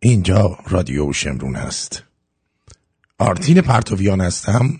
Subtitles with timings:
[0.00, 2.02] اینجا رادیو شمرون هست.
[3.18, 4.78] آرتین پرتویان هستم.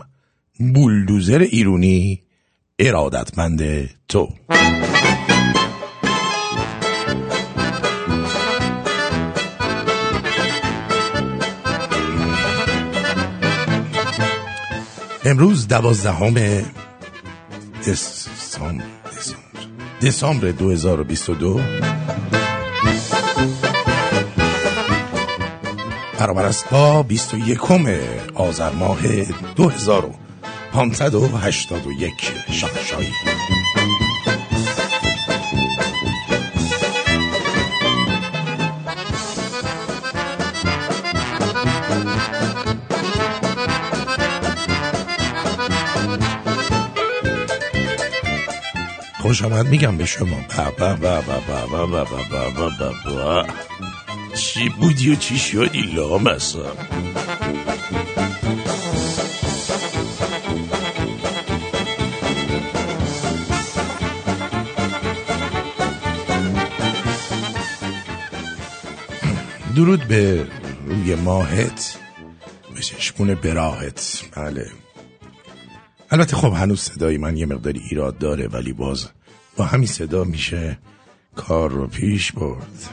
[0.74, 2.22] بولدوزر ایرونی
[2.78, 4.28] ارادتمند تو.
[15.24, 16.34] امروز دوازدهم
[17.86, 18.84] دسامبر.
[20.02, 21.60] دسامبر 2022
[26.26, 27.58] برابر است با 21
[28.34, 28.98] آذر ماه
[29.56, 32.12] 2581
[32.50, 33.12] شخشایی
[49.22, 50.36] خوش آمد میگم به شما
[54.56, 56.72] چی بودی و چی شدی لام اصلا
[69.76, 70.46] درود به
[70.86, 71.98] روی ماهت
[72.74, 74.22] به چشمون براهت.
[74.36, 74.70] بله.
[76.10, 79.08] البته خب هنوز صدای من یه مقداری ایراد داره ولی باز
[79.56, 80.78] با همین صدا میشه
[81.34, 82.90] کار رو پیش برد.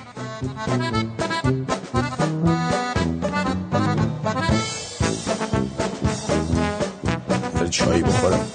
[7.70, 8.48] چایی بخورم.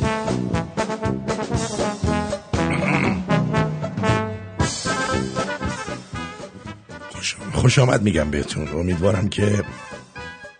[7.52, 9.64] خوش آمد میگم بهتون امیدوارم که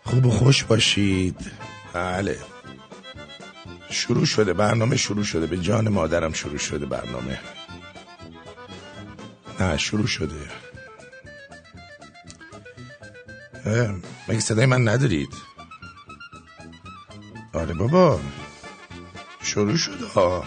[0.05, 1.51] خوب و خوش باشید.
[1.93, 2.39] بله.
[3.91, 4.53] شروع شده.
[4.53, 5.47] برنامه شروع شده.
[5.47, 7.41] به جان مادرم شروع شده برنامه.
[9.61, 10.67] نه شروع شده.
[14.28, 15.34] مگه صدای من ندارید؟
[17.52, 18.20] آره بابا.
[19.42, 20.44] شروع شده ها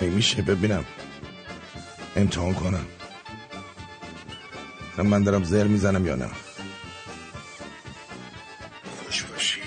[0.00, 0.84] میشه ببینم.
[2.16, 2.86] امتحان کنم.
[4.98, 6.30] من دارم زر می‌زنم یا نه؟
[9.04, 9.60] خوش باشی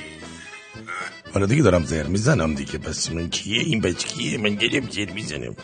[1.33, 2.77] حالا دیگه دارم زر می‌زنم دیگه.
[2.77, 5.55] پس من کیه؟ این بچه کیه؟ من گریم زر می‌زنم.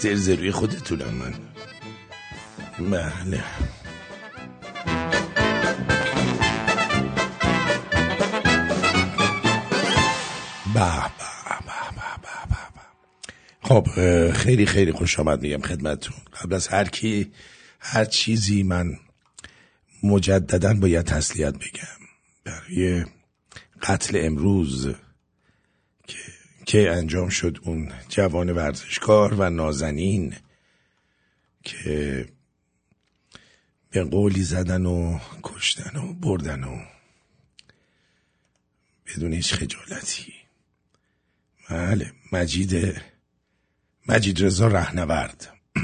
[0.00, 1.51] زر زروی خودتونم من.
[2.90, 3.44] بله.
[13.62, 13.86] خب
[14.32, 16.16] خیلی خیلی خوش آمد میگم خدمتتون.
[16.42, 17.32] قبل از هر کی
[17.80, 18.98] هر چیزی من
[20.02, 22.02] مجددا باید تسلیت بگم.
[22.44, 23.04] برای
[23.82, 24.94] قتل امروز
[26.06, 26.18] که,
[26.66, 30.34] که انجام شد اون جوان ورزشکار و نازنین
[31.64, 32.26] که
[33.92, 36.80] به قولی زدن و کشتن و بردن و
[39.06, 40.32] بدون هیچ خجالتی.
[41.70, 43.02] بله مجید
[44.08, 45.52] مجید رضا رهنورد.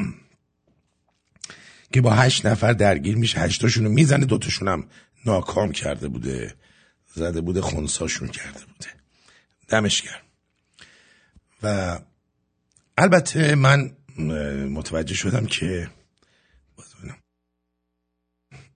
[1.92, 4.88] که با هشت نفر درگیر میشه هشتاشون رو می‌زنه دوتاشون هم
[5.24, 6.54] ناکام کرده بوده.
[7.14, 8.88] زده بوده خونساشون کرده بوده.
[9.68, 10.22] دمش گرم.
[11.62, 11.98] و
[12.98, 13.96] البته من
[14.70, 15.90] متوجه شدم که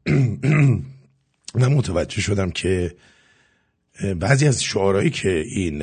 [1.55, 2.97] من متوجه شدم که
[4.19, 5.83] بعضی از شعارهایی که این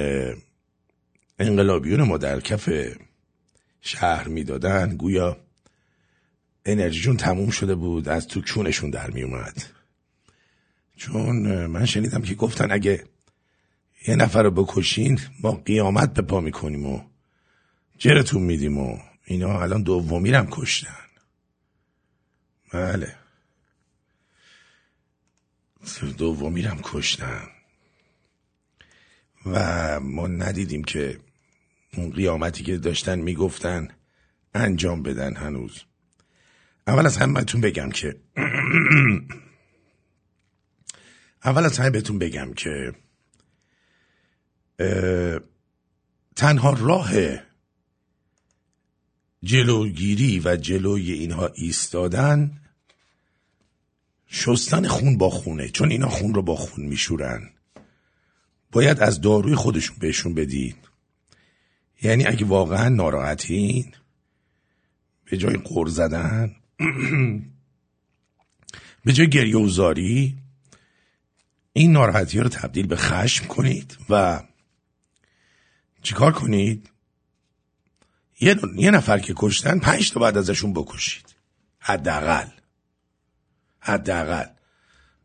[1.40, 2.70] انقلابیون ما در کف
[3.82, 5.38] شهر می‌دادن گویا
[6.66, 9.64] انرژیشون تموم شده بود از تو کونشون در می اومد
[10.98, 13.04] چون من شنیدم که گفتن اگه
[14.08, 17.02] یه نفر رو بکشین ما قیامت به پا می‌کنیم و
[17.98, 20.96] جرتون میدیم و اینا الان دومی هم کشتن.
[22.74, 23.19] بله.
[26.18, 27.48] دومی هم کشتن.
[29.46, 31.20] و ما ندیدیم که
[31.94, 33.88] اون قیامتی که داشتن می‌گفتن
[34.54, 35.84] انجام بدن هنوز.
[36.88, 38.16] اول از همه بهتون بگم که
[41.46, 42.94] اول از همه بهتون بگم که
[46.36, 47.12] تنها راه
[49.44, 52.59] جلوگیری و جلوی اینها ایستادن
[54.30, 57.50] شستن خون با خونه چون اینا خون رو با خون میشورن.
[58.72, 60.76] باید از داروی خودشون بهشون بدین
[62.02, 63.94] یعنی اگه واقعا ناراحتین
[65.26, 66.56] به جای قر زدن
[69.06, 70.38] به جای گریه و زاری
[71.74, 74.44] این ناراحتی رو تبدیل به خشم کنید و
[76.02, 76.90] چیکار کنید؟
[78.40, 81.36] یه, یه نفر که کشتن پنج تا بعد ازشون بکشید.
[81.80, 82.48] حداقل.
[83.90, 84.46] حداقل.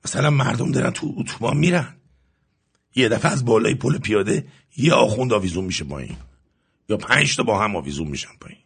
[0.05, 1.97] مثلا مردم دارن تو اتوبان میرن.
[2.95, 6.17] یه دفعه از بالای پل پیاده یه آخوند آویزون میشه با این
[6.89, 8.59] یا پنج تا با هم آویزون میشن پایین.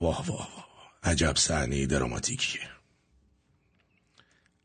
[0.00, 0.92] واه واه واه.
[1.02, 2.70] عجب صحنه دراماتیکیه.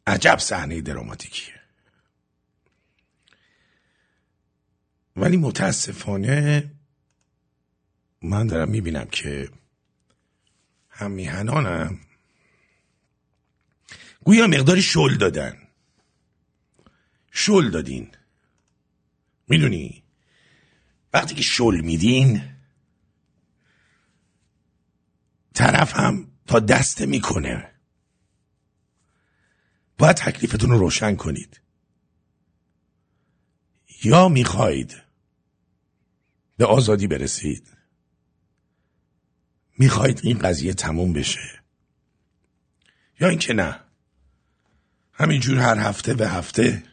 [0.07, 1.61] عجب صحنه دراماتیکیه.
[5.15, 6.71] ولی متاسفانه
[8.21, 9.49] من دارم می‌بینم که
[10.89, 11.99] هم میهنانم
[14.27, 15.67] گویا مقداری شل دادن.
[17.31, 18.11] شل دادین.
[19.47, 20.03] می‌دونی
[21.13, 22.55] وقتی که شل میدین
[25.53, 27.71] طرف هم تا دسته می‌کنه.
[29.97, 31.61] باید تکلیفتون رو روشن کنید.
[34.03, 35.03] یا می‌خواید
[36.57, 37.77] به آزادی برسید
[39.77, 41.63] می‌خواید این قضیه تموم بشه.
[43.19, 43.86] یا اینکه نه.
[45.19, 46.83] همینجور هر هفته به هفته.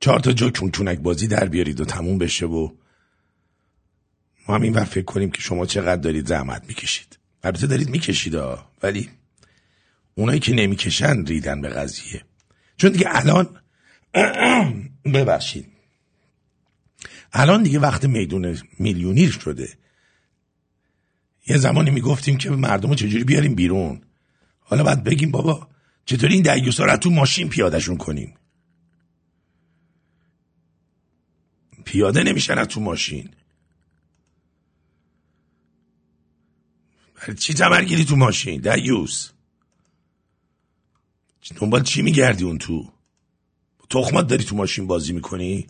[0.00, 2.70] چهار تا جا چونک بازی در بیارید و تموم بشه و
[4.48, 7.18] ما هم این وقت فکر کنیم که شما چقدر دارید زحمت می‌کشید.
[7.42, 9.10] البته دارید می‌کشید ها ولی
[10.14, 12.22] اونایی که نمی‌کشن ریدن به قضیه.
[12.76, 13.48] چون دیگه الان
[15.14, 15.66] ببخشید.
[17.32, 19.68] الان دیگه وقت میدون میلیونیر شده.
[21.46, 24.02] یه زمانی می‌گفتیم که مردم رو چجوری بیاریم بیرون؟
[24.60, 25.68] حالا باید بگیم بابا
[26.06, 28.34] چطوری این دیوسا رو تو ماشین پیادهشون کنیم؟
[31.84, 33.30] پیاده نمیشن تو ماشین.
[37.38, 39.30] چی تمرگیری تو ماشین دیوس
[41.56, 42.92] دنبال چی میگردی اون تو؟
[43.90, 45.66] تخمات داری تو ماشین بازی می‌کنی؟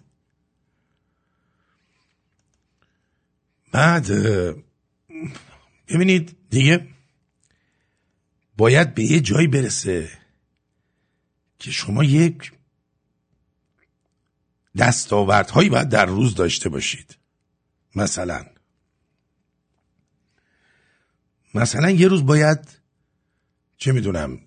[3.72, 4.06] بعد
[5.88, 6.88] ببینید دیگه
[8.56, 10.25] باید به یه جایی برسه
[11.58, 12.52] که شما یک
[14.76, 17.16] دستاوردهایی باید در روز داشته باشید.
[17.94, 18.46] مثلا.
[21.54, 22.58] مثلا یه روز باید
[23.76, 24.40] چه می‌دونم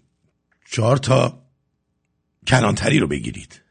[0.71, 1.43] چهار تا
[2.47, 3.61] کلانتری رو بگیرید.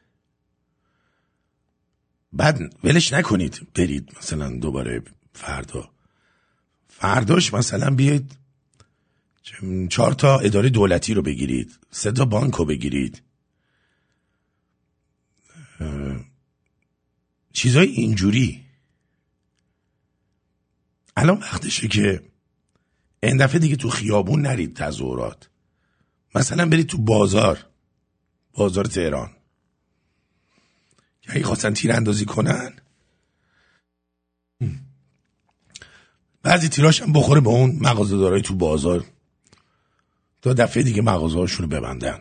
[2.33, 5.03] بعد ولش نکنید برید مثلا دوباره
[5.33, 5.91] فردا.
[6.89, 8.39] فرداش مثلا بیاید
[9.91, 13.23] چهار تا اداره دولتی رو بگیرید سه تا بانک رو بگیرید.
[17.59, 18.65] چیزای اینجوری.
[21.17, 22.23] الان وقتشه که
[23.23, 25.49] این دفعه دیگه تو خیابون نرید تظاهرات
[26.35, 27.67] مثلا برید تو بازار.
[28.53, 29.31] بازار تهران.
[31.23, 32.73] که اگه خواستن تیر اندازی کنن
[36.43, 39.05] بعضی تیراش هم بخوره به اون مغازه دارای تو بازار.
[40.43, 42.21] تا دفعه دیگه مغازه رو ببندن.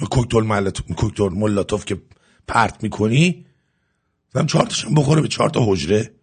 [0.00, 2.02] یا کوکتل ملاتوف که
[2.46, 3.46] پرت می‌کنی؟
[4.34, 6.14] زم چهار تاشم بخوره به چهار تا حجره.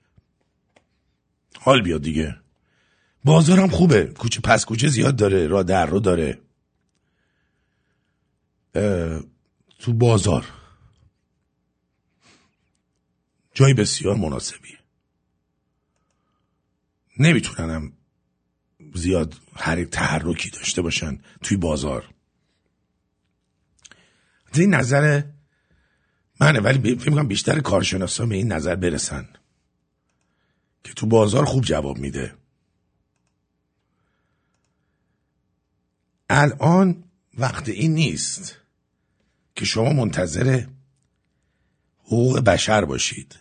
[1.59, 2.35] حال بیاد دیگه.
[3.23, 4.05] بازار هم خوبه.
[4.05, 5.47] کوچه پس کوچه زیاد داره.
[5.47, 6.41] را در رو داره.
[9.79, 10.45] تو بازار.
[13.53, 14.77] جای بسیار مناسبیه.
[17.19, 17.93] نمیتوننم
[18.93, 22.09] زیاد هر تحرکی داشته باشن توی بازار.
[24.53, 25.23] این نظر
[26.39, 29.29] منه ولی فکر می‌کنم بیشتر کارشناسا به این نظر برسن.
[30.83, 32.33] که تو بازار خوب جواب میده.
[36.29, 37.03] الان
[37.37, 38.57] وقت این نیست
[39.55, 40.65] که شما منتظر
[42.03, 43.39] حقوق بشر باشید.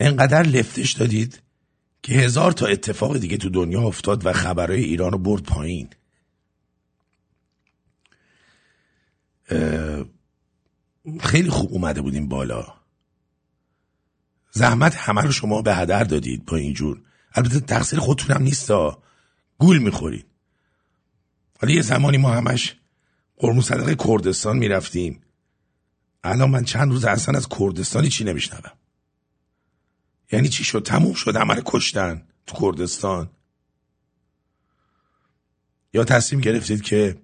[0.00, 1.42] انقدر لفتش دادید
[2.02, 5.88] که هزار تا اتفاق دیگه تو دنیا افتاد و خبرهای ایران رو برد پایین.
[11.20, 12.74] خیلی خوب اومده بودیم بالا.
[14.50, 19.02] زحمت همه رو شما به هدر دادید با اینجور البته تقصیر خودتونم نیستا.
[19.58, 20.26] گول می‌خورید.
[21.60, 22.76] حالا یه زمانی ما همش
[23.36, 25.22] قرمو صدقه کردستان می‌رفتیم.
[26.24, 28.72] الان من چند روز اصلا از کردستانی چی نمیشنوم؟
[30.32, 33.30] یعنی چی شد؟ تموم شد همه کشتن تو کردستان.
[35.94, 37.22] یا تصمیم گرفتید که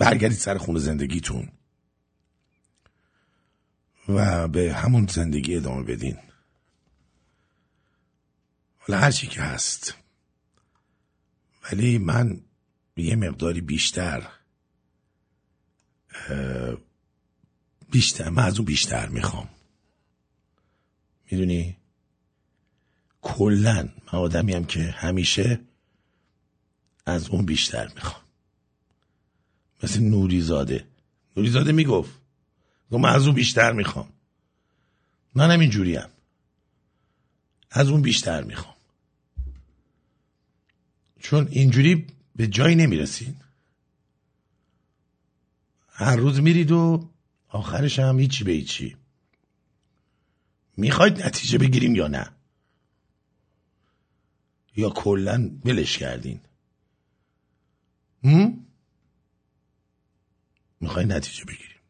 [0.00, 1.48] برگردید سر خون زندگیتون
[4.08, 6.18] و به همون زندگی ادامه بدین.
[8.78, 9.94] حالا هرچی که هست.
[11.62, 12.40] ولی من
[12.96, 14.28] یه مقداری بیشتر
[17.90, 19.48] بیشتر من از اون بیشتر می‌خوام.
[21.30, 21.76] می‌دونی؟
[23.22, 25.60] کلا من آدمی هم که همیشه
[27.06, 28.29] از اون بیشتر می‌خوام.
[29.82, 30.86] مثل نوریزاده.
[31.36, 32.20] نوریزاده می‌گفت
[32.90, 34.08] من از اون بیشتر می‌خوام.
[35.34, 36.06] منم اینجوریم.
[37.70, 38.76] از اون بیشتر می‌خوام.
[41.20, 42.06] چون اینجوری
[42.36, 43.36] به جایی نمی‌رسین
[45.88, 47.08] هر روز میرید و
[47.48, 48.96] آخرش هم هیچی به هیچی.
[50.76, 52.30] می‌خواید نتیجه بگیریم یا نه؟
[54.76, 56.40] یا کلا ولش کردین؟
[60.80, 61.80] می‌خوای نتیجه بگیریم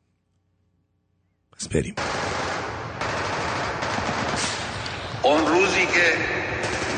[1.52, 1.94] پس بریم.
[5.22, 6.12] اون روزی که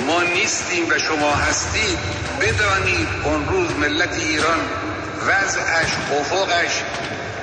[0.07, 1.99] ما نیستیم و شما هستید
[2.41, 4.59] بدانید اون روز ملت ایران
[5.27, 6.83] وضعش افقش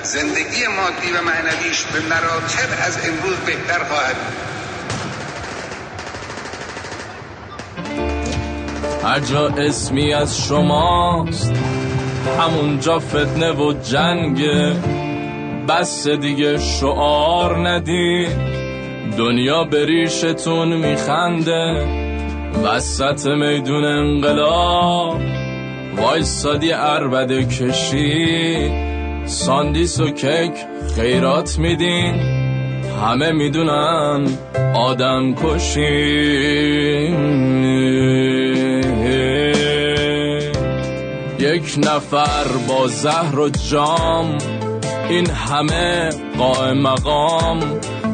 [0.03, 4.15] زندگی مادی و معنویش به مراتب از امروز بهتر خواهد
[9.03, 11.53] هر جا اسمی از شماست
[12.29, 14.41] همونجا فتنه و جنگ
[15.67, 18.27] بس دیگه شعار ندی.
[19.17, 21.88] دنیا بریشتون میخنده.
[22.63, 25.21] وسط میدون انقلاب.
[25.98, 28.71] وایستادی عربده کشی.
[29.25, 30.53] ساندیس و کک
[30.95, 32.15] خیرات میدین.
[33.05, 34.27] همه می‌دونن
[34.75, 35.79] آدم کشی.
[41.69, 44.38] یک نفر با زهر و جام
[45.09, 47.59] این همه قائم مقام.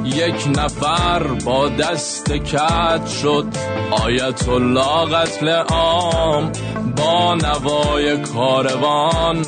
[0.05, 3.45] یک نفر با دست کت شد
[3.91, 6.51] آیت الله قتل عام.
[6.97, 9.45] با نوای کاروان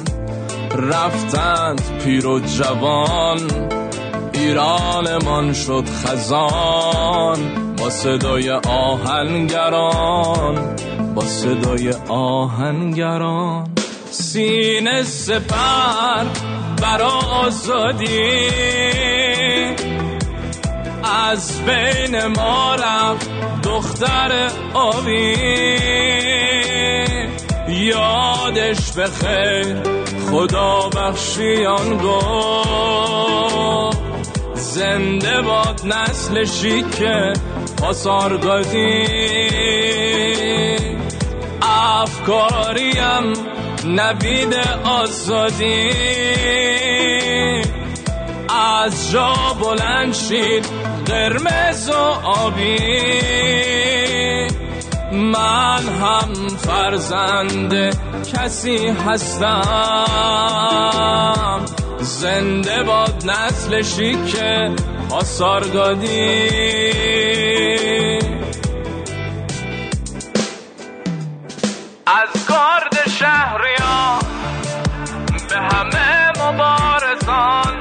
[0.76, 3.40] رفتند پیر و جوان.
[4.34, 7.38] ایرانمان شد خزان
[7.78, 10.76] با صدای آهنگران
[11.16, 13.77] با صدای آهنگران.
[14.12, 16.26] سینه سپر
[16.82, 18.48] برا آزادی.
[21.04, 23.30] از بین ما رفت
[23.64, 25.36] دختر آبی
[27.70, 29.76] یادش بخیر
[30.32, 33.98] خدا بخشیان گفت.
[34.54, 37.04] زنده باد نسل شیک
[37.82, 39.08] پاسارگادی.
[41.62, 43.34] افکاریم
[43.88, 44.54] نوید
[44.84, 45.92] آزادی
[48.84, 50.66] از جا بلند شید
[51.06, 52.78] قرمز و آبی.
[55.12, 57.74] من هم فرزند
[58.34, 60.48] کسی هستم.
[62.00, 64.44] زنده باد نسل شیک
[65.12, 66.48] آسارگادی
[72.08, 72.46] از
[73.58, 74.20] گارد شهریان
[75.50, 77.76] به همه مبارزان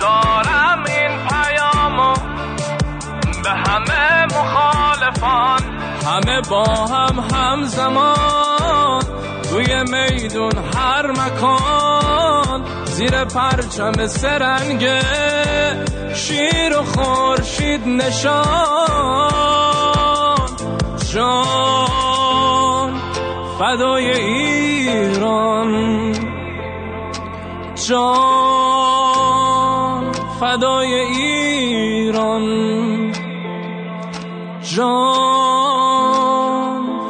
[0.00, 2.14] دارم این پیامو
[3.44, 5.62] به همه مخالفان.
[6.06, 9.02] همه با هم همزمان
[9.50, 15.02] توی میدون هر مکان زیر پرچم سرنگه
[16.14, 18.46] شیر و خورشید نشان.
[21.14, 22.05] جان.
[23.58, 25.72] فدای ایران.
[27.74, 28.56] جان
[30.40, 32.46] فدای ایران.
[34.62, 35.16] جان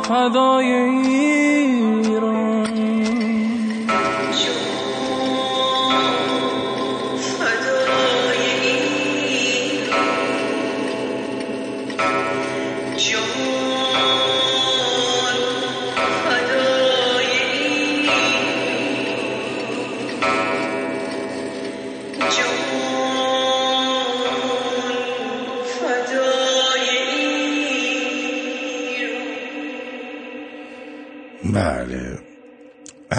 [0.02, 1.35] فدای ایران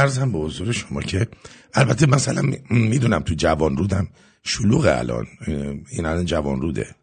[0.07, 1.27] ارزم به حضور شما که
[1.73, 4.07] البته مثلا می‌دونم تو جوان رودم
[4.43, 5.27] شلوغ الان.
[5.91, 6.95] این الان جوان روده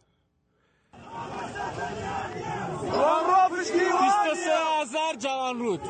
[5.19, 5.81] جوان رود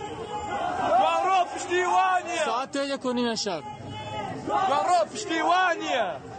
[0.91, 2.45] جوان پشتیوانیه.
[2.45, 3.63] ساعت یک و نیم شب.
[4.49, 6.34] جوان پشتیوانیه.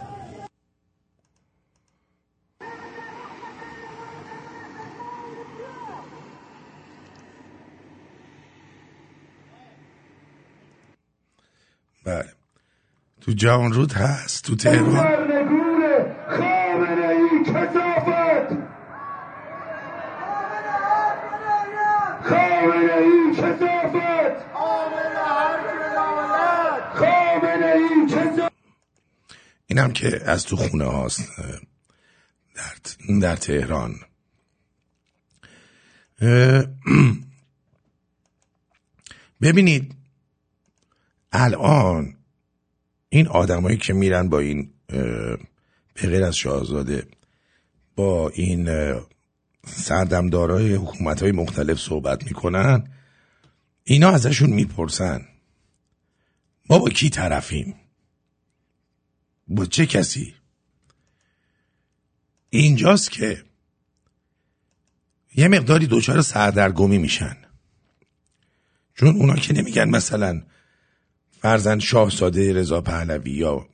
[12.06, 12.32] بله.
[13.20, 15.26] تو جوان رود هست تو تهران.
[29.66, 31.30] اینم که از تو خونه هاست
[32.54, 32.74] در,
[33.20, 33.94] در تهران.
[39.42, 39.95] ببینید
[41.36, 42.16] الان
[43.08, 44.70] این آدمایی که میرن با این
[45.94, 47.06] به غیر از شاهزاده
[47.96, 48.94] با این
[49.66, 52.90] سردمدارای حکومت های مختلف صحبت می‌کنن
[53.84, 55.26] اینا ازشون می‌پرسن
[56.70, 57.74] ما با کی طرفیم؟
[59.48, 60.34] با چه کسی؟
[62.50, 63.44] اینجاست که
[65.34, 67.36] یه مقداری دچار سردرگمی میشن.
[68.94, 70.42] چون اونا که نمیگن مثلا
[71.46, 73.66] فرزن شاهزاده رضا پهلوی یا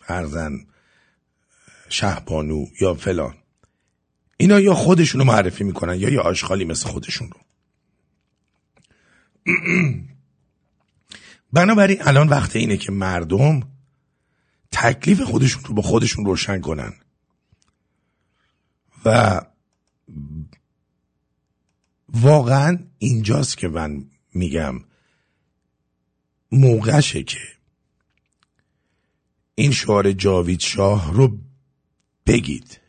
[0.00, 0.66] فرزن
[1.88, 3.34] شهبانو یا فلان.
[4.36, 7.40] اینا یا خودشونو معرفی می‌کنن یا یا آشغالی مثل خودشون رو.
[11.52, 13.60] بنابراین الان وقت اینه که مردم
[14.72, 16.92] تکلیف خودشون رو با خودشون روشن کنن.
[19.04, 19.40] و
[22.08, 24.80] واقعا اینجاست که من میگم
[26.52, 27.40] موقعشه که
[29.54, 31.38] این شعار جاوید شاه رو
[32.26, 32.80] بگید.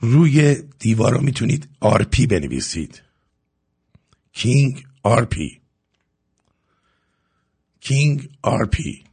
[0.00, 3.02] روی دیوارا می‌تونید RP بنویسید.
[4.32, 5.60] King RP
[7.80, 9.04] King RP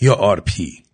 [0.00, 0.84] یا آرپی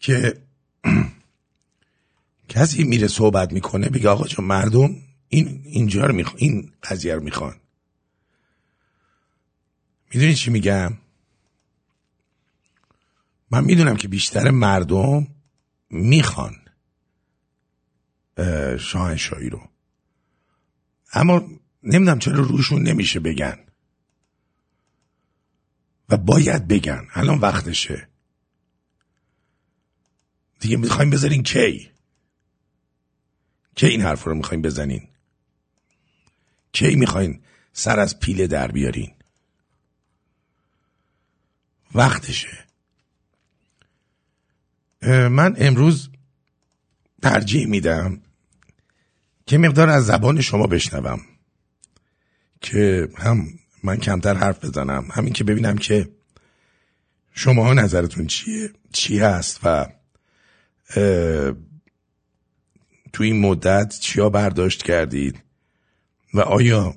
[0.00, 0.42] که
[2.48, 4.96] کسی میره صحبت می‌کنه بگه آقا جا مردم
[5.32, 7.60] این اینجا رو می‌خوان این قضیه رو می‌خوان.
[10.14, 10.98] می‌دونی چی میگم؟
[13.50, 15.26] من می‌دونم که بیشتر مردم
[15.90, 16.56] می‌خوان
[18.78, 19.68] شاهنشاهی رو.
[21.12, 21.48] اما
[21.82, 23.58] نمی‌دونم چرا روشون نمیشه بگن.
[26.08, 27.06] و باید بگن.
[27.12, 28.08] الان وقتشه.
[30.60, 31.90] دیگه می‌خوایم بذارین کی؟
[33.74, 35.08] کی این حرف رو می‌خوایم بزنین؟
[36.72, 37.40] کی می‌خواین؟
[37.72, 39.10] سر از پیله در بیارین.
[41.94, 42.64] وقتشه.
[45.28, 46.10] من امروز
[47.22, 48.22] ترجیح میدم
[49.46, 51.20] که مقدار از زبان شما بشنوم.
[52.60, 53.48] که هم
[53.82, 55.08] من کمتر حرف بزنم.
[55.12, 56.08] همین که ببینم که
[57.34, 59.86] شما نظرتون چیه چی هست و
[63.12, 65.42] تو این مدت چیا برداشت کردید.
[66.34, 66.94] و آیا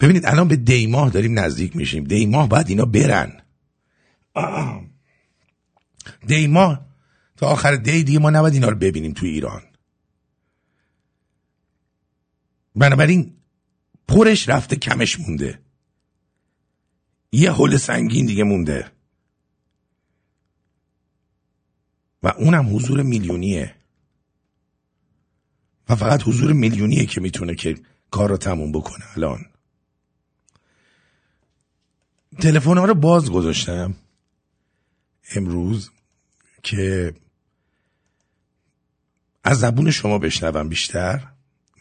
[0.00, 2.04] ببینید الان به دیماه داریم نزدیک میشیم.
[2.04, 3.42] دیماه باید اینا برن.
[6.26, 6.86] دیماه
[7.36, 9.62] تا آخر دی دیگه ما نباید اینا رو ببینیم توی ایران.
[12.76, 13.36] بنابراین
[14.08, 15.60] پرش رفته کمش مونده.
[17.32, 18.92] یه حل سنگین دیگه مونده.
[22.22, 23.75] و اونم حضور میلیونیه.
[25.88, 27.78] و فقط حضور میلیونیه که می‌تونه که
[28.10, 29.44] کار رو تموم بکنه الان.
[32.40, 33.94] تلفن ها رو باز گذاشتم
[35.34, 35.90] امروز
[36.62, 37.14] که
[39.44, 41.28] از زبون شما بشنوم بیشتر.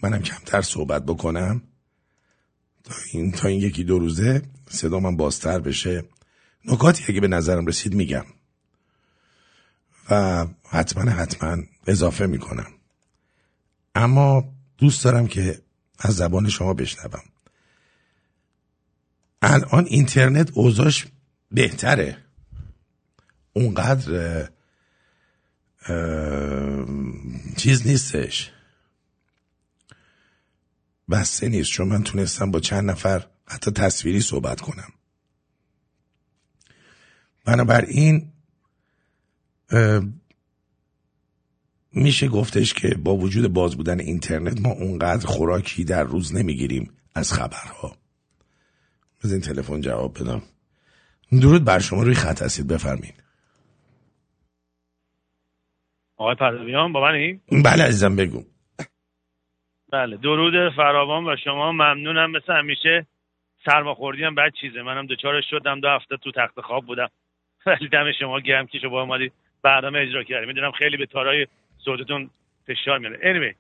[0.04, 1.62] منم کمتر صحبت بکنم.
[2.84, 6.04] تا این تا این یکی دو روزه صدا من بازتر بشه.
[6.65, 8.26] نکاتی اگه به نظرم رسید میگم.
[10.10, 12.74] و حتما حتما اضافه می‌کنم.
[13.95, 15.62] اما دوست دارم که
[15.99, 17.23] از زبان شما بشنوم.
[19.41, 21.08] الان اینترنت اوضاش
[21.51, 22.17] بهتره.
[23.53, 24.49] اونقدر
[27.58, 28.51] چیز نیستش.
[31.10, 34.93] بسته نیست چون من تونستم با چند نفر حتی تصویری صحبت کنم.
[37.45, 38.31] بنابراین
[41.95, 47.34] میشه گفتش که با وجود باز بودن اینترنت ما اونقدر خوراکی در روز نمی‌گیریم از
[47.34, 47.95] خبرها.
[49.23, 50.41] از این تلفن جواب بدم.
[51.41, 53.13] درود بر شما روی خط هستید بفرمین
[56.17, 58.43] آقای پهلویان با منی؟ بله عزیزم بگو.
[59.91, 61.71] بله درود فراوان و شما.
[61.71, 63.08] ممنونم مثل همیشه
[63.65, 64.81] سرماخوردی هم بد چیزه.
[64.81, 67.10] منم دوچارش شدم دو هفته تو تخت خواب بودم.
[67.65, 71.47] ولی دم شما گرم که شما اومدید برنامه اجرا کردیم می‌دونم خیلی به تارای
[71.86, 72.30] صوتتون
[72.67, 73.17] فشار میاره.
[73.17, 73.56] Anyway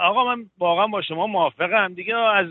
[0.00, 1.94] آقا من واقعا با شما موافقم.
[1.94, 2.48] دیگه از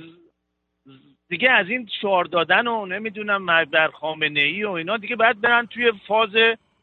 [1.30, 5.66] دیگه از این شعار دادن و نمی‌دونم بر خامنه ای و اینا دیگه باید برن
[5.66, 6.30] توی فاز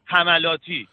[0.05, 0.87] حملاتی.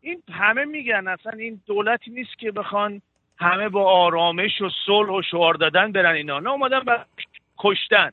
[0.00, 3.02] این همه میگن اصلا این دولتی نیست که بخوان
[3.38, 6.40] همه با آرامش و صلح و شعار دادن برن اینا.
[6.40, 7.04] نه اومدن بر
[7.58, 8.10] کشتن.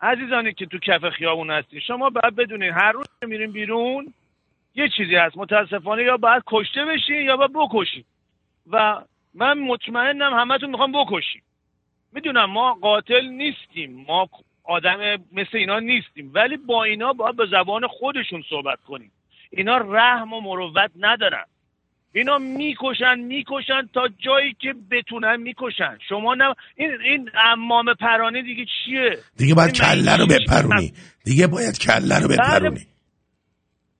[0.00, 4.14] عزیزانی که تو کف خیابون هستین شما باید بدونین هر روز که میرین بیرون
[4.74, 8.04] یه چیزی هست متاسفانه یا باید کشته بشین یا باید بکشین.
[8.70, 9.02] و
[9.34, 11.42] من مطمئنم همتون می‌خوام بکشیم
[12.12, 14.28] می‌دونم ما قاتل نیستیم ما
[14.64, 14.98] آدم
[15.32, 19.12] مثل اینا نیستیم ولی با اینا باید به زبان خودشون صحبت کنیم.
[19.50, 21.44] اینا رحم و مروت ندارن.
[22.12, 25.98] اینا می‌کشن می‌کشن تا جایی که بتونن می‌کشن.
[26.08, 30.92] شما نه این این امام پرانی دیگه چیه؟ دیگه باید کله رو بپرونی.
[31.24, 32.86] دیگه باید کله رو بپرونی.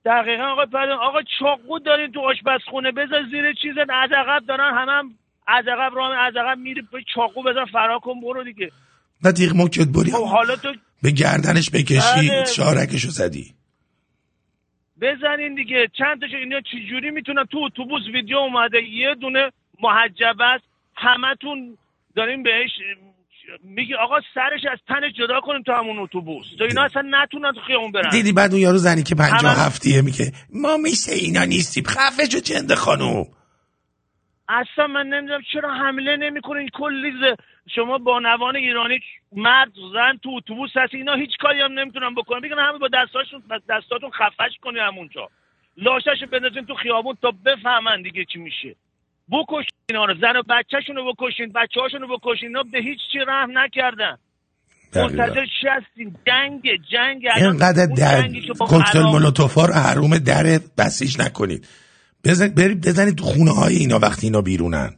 [0.05, 2.91] دقیقا آقا پرانی آقا چاقو دارین تو آشپزخونه.
[2.91, 5.15] بذار زیر چیز از عقب دارن همه هم
[5.47, 8.71] از عقب راه از عقب میری به چاقو بزن فرار کن برو دیگه.
[9.23, 10.11] نه دیگه مکت بری.
[10.11, 12.45] خب حالا تو به گردنش بکشی بله.
[12.45, 13.53] شارکشو زدی.
[15.01, 15.87] بزنین دیگه.
[15.97, 20.63] چند تاشو اینا چجوری می‌تونن؟ تو اتوبوس ویدیو اومده یه دونه محجب است.
[20.95, 21.77] همتون
[22.15, 22.71] داریم بهش
[23.63, 26.45] میگه آقا سرش از تنش جدا کنیم تو همون اتوبوس.
[26.57, 28.09] تو اینا اصلا نتونن تو خیابون برن.
[28.09, 32.25] دیدی بعد اون یارو زنی که پنجاه همه- هفتیه میگه ما میشه اینا نیستیم خفه
[32.29, 33.25] شو جند خانوم.
[34.49, 37.11] اصلا من نمی‌دونم چرا حمله نمی‌کنین کلی
[37.75, 38.99] شما با نوان ایرانی
[39.31, 42.39] مرد زن تو اتوبوس هست اینا هیچ کاری هم نمی‌تونن بکنن.
[42.39, 45.29] بگن همه با دستاشون دستاتون خفش کنین همونجا.
[45.77, 48.75] لاشاشو بندازین تو خیابون تا بفهمن دیگه چی میشه.
[49.31, 50.13] بکشین اینا رو.
[50.21, 52.47] زن و بچهشون رو بکشین بچه هاشون رو بکشین.
[52.47, 54.17] اینا به هیچ چی رحم نکردن.
[54.95, 56.61] منتظر چی هستین؟ جنگ
[56.91, 57.27] جنگ.
[57.35, 58.27] اینقدر در
[58.59, 61.67] کوکتل حرام- مولوتوفا رو حروم در بسیج نکنید.
[62.23, 64.97] بزن برید بزنید تو خونه های اینا وقتی اینا بیرونن.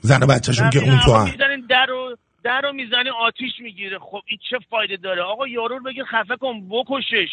[0.00, 3.98] زن و بچهشون که اون تو هم در رو در رو می‌زنی آتیش می‌گیره.
[3.98, 7.28] خب این چه فایده داره؟ آقا یارو رو بگیر خفه کن بکشش.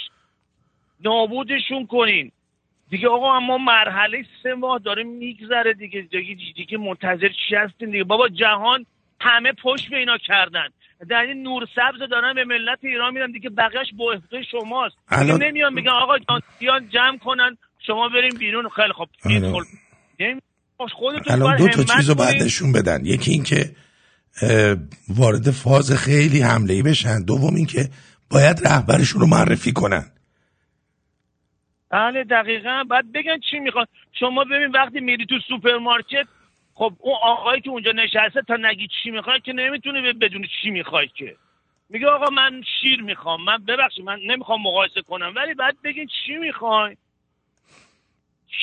[1.03, 2.31] نابودشون کنین.
[2.89, 6.01] دیگه آقا اما مرحله سه ماه داره میگذره دیگه.
[6.01, 8.85] دیگه, دیگه منتظر چی هستین دیگه؟ بابا جهان
[9.21, 10.67] همه پشت به اینا کردن.
[11.09, 13.31] در این نور سبز دارن به ملت ایران میدن.
[13.31, 14.95] دیگه بقیه‌ش به عهده شماست.
[15.09, 16.17] الان- نمیان میگن آقا
[16.61, 17.57] جان جمع کنن.
[17.87, 18.69] شما بریم بیرون.
[18.69, 19.69] خیلی خب آره.
[20.93, 22.43] خودتون الان دو تا چیز رو باید.
[22.43, 23.05] نشون بدن.
[23.05, 23.75] یکی اینکه
[25.09, 27.23] وارد فاز خیلی حمله ای بشن.
[27.23, 27.89] دوم اینکه
[28.29, 30.11] باید رهبرشون رو معرفی کنن.
[31.89, 32.83] بله دقیقا.
[32.89, 33.85] بعد بگن چی می‌خوان.
[34.19, 36.27] شما ببین وقتی میری تو سوپرمارکت
[36.73, 41.07] خب اون آقایی که اونجا نشسته تا نگی چی می‌خوای که نمی‌تونه بدون چی می‌خوای
[41.07, 41.35] که.
[41.89, 43.43] میگه آقا من شیر می‌خوام.
[43.43, 45.33] من ببخشید من نمی‌خوام مقایسه کنم.
[45.35, 46.97] ولی بعد بگین چی می‌خواین.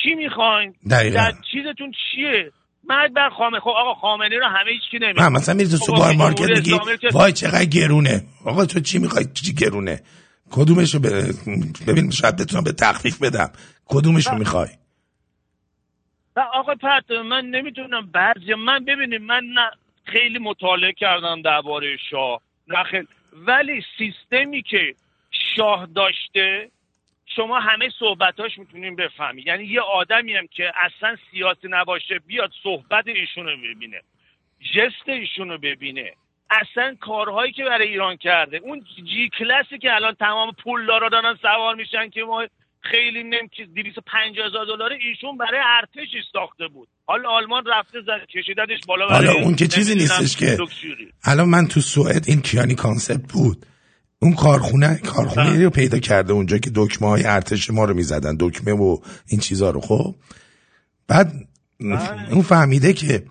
[0.03, 0.75] چی می‌خواین.
[0.89, 2.51] در چیزتون چیه؟
[2.89, 5.85] مرگ بر خامنه خب آقا خامنه رو همه هیچ کی نمی‌خواد مثلا میری تو خب
[5.85, 6.79] سوپرمارکت میگی
[7.13, 8.23] وای چقدر گرونه.
[8.45, 10.01] آقا تو چی می‌خوای؟ چی گرونه؟
[10.55, 11.07] کدومشو ب...
[11.87, 13.51] ببین شاید بتونم یه تخفیف بدم.
[13.85, 14.69] کدومشو می‌خوای؟
[16.53, 19.71] آقا پرت من نمی‌تونم بعضی من ببینید من نه
[20.03, 22.41] خیلی مطالعه کردم درباره شاه.
[22.67, 23.07] نه خیلی.
[23.33, 24.95] ولی سیستمی که
[25.55, 26.69] شاه داشته
[27.35, 29.47] شما همه صحبتاش می‌تونین بفهمید.
[29.47, 34.01] یعنی یه آدمی هم که اصلا سیاسی نباشه بیاد صحبت ایشون رو ببینه.
[34.75, 36.13] جست ایشون رو ببینه.
[36.61, 38.57] اصلا کارهایی که برای ایران کرده.
[38.57, 42.47] اون جی کلاسی که الان تمام پول دارا دارن سوار میشن که ما
[42.81, 46.87] خیلی نم که 250 هزار دلار ایشون برای ارتشش ساخته بود.
[47.05, 50.57] حالا آلمان رفته زد کشیدتش بالا حالا برای اون که چیزی نیستش که.
[51.23, 53.65] الان من تو سوئد این کیانی کانسپت بود.
[54.19, 58.73] اون کارخونه کارخونه رو پیدا کرده اونجا که دکمه های ارتش ما رو می‌زدن دکمه
[58.73, 60.15] و این چیزا رو خب؟
[61.07, 61.31] بعد
[62.31, 63.23] اون فهمیده که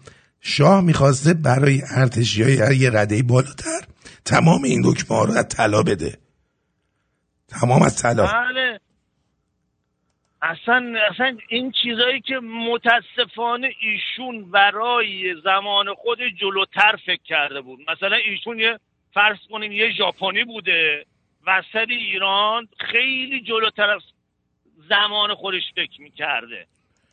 [0.43, 3.81] شاه می‌خواسته برای ارتشی های یه رده بالاتر
[4.25, 6.19] تمام این دکمه ها رو از طلا بده.
[7.49, 8.27] تمام از طلا.
[8.27, 8.81] بله.
[10.43, 17.81] اصلا اصلا این چیزایی که متاسفانه ایشون برای زمان خود جلوتر فکر کرده بود.
[17.91, 18.79] مثلا ایشون یه
[19.15, 21.07] فرض کنیم یه ژاپنی بوده
[21.47, 24.03] وسط ایران خیلی جلوتر از
[24.89, 26.67] زمان خودش فکر می‌کرده.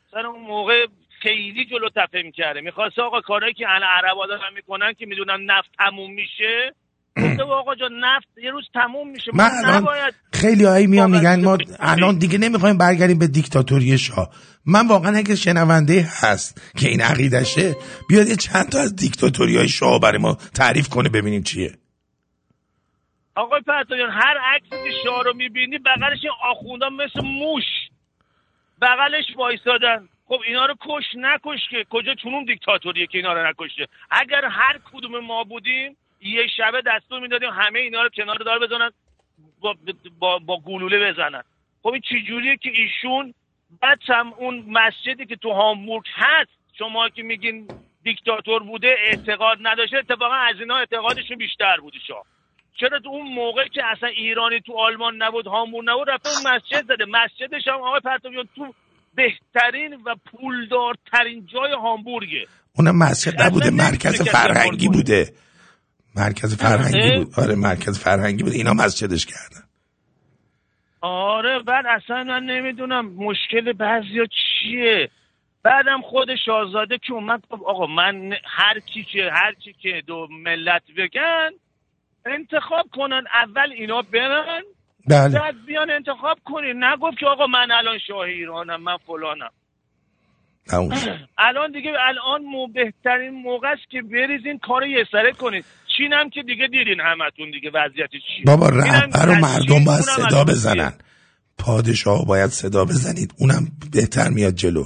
[0.08, 0.88] مثلا اون موقع
[1.22, 2.62] خیلی جلوتر فکر می‌کرده.
[2.62, 6.74] می‌خواسته آقا کارهایی که الان عربا دارن می‌کنن که می‌دونن نفت تموم میشه.
[7.18, 9.32] گفته آقا جان نفت یه روز تموم میشه.
[9.34, 14.30] من الان نباید خیلی هایی واقعا میگن ما الان دیگه نمی‌خوایم برگردیم به دیکتاتوری شاه.
[14.66, 17.76] من واقعا اگه شنونده هست که این عقیدشه
[18.10, 21.72] بیاد یه چند تا از دیکتاتوری های شاه برای ما تعریف کنه ببینیم چیه.
[23.36, 27.64] آقای پرتایان هر عکسی که شاه رو می‌بینی بغلش این آخوندا مثل موش.
[28.82, 30.10] بغلش وایسادن.
[30.30, 33.88] خب اینا رو کش نکش که کجا چونون دیکتاتوریه که اینا رو نکشه.
[34.12, 38.92] اگر هر کدوم ما بودیم یه شبه دستور می‌دادیم همه اینا رو کنار دار بزنن
[39.62, 39.76] با,
[40.20, 41.44] با, با گلوله بزنن.
[41.84, 43.34] خب این چجوریه که ایشون
[43.82, 47.68] بعد هم اون مسجدی که تو هامبورگ هست شما که میگین
[48.04, 52.26] دیکتاتور بوده اعتقاد نداشته اتفاقا از اینا اعتقادشون بیشتر بوده شاه
[52.80, 56.86] چرا تو اون موقع که اصلا ایرانی تو آلمان نبود هامبورگ نبود رفته اون مسجد
[56.86, 57.06] زده.
[57.06, 58.74] مسجدش هم آقای پرتویان تو
[59.16, 62.46] بهترین و پولدارترین جای هامبورگه.
[62.76, 65.34] اونم مسجد نبوده مرکز فرهنگی بوده.
[66.16, 67.34] مرکز فرهنگی؟ بود.
[67.38, 68.54] آره مرکز فرهنگی بود.
[68.54, 69.64] اینا مسجدش کردن.
[71.02, 75.10] آره بعد اصلا من نمی‌دونم مشکل بعضیا چیه.
[75.64, 80.28] بعدم خود شاهزاده که اومد گفت آقا من هر کی که هر کی که دو
[80.32, 81.50] ملت بگن
[82.26, 84.62] انتخاب کنن اول اینا برن
[85.08, 85.40] بله.
[85.40, 89.50] بعد بیان انتخاب کنین نگفت که آقا من الان شاه ایرانم من فلانم.
[91.48, 95.64] الان دیگه الان مو بهترین موقع است که بریزین کار یه سره کنین
[95.98, 98.46] چین هم که دیگه دیدین همتون دیگه وضعیت چیه.
[98.46, 100.94] بابا رهبر و مردم باید صدا بزنن.
[101.58, 103.34] پادشاه باید صدا بزنید.
[103.40, 104.84] اونم بهتر میاد جلو.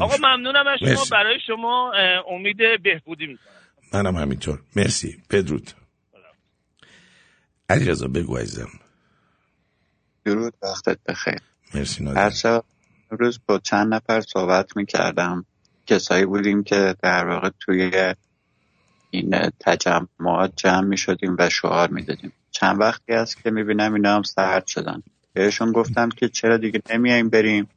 [0.00, 0.16] آقا.
[0.16, 1.04] ممنونم از شما.
[1.12, 1.92] برای شما
[2.30, 3.46] امید بهبودی می‌کنم.
[3.94, 4.58] منم همینطور.
[4.76, 5.22] مرسی.
[5.30, 5.70] بدرود.
[7.70, 8.68] علی رضا بگو عزیزم.
[10.24, 11.40] درود وقتت بخیر.
[11.74, 12.64] مرسی هر نادر شب
[13.10, 15.44] روز با چند نفر صحبت می‌کردم.
[15.86, 18.14] کسایی بودیم که در واقع توی
[19.10, 22.32] این تجمعات جمع می‌شدیم و شعار می‌دادیم.
[22.50, 25.02] چند وقتی است که می‌بینم اینا هم سرد شدن.
[25.32, 27.68] بهشون گفتم که چرا دیگه نمیایم بریم؟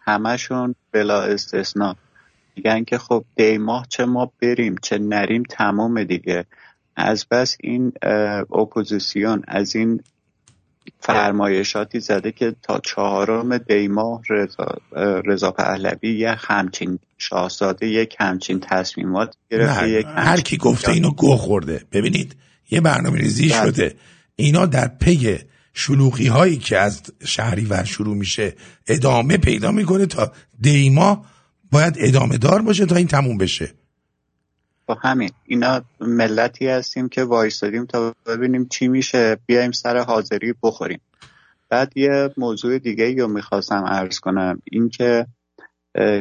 [0.00, 1.96] همشون بلا استثنا
[2.56, 6.46] میگن که خب دی ماه چه ما بریم چه نریم تمام دیگه.
[7.00, 7.92] از بس این
[8.52, 10.00] اپوزیسیون از این
[11.00, 14.66] فرمایشاتی زده که تا چهارم دیماه رضا
[15.26, 21.10] رضا پهلوی یه همچین شاهزاده یک همچین تصمیمات گرفته یک هر همچین کی گفته اینو
[21.10, 21.84] گو خورده.
[21.92, 22.36] ببینید
[22.70, 23.70] یه برنامه ریزی بله.
[23.70, 23.94] شده.
[24.36, 25.38] اینا در پی
[25.74, 28.54] شلوغی هایی که از شهریور شروع میشه
[28.86, 31.24] ادامه پیدا می‌کنه تا دیما
[31.72, 33.74] باید ادامه دار باشه تا این تموم بشه.
[34.90, 35.30] با همین.
[35.46, 39.38] اینا ملتی هستیم که وایستادیم تا ببینیم چی میشه.
[39.46, 41.00] بیایم سر حاضری بخوریم.
[41.68, 44.62] بعد یه موضوع دیگه رو می‌خواستم عرض کنم.
[44.64, 45.26] اینکه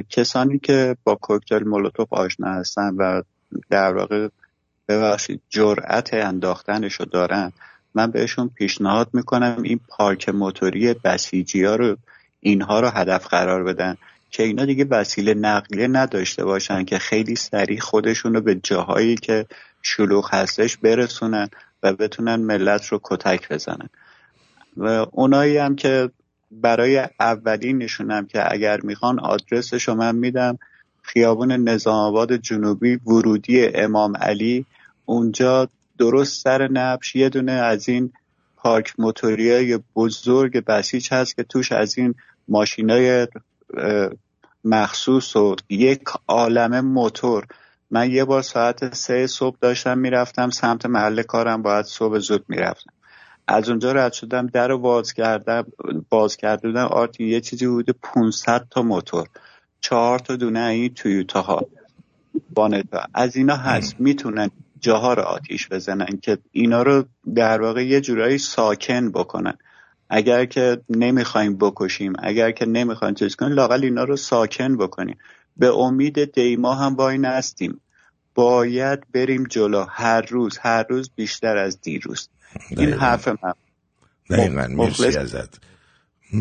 [0.09, 3.21] کسانی که با کوکتل مولوتوف آشنا هستن و
[3.69, 4.27] در واقع
[4.87, 7.51] ببخشید جرأت انداختنش رو دارن
[7.95, 11.97] من بهشون پیشنهاد می‌کنم این پارک موتوری بسیجی ها رو
[12.39, 13.97] اینها رو هدف قرار بدن.
[14.29, 19.45] که اینا دیگه وسیله نقلیه نداشته باشن که خیلی سریع خودشون رو به جاهایی که
[19.81, 21.49] شلوغ هستش برسونن
[21.83, 23.89] و بتونن ملت رو کتک بزنن.
[24.77, 26.09] و اونایی هم که
[26.51, 30.57] برای اولین نشونم که اگر می‌خوان آدرسش رو من میدم.
[31.01, 34.65] خیابون نظام آباد جنوبی ورودی امام علی.
[35.05, 38.13] اونجا درست سر نبش یه دونه از این
[38.57, 42.15] پارک موتوری های بزرگ بسیج هست که توش از این
[42.47, 43.27] ماشینای
[44.63, 47.47] مخصوص و یک عالم موتور.
[47.91, 52.93] من یه بار ساعت سه صبح داشتم می‌رفتم سمت محل کارم باید صبح زود می‌رفتم.
[53.47, 55.65] از اونجا رد شدم در رو باز کردم
[56.09, 59.27] باز کرده بودم آرتی یه چیزی بوده 500 تا موتور.
[59.81, 61.65] چهار تا دونه این تویوتا ها
[62.53, 63.03] بانتا.
[63.13, 63.95] از اینا هست.
[63.99, 67.05] می‌تونن جاها رو آتیش بزنن که اینا رو
[67.35, 69.57] در واقع یه جورایی ساکن بکنن.
[70.09, 75.17] اگر که نمی‌خوایم بکشیم اگر که نمی‌خوایم چیز کنیم لاقل اینا رو ساکن بکنیم.
[75.57, 77.81] به امید دیما هم با این هستیم
[78.35, 79.85] باید بریم جلو.
[79.89, 82.29] هر روز هر روز بیشتر از دیروز.
[82.69, 83.05] این دقیقاً.
[83.05, 83.53] حرف من.
[84.29, 84.67] دقیقا.
[84.67, 85.59] مرسی ازت.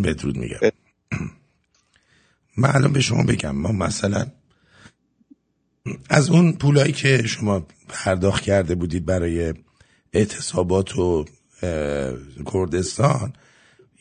[0.05, 0.59] بدرود میگم.
[2.57, 3.57] من الان به شما بگم.
[3.57, 4.27] ما مثلا
[6.11, 9.55] از اون پولایی که شما پرداخت کرده بودید برای
[10.13, 11.25] اعتصابات و
[12.53, 13.33] کردستان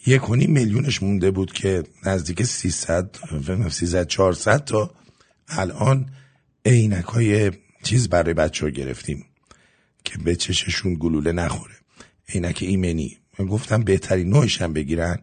[0.05, 4.91] یک میلیونش مونده بود که نزدیک 300 فکر 300 400 تا
[5.47, 6.09] الان
[6.65, 7.51] عینک های
[7.83, 9.25] چیز برای بچه ها گرفتیم
[10.03, 11.75] که به چششون گلوله نخوره.
[12.29, 13.17] عینک ایمنی.
[13.39, 15.17] من گفتم بهترین نوعش هم بگیرن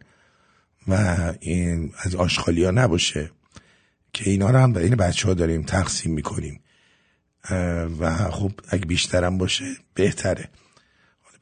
[0.89, 3.31] و این از آشخالی ها نباشه
[4.13, 6.61] که اینا رو هم بین بچه ها داریم تقسیم می‌کنیم.
[7.99, 10.49] و خب اگه بیشترم باشه بهتره.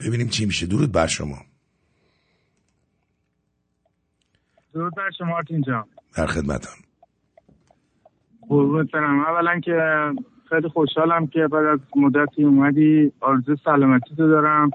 [0.01, 0.67] ببینیم چی میشه.
[0.67, 1.45] درود بر شما.
[4.75, 5.85] درود بر شما آرتین جان.
[6.17, 6.71] در خدمتم
[8.49, 9.21] قربونت برم.
[9.21, 9.81] اولا که
[10.49, 14.71] خیلی خوشحالم که بعد از مدتی اومدی آرزو سلامتی تو دارم.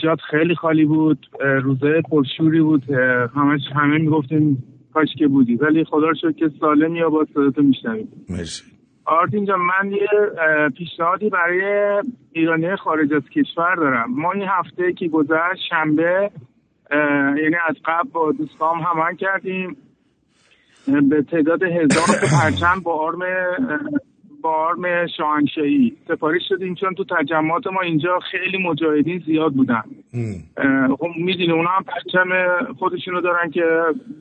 [0.00, 2.90] جات خیلی خالی بود روزای پرشوری بود
[3.34, 5.56] همش همه می‌گفتیم کاش که بودی.
[5.56, 8.08] ولی خدا رو شکر که سالمی یا با صداتو میشنویم.
[8.30, 8.64] مرسی.
[9.04, 10.08] آرتین جان من یه
[10.68, 11.62] پیشنهادی برای
[12.32, 14.10] ایرانی خارج از کشور دارم.
[14.14, 16.30] ما این هفته که گذشت شنبه
[17.42, 19.76] یعنی از قبل با دوستام همان کردیم.
[21.10, 23.18] به تعداد هزار پرچم با آرم
[24.42, 29.82] با آرم شاهنشاهی سفارش شدیم چون تو تجمعات ما اینجا خیلی مجاهدین زیاد بودن.
[30.98, 32.28] خب می‌دونی اونا هم پرچم
[32.78, 33.64] خودشونو دارن که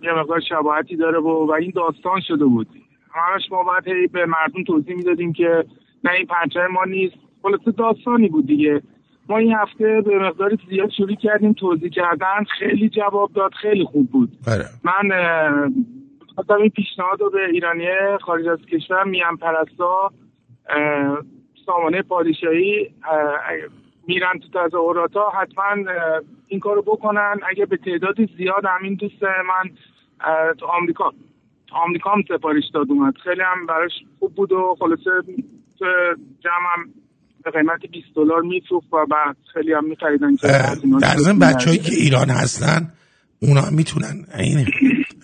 [0.04, 2.68] یه مقدار شباهتی داره و, و این داستان شده بود.
[3.14, 5.66] همش ما باید به مردم توضیح می‌دادیم که
[6.04, 7.16] نه این پرچم ما نیست.
[7.42, 8.82] خلاصه داستانی بود دیگه.
[9.30, 12.44] ما این هفته به مقدار زیاد شروع کردیم توضیح کردن.
[12.60, 14.30] خیلی جواب داد خیلی خوب بود.
[14.48, 14.66] بله.
[14.84, 15.10] من
[16.36, 17.86] خواستم این پیشنهاد رو به ایرانی
[18.22, 20.12] خارج از کشور میان پرستا
[21.66, 22.94] سامانه پادشاهی
[24.08, 25.92] میرن تو تظاهرات ها حتما
[26.48, 27.40] این کارو بکنن.
[27.50, 29.72] اگه به تعداد زیاد همین دوست من
[30.60, 31.12] تو آمریکا
[31.68, 33.18] تو آمریکا هم سفارش داد اومد.
[33.18, 35.12] خیلی هم براش خوب بود و خلاصه
[35.80, 35.86] تو
[36.40, 36.90] جمع هم
[37.44, 40.48] به قیمت 20 دلار میفروخت و بعد خیلی هم میخریدن که
[41.02, 42.94] در ضمن بچه‌هایی که ایران هستن
[43.40, 44.68] اونا می‌تونن این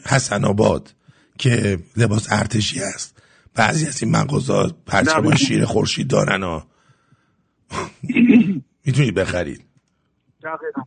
[0.05, 0.93] حسن آباد
[1.37, 3.23] که لباس ارتشی هست.
[3.55, 5.35] بعضی از این مغازه پرچم.
[5.35, 6.63] شیر خورشید دارن ها.
[8.85, 9.61] می‌تونید بخرید.
[10.43, 10.81] دقیقا.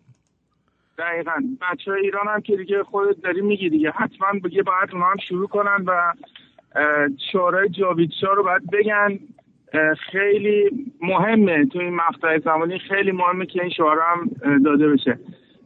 [0.99, 1.33] دقیقا.
[1.61, 3.90] بچه ایران هم که دیگه خودت داری میگی دیگه.
[3.90, 6.12] حتما بگه باید اونا هم شروع کنن و
[7.33, 9.18] شعارهای جاوید شاه رو باید بگن.
[10.12, 10.70] خیلی
[11.02, 12.78] مهمه تو این مقطع زمانی.
[12.78, 14.30] خیلی مهمه که این شعار هم
[14.64, 15.18] داده بشه.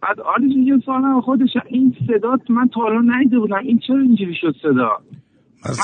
[0.02, 3.58] بعد آلی جون یه سوال خودش این صدا من تا حالا ندیده بودم.
[3.62, 4.90] این چرا اینجوری شد صدا؟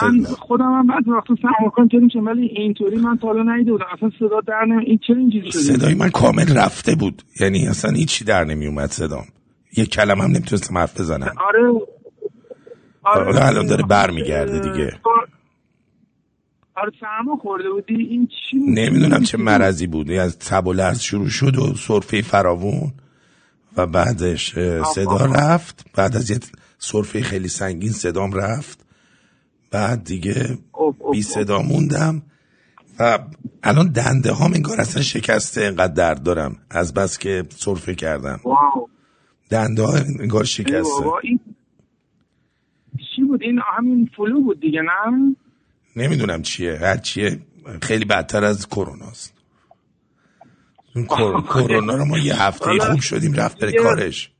[0.02, 3.86] من خودم هم بعد وقتا سرمکان کردیم که ولی اینطوری من تا حالا ندیده بودم.
[3.92, 7.22] اصلا صدا در نمی این چرا اینجوری شده؟ صدای من کامل رفته بود.
[7.40, 9.24] یعنی اصلا هیچی در نمی اومد صدام.
[9.76, 11.32] یه کلمه هم نمی‌تونستم حرف بزنم.
[11.46, 11.80] آره.
[13.02, 14.86] حالا الان داره برمیگرده دیگه.
[15.04, 15.28] آره
[17.00, 20.10] سرما خورده بودی؟ این چی؟ نمی‌دونم چه مرضی بود.
[20.10, 22.92] از تب و لرز شروع شد و سرفه فراوون
[23.76, 24.54] و بعدش
[24.94, 25.86] صدا رفت.
[25.94, 26.38] بعد از یه
[26.78, 28.86] سرفه خیلی سنگین صدام رفت.
[29.70, 30.58] بعد دیگه
[31.12, 32.22] بی صدا موندم.
[32.98, 33.18] و
[33.62, 36.56] الان دنده هام انگار اصلا شکسته انقدر درد دارم.
[36.70, 38.40] از بس که سرفه کردم.
[38.44, 38.88] واو.
[39.50, 41.04] دنده ها انگار شکسته.
[41.22, 41.40] این
[43.16, 45.36] چی بود؟ این همین فلو بود دیگه نه؟
[45.96, 46.76] نمی‌دونم چیه.
[46.76, 47.38] هر چیه
[47.82, 49.34] خیلی بدتر از کروناست
[50.96, 54.30] اون کر- کرونا رو ما یه هفته خوب شدیم رفت بره کارش.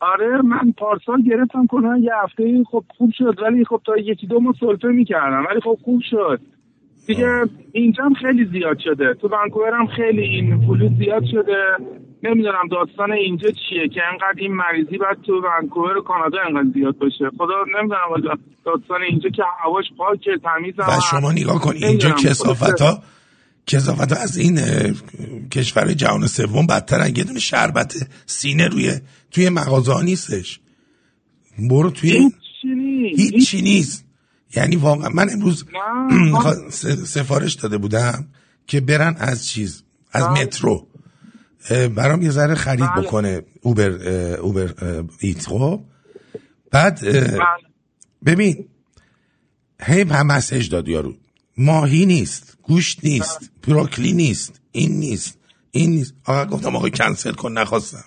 [0.00, 4.40] آره من پارسال گرفتم کنن یه هفته خب خوب شد ولی خب تا یکی دو
[4.40, 6.40] ماه سلفه می‌کردم ولی خب خوب شد.
[7.06, 9.14] دیگه اینجا هم خیلی زیاد شده.
[9.14, 11.64] تو ونکوور هم خیلی این فلو زیاد شده.
[12.24, 17.30] نمی‌دونم داستان اینجا چیه که انقدر این مریضی بعد تو ونکوور کانادا انقدر زیاد باشه.
[17.38, 23.02] خدا نمی‌دونم داستان اینجا که هواش پاکه تمیز و شما نگاه کن اینجا کسافت ها
[23.66, 24.58] کسافت ها از این
[25.52, 27.94] کشور جهان سوم بدترن یه دونه شربت
[28.26, 28.92] سینه روی
[29.30, 30.60] توی مغازه ها نیستش.
[31.70, 34.04] برو توی هیچی نیست؟ هیچی نیست.
[34.56, 35.64] یعنی واقعا من امروز
[36.70, 38.28] س- سفارش داده بودم
[38.66, 39.82] که برن از چیز
[40.12, 40.42] از بله.
[40.42, 40.86] مترو.
[41.70, 43.06] برام یه ذره خرید بله.
[43.06, 43.90] بکنه اوبر
[44.36, 44.74] اوبر
[45.20, 45.80] ایت خب؟
[46.70, 47.38] بعد بله.
[48.26, 48.68] ببین
[49.82, 51.14] هی هم مسیج داد یارو.
[51.58, 55.38] ماهی نیست گوشت نیست بروکلی نیست این نیست
[55.70, 56.14] این نیست.
[56.24, 58.04] آقا گفتم آقا کنسل کن نخواستم.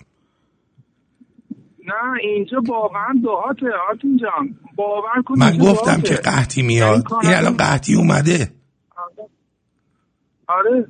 [1.86, 4.58] نه اینجا واقعا دهاته آرتین جان.
[4.76, 6.08] باور کن من گفتم دهاته.
[6.08, 7.04] که قحطی میاد.
[7.22, 8.52] این الان قحطی اومده.
[10.48, 10.88] آره.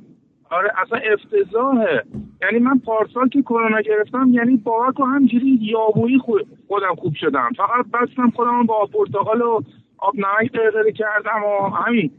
[0.51, 2.03] آره اصلا افتضاحه.
[2.41, 7.49] یعنی من پارسال که کرونا گرفتم یعنی باور کن همینجوری یابویی خود خودم خوب شدم.
[7.57, 9.61] فقط بستم خودم با پرتقال و
[9.97, 12.11] آب نمک غرغره کردم و همین.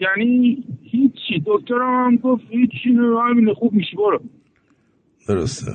[0.00, 1.42] یعنی هیچی.
[1.46, 4.20] دکترم هم گفت هیچی نه همین خوب میشی برو.
[5.28, 5.72] درسته.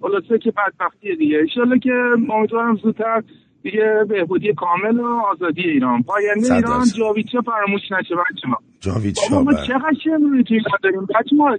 [0.00, 1.38] خلاصه که بدبختیه دیگه.
[1.38, 1.92] انشالله که
[2.30, 3.22] امیدوارم زودتر
[3.62, 6.02] دیگه بهبودی کامل و آزادی ایران.
[6.02, 6.96] پاینده ایران درصد.
[6.96, 9.66] جاویدچه فراموش نشه بچه ما جاوید بابا شاه ما بله.
[9.66, 11.56] چقدر شمرونی توی ایران داریم بچه ما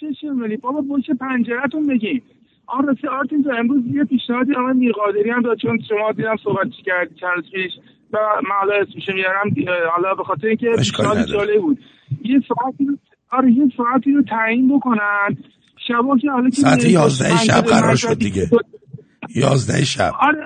[0.00, 2.22] چه شمرونی بابا پشت پنجرتون بگین.
[2.66, 6.66] آن راستی آرتین تو امروز یه پیشنهادی آقای میرقادری هم داد چون شما دیدم صحبت
[6.84, 7.72] کردی چند پیش
[8.12, 9.78] و من حالا اسمش میارم.
[9.96, 11.26] حالا به خاطر اینکه پیشنهاد.
[11.26, 11.78] جالب بود.
[12.24, 12.86] یه ساعتی
[13.32, 15.36] آره یه ساعتی رو تعیین بکنن.
[15.88, 18.46] شبا که حالا که ساعت میری یازده پشت شب پنجره قرار شد دیگه.
[19.34, 20.12] یازده شب.
[20.20, 20.43] آره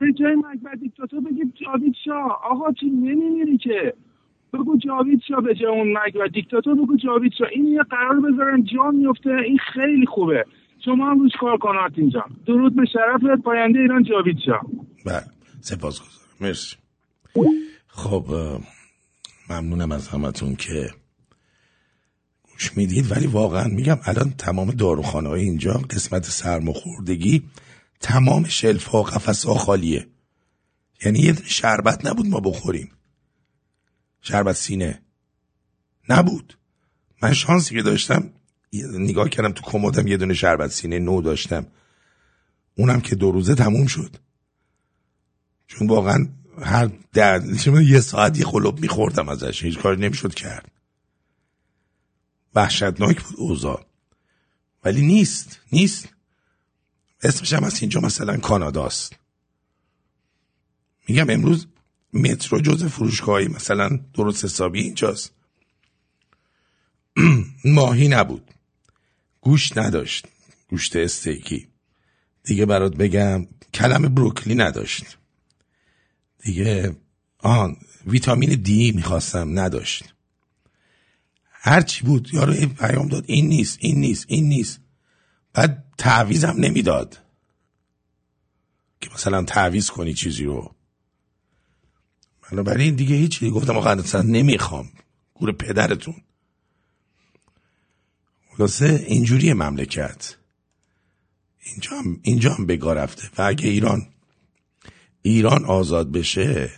[0.00, 2.40] به جای مکبر دیکتاتور بگید جاوید شاه.
[2.50, 3.94] آقا چی نمیمیری که.
[4.52, 7.48] بگو جاوید شاه به جای اون مکبر دیکتاتور بگو جاوید شاه.
[7.52, 10.44] این یه قرار بذارن جا میفته این خیلی خوبه.
[10.84, 12.36] شما هم روش کار کن آرتین جان.
[12.46, 14.60] درود به شرف پاینده ایران جاوید شاه.
[15.06, 15.22] بله.
[15.60, 16.76] سپاس گذارم مرسی.
[17.88, 18.24] خب
[19.50, 20.90] ممنونم از همتون که
[22.52, 23.12] گوش می‌دید.
[23.12, 27.42] ولی واقعا میگم الان تمام داروخانه های اینجا قسمت سرماخوردگی
[28.00, 30.06] تمام شلف ها قفس ها خالیه.
[31.04, 32.92] یعنی یه شربت نبود ما بخوریم.
[34.22, 35.02] شربت سینه
[36.08, 36.58] نبود.
[37.22, 38.30] من شانسی که داشتم
[38.92, 41.66] نگاه کردم تو کمدم یه دونه شربت سینه نو داشتم.
[42.74, 44.16] اونم که دو روزه تموم شد.
[45.66, 46.28] چون واقعا
[46.62, 47.42] هر در
[47.82, 50.70] یه ساعت یه خلوب میخوردم ازش هیچ کاری نمی‌شد کرد.
[52.54, 53.86] وحشتناک بود اوضاع.
[54.84, 56.08] ولی نیست نیست.
[57.22, 59.16] اسمش هم از اینجا مثلا کاناداست.
[61.08, 61.66] میگم امروز
[62.12, 65.32] مترو جز فروشگاهی مثلا درست حسابی اینجاست.
[67.64, 68.50] ماهی نبود.
[69.40, 70.26] گوشت نداشت.
[70.68, 71.68] گوشت استیکی.
[72.44, 75.18] دیگه برات بگم کلم بروکلی نداشت.
[76.42, 76.96] دیگه
[77.38, 80.14] آن ویتامین دی می‌خواستم نداشت.
[81.50, 84.80] هرچی بود یارو پیام داد این نیست این نیست این نیست.
[85.52, 87.18] بعد تعویزم نمی‌داد.
[89.00, 90.74] که مثلا تعویز کنی چیزی رو.
[92.50, 94.92] بنابراین دیگه هیچی گفتم آقا اصلا نمی‌خوام.
[95.34, 96.14] گور پدرتون.
[98.56, 100.36] خلاصه اینجوری مملکت.
[101.62, 103.30] اینجا هم, اینجا هم بگاه رفته.
[103.38, 104.06] و اگه ایران
[105.22, 106.70] ایران آزاد بشه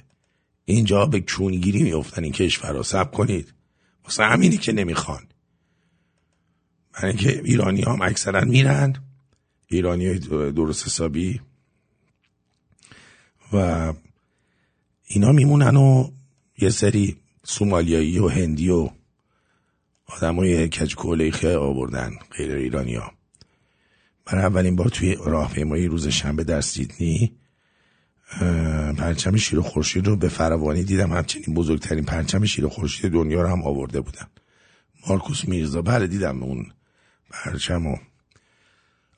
[0.64, 3.54] اینجا به کونگیری میفتن این کشور رو سب کنید.
[4.04, 5.26] واسه همینی که نمی‌خوان.
[6.92, 8.94] برای اینکه ایرانی هم اکثرا میرن
[9.66, 10.18] ایرانی های
[10.52, 11.40] درست حسابی.
[13.52, 13.92] و
[15.06, 16.10] اینا میمونن و
[16.58, 18.90] یه سری سومالیایی و هندی و
[20.06, 23.12] آدم های کج کولیخه آوردن غیر ایرانی ها
[24.24, 27.32] برای اولین بار توی راهپیمایی روز شنبه در سیدنی
[28.98, 31.12] پرچم شیر و خورشید رو به فراوانی دیدم.
[31.12, 34.26] همچنین بزرگترین پرچم شیر و خورشید دنیا رو هم آورده بودن.
[35.08, 36.66] مارکوس میرزا بله دیدم اون
[37.32, 37.96] پرچم و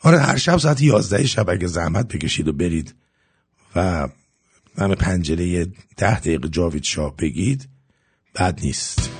[0.01, 2.95] آره هر شب ساعت یازده شب اگه زحمت بکشید و برید
[3.77, 4.09] و
[4.79, 5.65] من پنجره
[5.97, 7.69] ده دقیقه جاوید شاه بگید
[8.35, 9.11] بد نیست.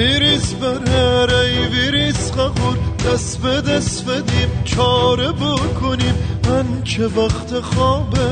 [0.00, 2.76] ویریس بر ای ویریس قبول.
[3.06, 6.14] دست به دست بدیم چاره بکنیم.
[6.48, 8.28] من که وقت خوابه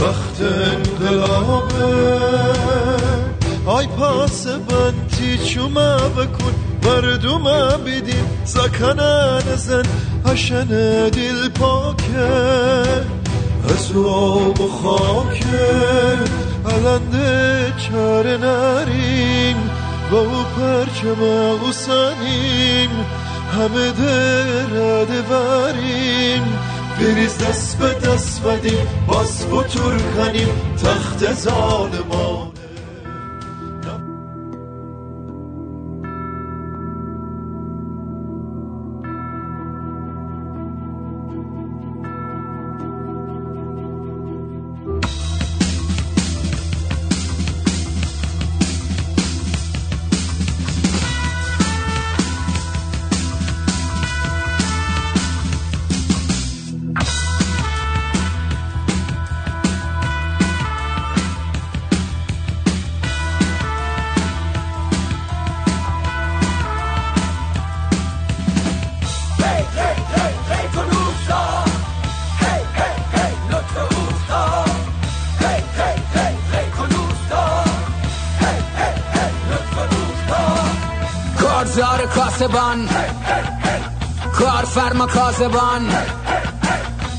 [0.00, 2.20] وقت انقلابه.
[3.66, 6.54] آی پاس بنتی چوما بکن
[6.84, 9.82] مردم بیدیم زکنن زن
[10.26, 10.66] هشن
[11.08, 12.28] دل پاکه.
[13.68, 15.72] از آب و خاکه.
[16.66, 17.32] علنده
[17.92, 18.11] نریم
[20.12, 21.22] با او پرچم
[21.62, 22.90] اوسانیم
[23.52, 26.58] همه درده بریم
[27.00, 30.48] بریز دست به دست بدیم باز بطور کنیم
[30.84, 32.51] تخت ظالمان
[85.32, 85.88] کاسبان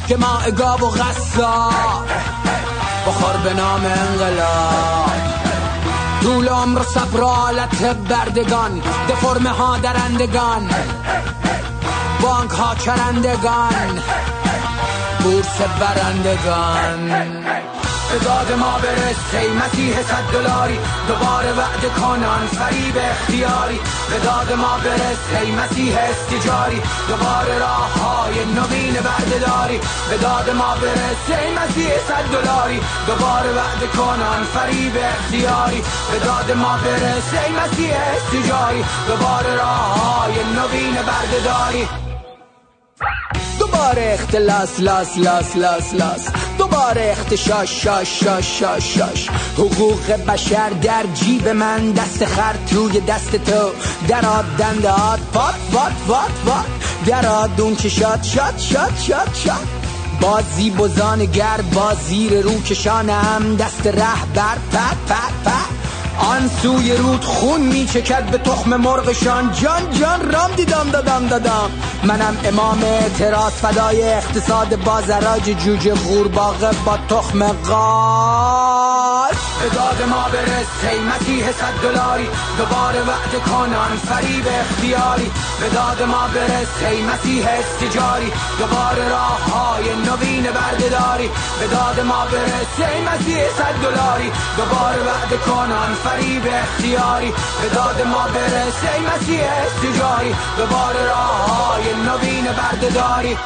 [0.08, 1.70] که ما اگاب و غصا
[3.08, 5.12] بخور به نام انقلاب.
[6.22, 10.70] طول عمر صبر حالت بردگان دفرمه ها درندگان
[12.22, 14.02] بانک ها چرندگان
[15.24, 17.43] بورس برندگان.
[18.14, 23.80] به داد ما برس ای مسیح صد دلاری دوباره وعده کنان فریب اختیاری.
[24.10, 30.76] به داد ما برس ای مسیح استجاری دوباره راه های نوین بردهداری به داد ما
[30.82, 35.82] برس ای مسیح صد دلاری دوباره وعده کنان فریب اختیاری.
[36.12, 41.88] به داد ما برس ای مسیح استجاری دوباره راه های نوین بردهداری
[43.60, 46.43] دوباره اختلاس لاس لاس لاس لاس.
[46.84, 49.30] دوباره اختشاش شاش شاش شاش شاش.
[49.58, 53.70] حقوق بشر در جیب من دست خر توی دست تو.
[54.08, 56.66] دراد دندات وات وات وات وات.
[57.06, 59.68] دراد اون که شاد شاد شاد شاد شاد.
[60.22, 63.56] بازی بزان گر با زیر رو کشانم.
[63.60, 65.83] دست ره بر پت پت پت
[66.18, 69.52] آن سوی رود خون میچکد به تخم مرغشان.
[69.52, 71.70] جان جان رام دیدم دادم دادم.
[72.04, 77.40] منم امام اعتراض فدای اقتصاد بازراج جوجه غورباغه با تخم
[79.24, 80.92] قاش به داد ما برس.
[80.92, 82.28] ای مسیح صد دلاری.
[82.58, 85.32] دوباره وعده کنان فریب اختیاری.
[85.60, 86.84] به داد ما برس.
[86.90, 88.32] ای مسیح استجاری.
[88.60, 91.30] دوباره راه های نوین بردهداری.
[91.60, 92.74] به داد ما برس.
[92.90, 94.32] ای مسیح صد دلاری.
[94.58, 97.32] دوباره وعده کنان فریب اختیاری.
[97.62, 98.80] به داد ما برس.
[98.94, 100.36] ای مسیح استجاری.
[100.58, 103.38] دوباره راه های نوین بردهداری.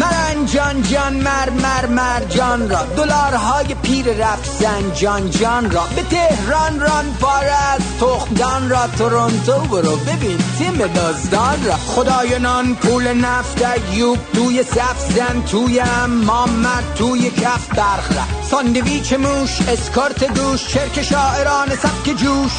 [0.00, 2.82] من جان جان مر مر مر جان را.
[2.96, 4.62] دلارهای پیر رفت
[4.94, 5.82] جان جان را.
[5.96, 8.86] به تهران ران پاره از تخمدان را.
[8.98, 11.74] تورنتو برو ببین تیم داستان را.
[11.74, 18.10] خدای نان پول نفت ایوب توی صف زن توی امامت توی کف برخ
[18.50, 22.52] ساندویچ موش اسکارت دوش چرک شاعران سبک جوش.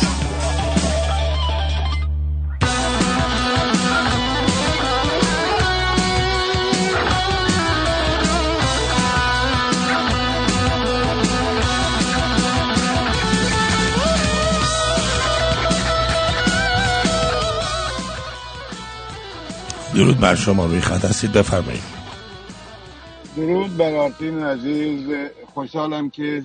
[19.96, 21.84] درود بر شما روی خط هستید بفرمایید.
[23.36, 25.10] درود بر آرتین عزیز.
[25.54, 26.44] خوشحالم که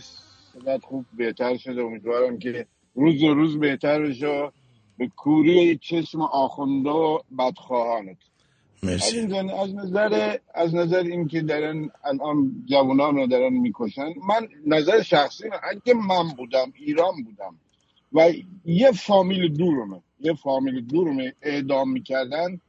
[0.53, 1.83] صدات خوب بهتر شده.
[1.83, 4.53] امیدوارم که روز و روز بهتر بشه.
[4.99, 8.17] به کوری چشم آخونده و بدخواهانت.
[8.83, 9.21] مرسی.
[9.63, 15.57] از نظر از نظر اینکه دارن الان جوانان رو دارن می‌کشن من نظر شخصی من
[15.71, 17.55] اگه من بودم ایران بودم
[18.13, 18.33] و
[18.65, 22.61] یه فامیل دورمه یه فامیل دورمه اعدام می‌کردن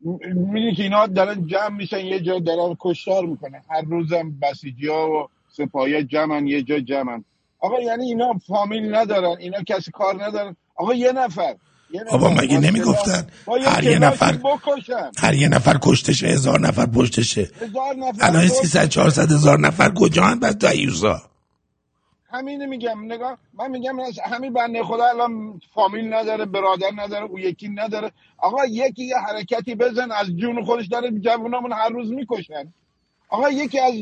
[0.00, 3.62] می‌دونی که اینا دارن جمع میشن یه جا دارن کشتار می‌کنن.
[3.70, 7.24] هر روزم بسیجی ها و سپاهی جمعن یه جا جمعن.
[7.60, 10.56] آقا یعنی اینا فامیل ندارن اینا کسی کار ندارن.
[10.76, 11.54] آقا یه نفر
[11.90, 13.26] یه نفر بابا مگه نمی‌گفتن
[13.66, 15.10] هر یه نفر بکشن.
[15.18, 17.50] هر یه نفر کشتشه هزار نفر پشتشه.
[17.60, 18.54] هزار نفر الان کشت.
[18.54, 21.22] 300 400 هزار نفر کجا هم بس دیوزا
[22.30, 27.68] همینه میگم نگاه من میگم همین بنده خدا الان فامیل نداره برادر نداره او یکی
[27.68, 28.12] نداره.
[28.38, 32.72] آقا یکی یه حرکتی بزن از جون خودش داره جوانمون هر روز می‌کشن.
[33.28, 33.94] آقا یکی از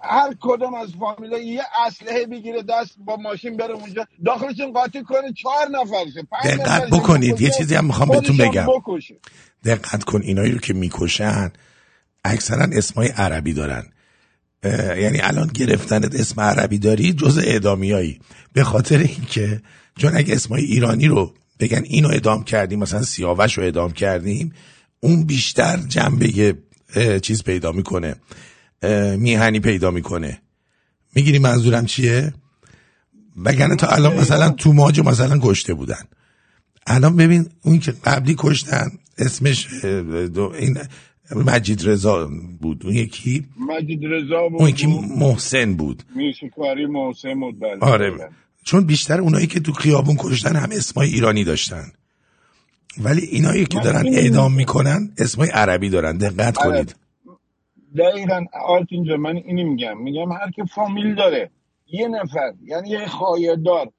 [0.00, 5.32] هر کدوم از فامیلا یه اسلحه بگیره دست با ماشین بره اونجا داخلشون قاطی کنه
[5.32, 8.66] چهار نفرشه دقت بکنید یه چیزی هم می‌خوام بهتون بگم.
[9.64, 11.50] دقت کن اینایی رو که می‌کشن
[12.24, 13.84] اکثرا اسمای عربی دارن.
[14.64, 18.20] یعنی الان گرفتنت اسم عربی داری جز اعدامیایی.
[18.52, 19.62] به خاطر اینکه
[19.98, 24.52] چون اگه اسمای ایرانی رو بگن اینو اعدام کردیم مثلا سیاوش رو اعدام کردیم
[25.00, 26.56] اون بیشتر جنبه
[27.22, 28.14] چیز پیدا می‌کنه.
[29.16, 30.40] میهنی پیدا می‌کنه.
[31.14, 32.32] می‌گیری منظورم چیه؟
[33.36, 36.04] وگرنه تا الان مثلا تو ماجو مثلا کشته بودن.
[36.86, 39.68] الان ببین اون که قبلی کشتن اسمش
[40.58, 40.78] این
[41.36, 42.86] مجید رضا بود.
[42.86, 44.60] اون یکی؟ مجید رضا بود.
[44.60, 44.86] اون یکی
[45.18, 46.02] محسن بود.
[46.14, 47.78] میرشکاری محسن بود بله.
[47.80, 48.30] آره.
[48.64, 51.92] چون بیشتر اونایی که تو خیابون کشتن هم اسمای ایرانی داشتن.
[53.02, 56.16] ولی اینایی که دارن اعدام می‌کنن اسمای عربی دارن.
[56.16, 56.70] دقت آره.
[56.70, 56.96] کنید.
[57.98, 58.44] دقیقا.
[58.66, 60.02] آرت اینجا من اینی میگم.
[60.02, 61.50] میگم هر که فامیل داره
[61.86, 63.92] یه نفر یعنی یه خایه‌دار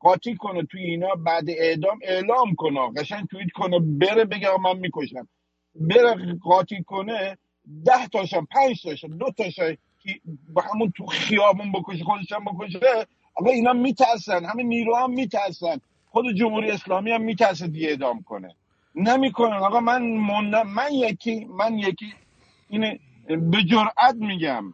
[0.00, 2.80] قاطی کنه توی اینا بعد اعدام اعلام کنه.
[2.96, 5.28] قشنگ توییت کنه بره بگه من می‌کشم.
[5.74, 7.38] بره قاطی کنه
[7.86, 10.20] ده تاشم پنج تاشم دو تاشم که
[10.54, 15.78] با همون تو خیابون بکشه خودشم بکشه آقا اینا میترسن همین نیرو هم میترسن.
[16.06, 18.56] خود جمهوری اسلامی هم میترسه دیگه اعدام کنه.
[18.94, 19.56] نمی‌کنن.
[19.56, 22.14] آقا من موندم من یکی من یکی
[22.68, 24.64] اینه به جرأت میگم.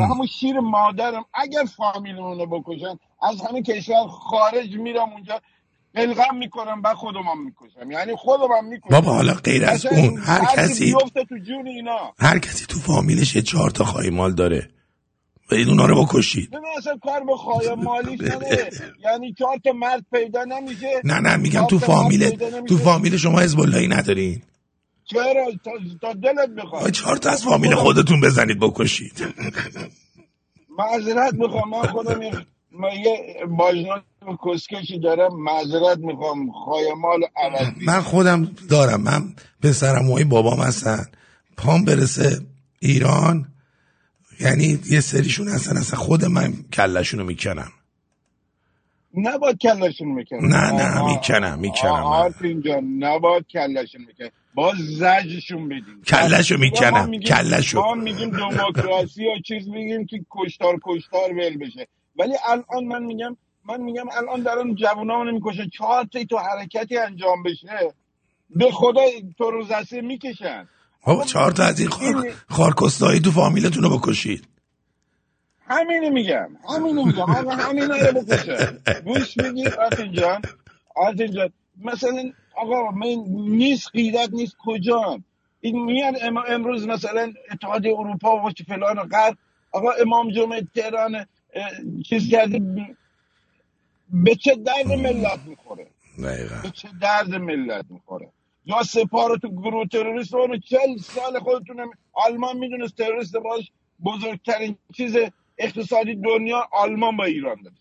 [0.00, 5.40] و همون شیر مادرم اگر فامیلمون رو بکشن از همین کشور خارج میرم اونجا.
[5.94, 7.90] قلقم می‌کنم بعد خودم هم می‌کشم.
[7.90, 8.88] یعنی خودم هم می‌کشم.
[8.90, 10.94] بابا حالا غیر از اون هر کسی
[11.28, 12.14] تو جون اینا.
[12.18, 14.68] هر کسی تو فامیلش یه چهار تا خایمال داره.
[15.50, 16.50] برید اونا رو بکشید.
[16.50, 18.70] ببین اصلا کار به خواهی مالیش نداره.
[19.04, 20.86] یعنی چهار تا مرد پیدا نمیشه.
[21.04, 22.30] نه نه میگم تو فامیل.
[22.68, 24.42] تو فامیل شما حزب اللهی ندارین.
[25.04, 25.70] چرا؟ تا,
[26.00, 26.90] تا دلت بخواد.
[26.90, 29.34] چهار تا از فامیل خودتون بزنید بکشید.
[30.78, 32.20] معذرت می‌خوام من خودم
[32.80, 34.02] من یه باجنان
[34.44, 36.52] کسکشی دارم معذرت می‌خوام.
[36.52, 39.00] خایمال عوضی من خودم دارم.
[39.00, 41.04] من پسرم و بابام هستن.
[41.56, 42.40] پام برسه
[42.80, 43.48] ایران
[44.40, 45.76] یعنی یه سریشون هستن.
[45.76, 47.72] اصلا خود من کلشون رو می‌کنم.
[49.14, 51.92] نباید کلشون می‌کنه نه نه می‌کنم می‌کنم.
[51.92, 52.02] من.
[52.02, 56.02] آرتین جان نباید کلشون می‌کنه با زجشون بدیم.
[56.06, 61.88] کلشو ما می‌کنم کلشو ما میگیم دموکراسی و چیز میگیم که کشتار کشتار ول بشه.
[62.16, 67.42] ولی الان من میگم من میگم الان دارن جوانامونو می‌کشن چهار تا تو حرکتی انجام
[67.42, 67.94] بشه.
[68.50, 69.00] به خدا
[69.38, 70.68] تو روزسه می‌کشن.
[71.06, 72.32] بابا چهار تا از این خار...
[72.48, 74.48] خارکستایی تو فامیلتون رو بکشید.
[75.66, 76.48] همینی میگم.
[76.68, 77.22] همینی میگم.
[77.22, 78.78] آقا همین رو بکشن.
[79.04, 80.42] گوش میگی آرتین جان.
[80.96, 81.52] آرتین جان.
[81.84, 85.20] مثلا آقا من نیست قیدت نیست کجا
[85.60, 89.38] این میاد ام- امروز مثلا اتحادیه اروپا و فلان و غرب.
[89.72, 91.26] آقا امام جمعه تهران
[92.08, 92.96] چیز کرده ب-
[94.12, 95.86] به چه درد ملت می‌خوره؟
[96.24, 96.54] دقیقا.
[96.62, 98.28] به چه درد ملت می‌خوره؟
[98.66, 101.76] یا سپاه رو تو گروه تروریست رو چل سال خودتون
[102.12, 103.70] آلمان می‌دونست تروریست باش
[104.04, 105.16] بزرگترین چیز
[105.58, 107.76] اقتصادی دنیا آلمان با ایران داشت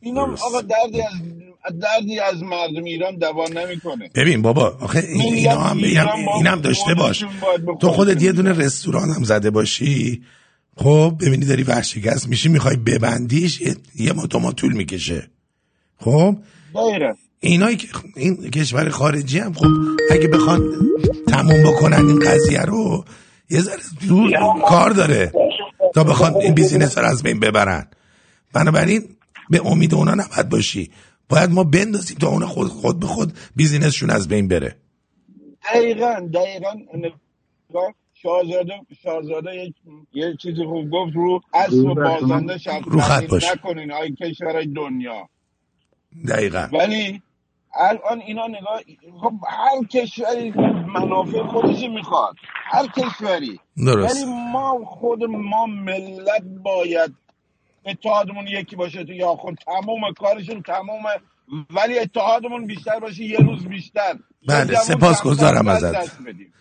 [0.00, 0.22] اینا.
[0.22, 4.10] آقا دردی از دردی از مردم ایران دوا نمی‌کنه.
[4.14, 7.24] ببین بابا آخه این- ملت اینا هم بگم ایران با اینم داشته باش.
[7.24, 10.22] خودشون باید به تو خودت خودشون یه دونه رستوران هم زده باشی
[10.76, 13.60] خب ببینی داری ورشکست میشی می‌خوای ببندیش
[13.94, 15.30] یه, ما دو ماه طول می‌کشه.
[15.96, 16.36] خب؟
[16.74, 19.66] دایره اینایی که این کشور خارجی هم خب
[20.10, 20.60] اگه بخوان
[21.28, 23.04] تموم بکنن این قضیه رو
[23.50, 24.32] یه ذره زور
[24.68, 25.32] کار داره
[25.94, 27.86] تا بخوان این بیزینس رو از بین ببرن.
[28.52, 29.08] بنابراین
[29.50, 30.90] به امید اونا نباید باشی.
[31.28, 34.76] باید ما بندازیم تا اونا خود, خود به خود بیزینسشون از بین بره.
[35.74, 36.72] دقیقا دقیقا.
[36.94, 39.74] نگاه، شاهزاده شاهزاده یک
[40.12, 43.44] یه چیزی خوب گفت رو اسب و بازنده شب رو خط باش.
[43.44, 45.28] نکنین آی کشور دنیا.
[46.28, 46.68] دقیقا.
[46.72, 47.22] ولی
[47.74, 48.80] الان اینا نگاه
[49.20, 50.50] خب هر کشوری
[50.86, 52.34] منافع خودش می‌خواد.
[52.70, 53.60] هر کشوری.
[53.86, 54.16] درست.
[54.16, 57.14] ولی ما خود ما ملت باید
[57.86, 59.54] اتحادمون یکی باشه تو یا خود.
[59.54, 61.10] تمام کارشون تمامه
[61.70, 64.14] ولی اتحادمون بیشتر باشه یه روز بیشتر.
[64.48, 66.18] بله جوون سپاسگزارم ازت.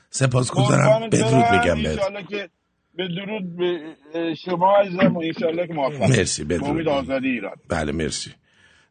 [0.09, 1.45] سپاسگزارم بدرود.
[1.51, 2.27] میگم بهت.
[2.29, 2.49] که
[2.95, 3.95] به درود به
[4.45, 6.63] شما عزیزم و انشالله که موفق مرسی، بدرود.
[6.63, 7.55] به امید آزادی ایران.
[7.69, 8.31] بله مرسی.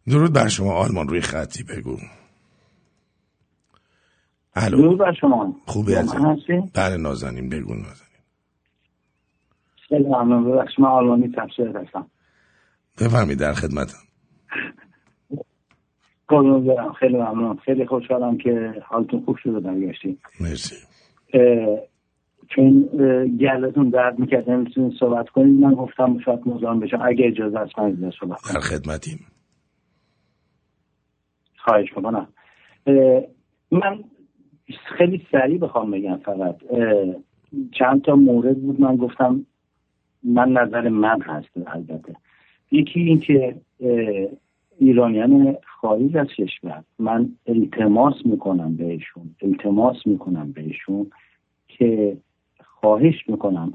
[0.09, 1.97] درود بر شما آلمان روی خطی بگو.
[4.55, 4.77] الو.
[4.77, 5.57] درود بر شما.
[5.67, 6.37] خوبی عزیزم؟
[6.75, 8.11] بله نازنین بگو نازنین.
[9.89, 10.53] خیلی ممنون.
[10.53, 12.07] ببخش من آلمانی تفسیر هستم.
[13.01, 13.99] بفرمایید در خدمتم.
[16.31, 17.57] قربون برم خیلی ممنون.
[17.57, 20.77] خیلی خوشحالم که حالتون خوب شده برگشتی مرسی.
[22.49, 22.83] چون
[23.41, 24.51] گلتون درد می‌کرد.
[24.51, 26.99] نمی‌تونید صحبت کنید من گفتم شاید مزاحم بشم.
[27.03, 28.39] اگه اجازه هست من صحبت.
[28.55, 29.19] در خدمتیم.
[31.65, 32.29] خواهش می‌کنم.
[33.71, 34.05] من
[34.99, 36.57] خیلی سریع بخوام بگم فقط.
[37.79, 38.81] چند تا مورد بود.
[38.81, 39.47] من گفتم
[40.23, 42.17] من نظر من هست البته.
[42.71, 43.57] یکی این که
[44.79, 51.07] ایرانیان خارج از کشور من التماس می‌کنم بهشون التماس می‌کنم بهشون
[51.69, 52.17] که
[52.65, 53.73] خواهش می‌کنم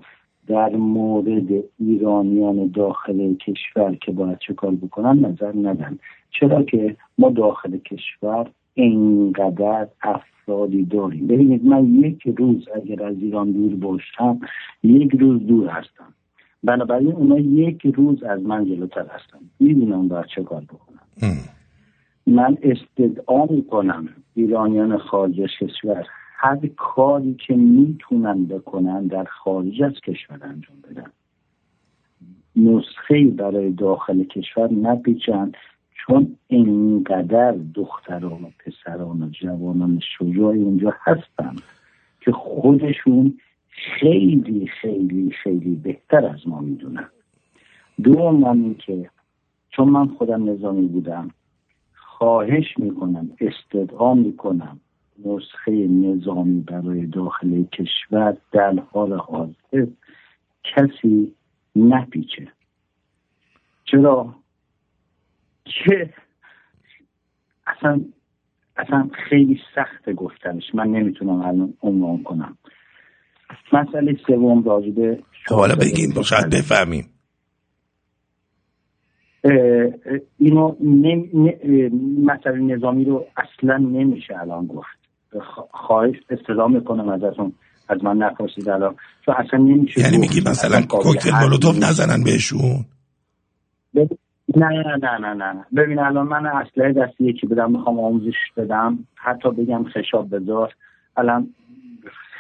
[0.48, 5.98] در مورد ایرانیان داخل کشور که باید چه کار بکنن نظر ندن.
[6.30, 11.28] چرا که ما داخل کشور اینقدر افرادی داریم.
[11.28, 14.40] ببینید من یک روز اگر از ایران دور باشم
[14.84, 16.14] یک روز دور هستم.
[16.64, 19.40] بنابراین اونا یک روز از من جلوتر هستن.
[19.60, 21.55] می‌دونم باید چه کار بکنم
[22.28, 26.08] من استدعا می‌کنم ایرانیان خارج کشور.
[26.38, 31.12] هر کاری که می‌تونن بکنن در خارج از کشور انجام بدن.
[32.56, 35.52] نسخه برای داخل کشور نپیچن
[35.94, 41.56] چون اینقدر دختران و پسران و جوانان شجاعی اونجا هستن
[42.22, 43.38] که خودشون
[43.70, 47.10] خیلی خیلی خیلی بهتر از ما می‌دونن.
[48.04, 49.10] دوم من که
[49.70, 51.32] چون من خودم نظامی بودم
[52.18, 54.80] خواهش می‌کنم استدعا می‌کنم.
[55.26, 59.88] نسخه نظامی برای داخل کشور در حال حاضر
[60.64, 61.36] کسی
[61.76, 62.48] نپیچه.
[63.86, 64.36] چرا؟
[65.66, 66.14] که
[67.68, 68.02] اصلا
[68.78, 70.64] اصلا خیلی سخت گفتنش.
[70.74, 72.58] من نمی‌تونم الان عنوان کنم.
[73.74, 77.15] مسئله سوم راجبه خب حالا بگین با شاید بفهمیم.
[80.40, 81.26] اینو نم...
[82.26, 84.88] مسئله نظامی رو اصلا نمیشه الان گفت.
[85.72, 87.54] خواهش اصطلاح می‌کنم ازتون
[87.90, 88.96] از من نپرسید الان.
[89.26, 90.18] چون اصلا نمیشه یعنی.
[90.18, 91.76] میگی مثلا کوکتل مولوتوف.
[91.78, 92.86] نزنن بهشون؟
[93.96, 94.18] بب-
[94.56, 95.66] نه نه نه نه نه.
[95.76, 99.00] ببین الان من اسلحه دستی یکی بدم می‌خوام آموزش بدم.
[99.16, 100.74] حتی بگم خشاب بذار.
[101.18, 101.48] الان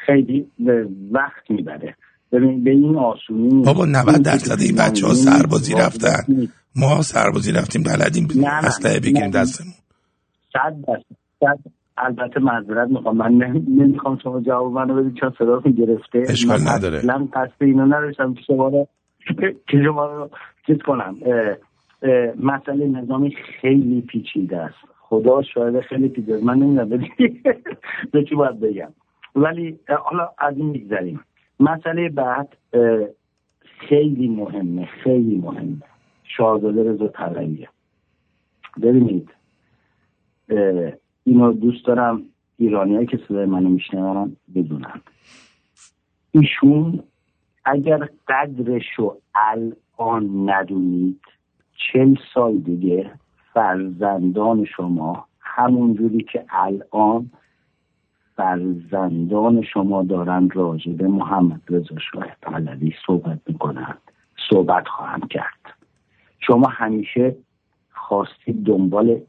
[0.05, 0.47] خیلی
[1.11, 1.95] وقت می‌بره.
[2.31, 3.63] ببین به این آسونی.
[3.63, 6.47] بابا 90 این درصد این بچه ها من سربازی رفتن.
[6.75, 8.27] ما سربازی رفتیم بلدیم
[8.63, 9.31] اسلحه بگیریم.
[9.31, 9.73] دستمون.
[10.53, 11.03] صد درصد
[11.39, 11.59] صد.
[11.97, 13.17] البته معذرت می‌خوام.
[13.17, 13.31] من
[13.67, 16.23] نمی‌خوام شما جواب منو بدید چون صداتون گرفته.
[16.29, 16.97] اشکال من نداره.
[16.97, 18.87] اصلا قصد اینو نداشتم که شما رو
[19.69, 20.29] که شما رو
[20.67, 21.15] چیز کنم.
[22.43, 24.75] مسئله نظامی خیلی پیچیده است.
[25.01, 26.89] خدا شاید خیلی پیچیده من نمی‌دونم
[28.13, 28.89] به- چی باید بگم.
[29.35, 31.19] ولی حالا از این میگذریم.
[31.59, 32.57] مسئله بعد
[33.61, 35.81] خیلی مهمه خیلی مهمه.
[36.23, 37.69] شاهزاده رضا پهلویه
[38.81, 39.29] ببینید
[41.23, 42.21] اینو دوست دارم
[42.57, 45.01] ایرانیایی که صدای منو میشنون بدونن.
[46.31, 47.03] ایشون
[47.65, 51.21] اگر قدرشو الان ندونید
[51.93, 53.11] چل سال دیگه
[53.53, 57.31] فرزندان شما همونجوری که الان
[58.35, 63.97] فرزندان شما دارن راجع به محمد رضا شاه پهلوی صحبت می‌کنند.
[64.49, 65.73] صحبت خواهند کرد.
[66.39, 67.35] شما همیشه
[67.91, 69.19] خواستید دنبال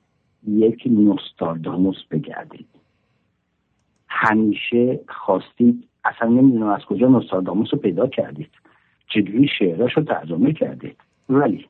[0.49, 2.69] یک نوستاداموس بگردید.
[4.09, 8.51] همیشه خواستید اصلا نمی‌دونم از کجا نوستاداموس رو پیدا کردید.
[9.09, 10.97] چجوری شعرش رو ترجمه کردید؟
[11.29, 11.67] ولی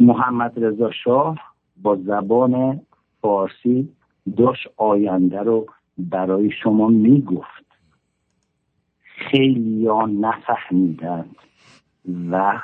[0.00, 1.38] محمد رضا شاه
[1.82, 2.80] با زبان
[3.20, 3.88] فارسی
[4.36, 5.66] داشت آینده رو
[5.98, 7.64] برای شما می‌گفت.
[9.00, 11.36] خیلی ها نفهمیدند
[12.30, 12.60] و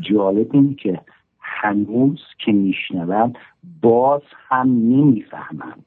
[0.00, 1.00] جالب اینه که
[1.40, 3.38] هنوز که میشنوند
[3.82, 5.84] باز هم نمی‌فهمند.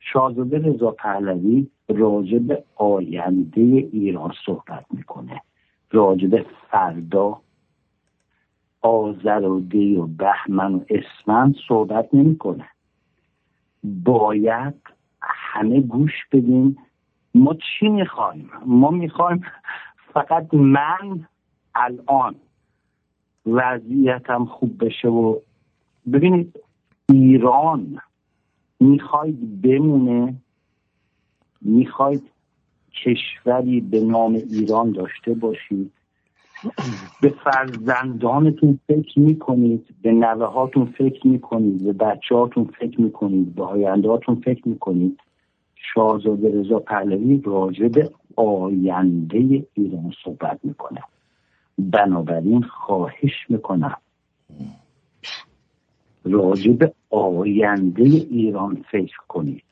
[0.00, 5.42] شاهزاده رضا پهلوی راجع به آینده ایران صحبت می‌کنه.
[5.90, 7.40] راجع به فردا
[8.80, 12.68] آذر و دی و بهمن و اسفند صحبت نمی‌کنه.
[13.84, 14.74] باید
[15.58, 16.78] همه گوش بدیم
[17.34, 19.44] ما چی می‌خوایم؟ ما می‌خوایم
[20.14, 21.26] فقط من
[21.74, 22.34] الان
[23.46, 25.38] وضعیتم خوب بشه و
[26.12, 26.60] ببینید
[27.08, 27.98] ایران
[28.80, 30.34] می‌خواید بمونه
[31.60, 32.22] می‌خواید
[32.92, 35.92] کشوری به نام ایران داشته باشید.
[37.22, 43.64] به فرزندانتون فکر می‌کنید به نوه هاتون فکر می‌کنید به بچه هاتون فکر می‌کنید به
[43.64, 45.20] آینده فکر می‌کنید.
[45.94, 51.00] شاهزاده رضا پهلوی راجع به آینده ایران صحبت می‌کنه.
[51.78, 53.96] بنابراین خواهش می‌کنم.
[56.24, 59.62] راجع به آینده ایران فکر کنید.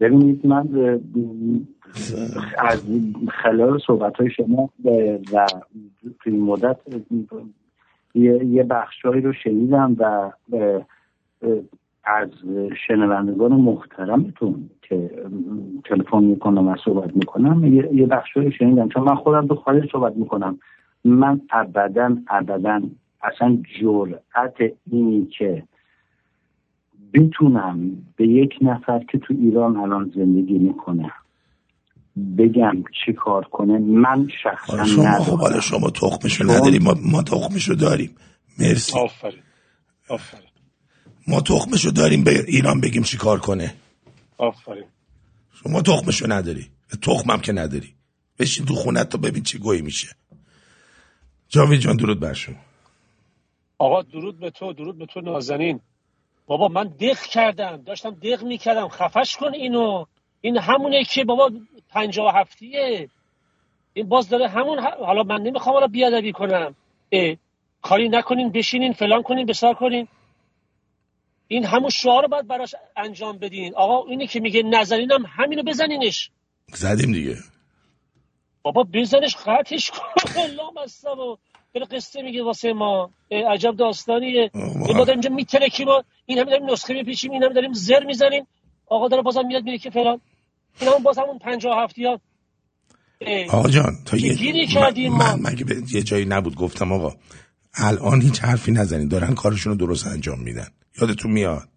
[0.00, 0.68] ببینید من
[2.58, 2.82] از
[3.42, 4.70] خلال صحبت های شما
[5.32, 5.46] و
[6.20, 6.76] توی مدت
[8.14, 10.30] یه, بخشهایی رو شنیدم و
[12.06, 12.28] از
[12.86, 15.10] شنوندگان محترمتون که
[15.84, 18.88] تلفن می‌کنم و صحبت می‌کنم یه, یه بخشهایی شنیدم.
[18.88, 20.58] چون من خودم تو خارج صحبت می‌کنم.
[21.04, 22.82] من ابدا ابدا
[23.22, 25.62] اصلا جرأت اینی که
[27.14, 31.12] بتونم به یک نفر که تو ایران الان زندگی می‌کنه
[32.38, 35.40] بگم چی کار کنه من شخصا شما خب ندارم.
[35.40, 36.82] حالا شما تخمشو نداریم.
[36.82, 38.10] ما, ما تخمشو داریم.
[38.58, 38.98] مرسی.
[38.98, 39.42] آفرین.
[40.10, 40.53] آفرین.
[41.28, 43.74] ما تخمشو داریم به ایران بگیم چی کار کنه.
[44.38, 44.84] آفرین.
[45.62, 46.70] شما تخمشو نداری.
[47.02, 47.94] تخمم که نداری.
[48.38, 50.08] بشین تو خونت تا ببین چی گوی میشه.
[51.48, 52.56] جاوید جان درود بر شما.
[53.78, 55.80] آقا درود به تو درود به تو نازنین.
[56.46, 57.76] بابا من دق کردم.
[57.76, 58.88] داشتم دق می‌کردم.
[58.88, 60.04] خفش کن اینو.
[60.40, 61.50] این همونه که بابا
[61.88, 63.08] پنجاه و هفتیه.
[63.94, 66.74] این باز داره همون ه- حالا من نمی‌خوام حالا بیادبی کنم.
[67.12, 67.36] اه،
[67.82, 70.08] کاری نکنین بشینین فلان کنین بسار کنین.
[71.48, 73.74] این همون شعار رو باید براش انجام بدین.
[73.74, 76.30] آقا اینی که میگه نزنینم همینو بزنینش.
[76.74, 77.36] زدیم دیگه.
[78.62, 80.46] بابا بزنش خطش کن.
[80.56, 81.36] لام هستم و
[81.74, 83.10] داره قصه میگه واسه ما.
[83.30, 84.50] عجب داستانیه.
[84.54, 88.46] ما داریم اینجا میترکیم و این همه داریم نسخه میپیچیم این همه داریم زر می‌زنیم.
[88.86, 90.20] آقا داره بازم میاد میره که فلان.
[90.80, 92.20] این همون باز همون پنجاه هفتی ها
[93.50, 97.12] آقا جان تا یه گیری کردیم ما؟ من مگه به یه جایی نبود گفتم آقا.
[97.76, 99.10] الان هیچ حرفی نزنید.
[99.10, 100.68] دارن کارشون رو درست انجام میدن.
[101.00, 101.68] یادتون میاد؟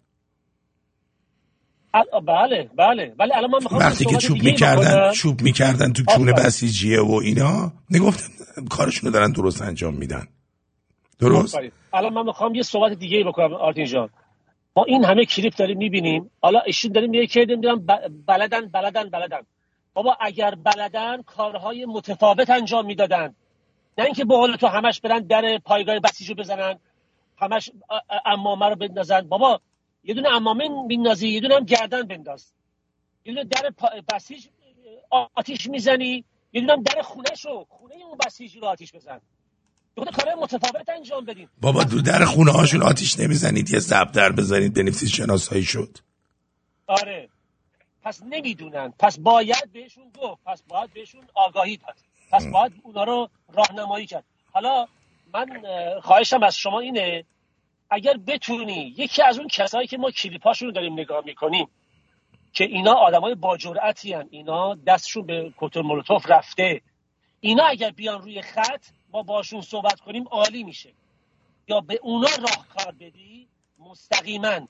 [2.26, 3.14] بله بله.
[3.18, 8.32] ولی الان من وقتی که چوب می‌کردن چوب می‌کردن تو چون بسیجیه و اینا نگفتم
[8.70, 10.28] کارشون رو دارن درست انجام میدن.
[11.18, 11.58] درست.
[11.92, 14.08] الان من می‌خوام یه صحبت دیگه بکنم آرتین جان.
[14.76, 16.30] ما این همه کلیپ داریم می‌بینیم.
[16.40, 17.86] حالا ایشون داریم میگه که نمی‌دونم
[18.26, 19.40] بلدن بلدن بلدن.
[19.94, 23.34] بابا اگر بلدن کارهای متفاوت انجام می‌دادن.
[23.98, 26.78] نه اینکه به قول تو همش برن در پایگاه بسیجو بزنن
[27.38, 27.70] همش
[28.26, 29.20] امامه رو بندازن.
[29.20, 29.60] بابا
[30.04, 32.52] یه دونه امامه میندازی یه دونه هم گردن بنداز.
[33.24, 33.72] یه دونه در
[34.14, 34.46] بسیج
[35.34, 37.66] آتیش می‌زنی یه دونم در خونه شو.
[37.68, 39.20] خونه اون بسیجی رو آتیش بزن.
[39.96, 44.74] دو کار متفاوت انجام بدین بابا دو در خونه هاشون آتیش نمی‌زنید یه زبدر بزنید
[44.74, 45.98] بنویسید شناسایی شد.
[46.86, 47.28] آره.
[48.02, 48.92] پس نمی‌دونن.
[48.98, 50.44] پس باید بهشون گفت.
[50.46, 51.96] پس باید بهشون آگاهی داد.
[52.30, 54.24] پس باید اونا رو راهنمایی کرد.
[54.52, 54.86] حالا
[55.32, 57.24] من اه، خواهشم از شما اینه
[57.90, 61.68] اگر بتونی یکی از اون کسایی که ما کلیپاشون رو داریم نگاه می‌کنیم
[62.52, 64.28] که اینا آدمای با جرأتی هن.
[64.30, 66.80] اینا دستشون به کوتور مولوتوف رفته
[67.40, 70.92] اینا اگر بیان روی خط ما باشون صحبت کنیم عالی میشه.
[71.68, 73.48] یا به اونا راهکار بدی
[73.78, 74.68] مستقیما.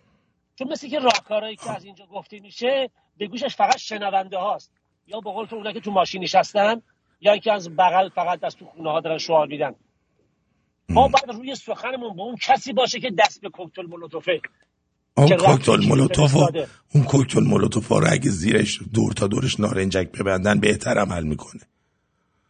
[0.56, 4.72] چون مثل که راهکارهایی که از اینجا گفته میشه به گوشش فقط شنونده هاست.
[5.06, 6.82] یا به قول تو اونا که تو ماشین نشستن
[7.20, 9.74] یا اینکه از بغل فقط از تو خونه ها دارن شعار میدن.
[10.88, 14.40] ما باید روی سخنمون با اون کسی باشه که دست به کوکتل مولوتوفه.
[15.16, 16.36] اون که کوکتل مولوتوف.
[16.94, 21.62] اون کوکتل مولوتوف رو اگه زیرش دور تا دورش نارنجک ببندن بهتر عمل می‌کنه.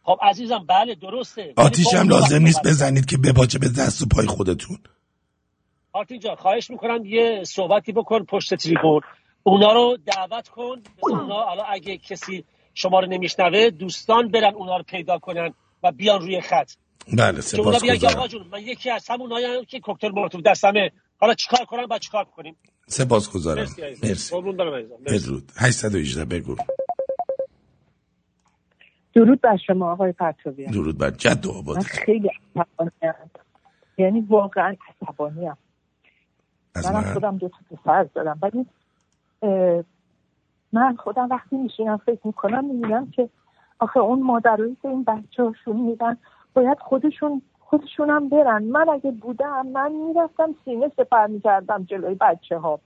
[0.03, 1.53] خب عزیزم بله درسته.
[1.55, 2.63] آتیش هم لازم نیست.
[2.63, 4.77] بزنید که بپاچه به دست و پای خودتون.
[5.93, 9.01] آرتین جان خواهش می‌کنم یه صحبتی بکن پشت تریبون.
[9.43, 10.81] اونا رو دعوت کن.
[10.99, 12.43] اونا حالا اگه کسی
[12.73, 15.53] شما رو نمیشنوه دوستان برن اونا رو پیدا کنن
[15.83, 16.71] و بیان روی خط.
[17.17, 20.09] بله که اونا سپاس بیان که آقا گذارم جون من یکی از همون که کوکتل
[20.09, 20.91] مولوتوف دستمه.
[21.19, 22.55] حالا چیکار کنم بعد چیکار کنیم؟
[22.87, 23.67] سپاس گذارم
[24.03, 24.35] مرسی.
[25.05, 25.51] بدرود.
[25.57, 26.55] 818 بگو.
[29.13, 30.71] درود بر شما آقای پرتویان.
[30.71, 32.91] درود بر جد و آباد من خیلی عصبانیم
[33.97, 35.57] یعنی واقعا عصبانیم
[36.75, 38.65] از منم من؟ خودم دو تا پسر دارم ولی
[40.73, 43.29] من خودم وقتی میشینم فکر می‌کنم می‌بینم که
[43.79, 46.17] آخه اون مادرایی که این بچه هاشون میرن
[46.53, 48.63] باید خودشون خودشونم برن.
[48.63, 52.79] من اگه بودم من می‌رفتم سینه سپر می‌کردم جلوی بچه ها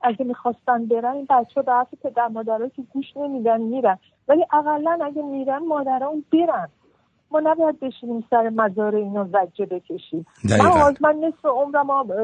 [0.00, 3.98] اگه می‌خواستن برن این بچه ها به حرف پدر مادرها که گوش نمیدن میرن.
[4.28, 6.68] ولی اقلا اگه میرن مادرها اون برن.
[7.30, 10.26] ما نباید بشینیم سر مزار اینا زجه بکشیم.
[10.50, 10.60] من.
[10.60, 12.14] آز من نصف عمرم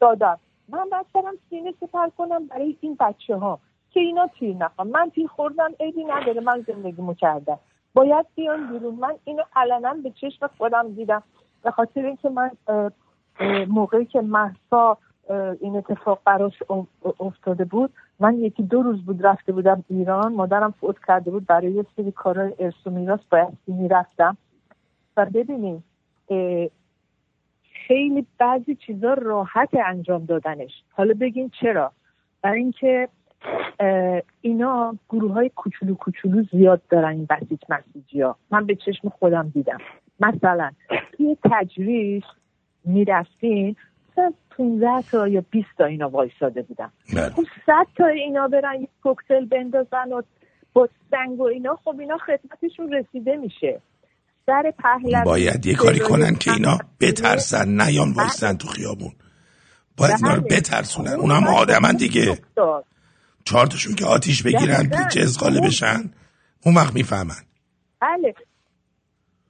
[0.00, 0.38] دادم.
[0.68, 1.06] من باید
[1.50, 3.58] سینه سپر کنم برای این بچه ها
[3.94, 4.88] که اینا تیر نخوام.
[4.88, 7.58] من تیر خوردم عیبی نداره من زندگیمو کردم.
[7.94, 8.94] باید بیان بیرون.
[8.94, 11.22] من اینو علنا به چشم خودم دیدم.
[11.62, 12.50] به خاطر اینکه من
[13.68, 14.98] موقعی که محسا
[15.60, 16.62] این اتفاق براش
[17.20, 20.32] افتاده بود من یکی دو روز بود رفته بودم ایران.
[20.32, 21.46] مادرم فوت کرده بود.
[21.46, 24.36] برای یه سری کارهای ارث و میراث باید می‌رفتم.
[25.16, 25.84] و ببینیم
[27.86, 30.82] خیلی بعضی چیزا راحت انجام دادنش.
[30.90, 31.92] حالا بگین چرا؟
[32.42, 33.08] برای اینکه
[34.40, 39.48] اینا گروه های کوچولو کوچولو زیاد دارن این بسیج مسیجی ها من به چشم خودم
[39.54, 39.78] دیدم.
[40.20, 40.70] مثلا
[41.16, 42.24] توی تجریش
[42.84, 43.76] می‌رفتین
[44.12, 46.90] مثلا 15 تا یا 20 تا اینا وایساده بودن.
[47.14, 47.30] بله.
[47.30, 50.22] خب 100 تا اینا برن یک کوکتل بندازن و
[50.72, 53.80] با سنگ و اینا خب اینا خدمتشون رسیده میشه.
[54.46, 59.12] سر پهلوی باید یه کاری کنن که اینا بترسن نیان وایسن تو خیابون.
[59.96, 60.56] باید اینا رو بله.
[60.58, 61.12] بترسونن.
[61.12, 62.30] اونا هم آدمن دیگه.
[62.30, 62.84] افتاد.
[63.44, 65.08] چهار تاشون که آتیش بگیرن دقیقاً.
[65.08, 66.10] جزغاله بشن.
[66.66, 67.42] اون وقت می‌فهمن.
[68.00, 68.34] بله.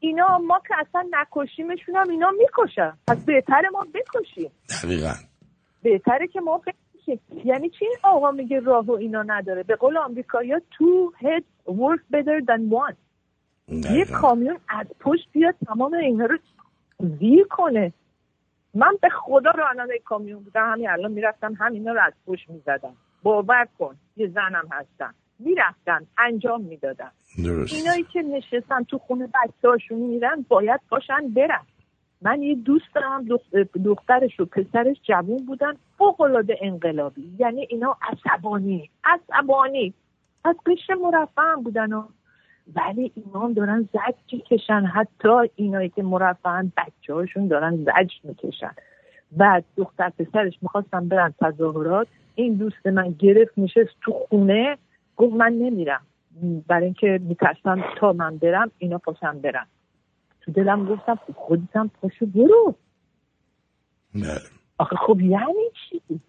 [0.01, 2.93] اینا ما که اصلا نکشیمشون هم اینا می‌کشن.
[3.09, 4.51] پس بهتره ما بکشیم.
[4.71, 5.15] دقیقا.
[5.83, 7.21] بهتره که ما بکشیم.
[7.45, 12.01] یعنی چی این آقا میگه راه و اینا نداره؟ به قول آمریکایی two heads work
[12.17, 12.95] better than one.
[13.69, 14.21] یه دقیقاً.
[14.21, 16.39] کامیون از پشت بیاد تمام اینا رو
[17.21, 17.93] زیر کنه.
[18.75, 20.73] من به خدا راننده کامیون بودم.
[20.73, 22.97] همین الان می‌رفتم همینا رو از پشت می‌زدم.
[23.25, 27.13] باور کن یه زنم هستم می‌رفتم انجام می‌دادم
[27.45, 27.75] درست.
[27.75, 31.63] اینایی که نشستن تو خونه بچه هاشون میرن باید باشن برن.
[32.23, 37.33] من یه دوست دارم دخ- دخترش و پسرش جوون بودن فوق العاده انقلابی.
[37.39, 39.95] یعنی اینا عصبانی عصبانی.
[40.45, 42.09] از قشر مرفع هم بودن ها.
[42.77, 44.85] ولی اینا دارن زج می‌کشن.
[44.85, 48.75] حتی اینایی که مرفعن بچه هاشون دارن زج می‌کشن.
[49.33, 54.79] بعد دختر پسرش می‌خواستن برن تظاهرات این دوست من گرفت نشست تو خونه
[55.17, 56.01] گفت من نمیرم.
[56.67, 59.67] برای اینکه میترسم تا من برم اینا پاشم برم
[60.41, 62.75] تو دلم گفتم خب خودت هم پاشو برو.
[64.15, 64.41] بله.
[64.79, 66.21] آخه خب یعنی چی؟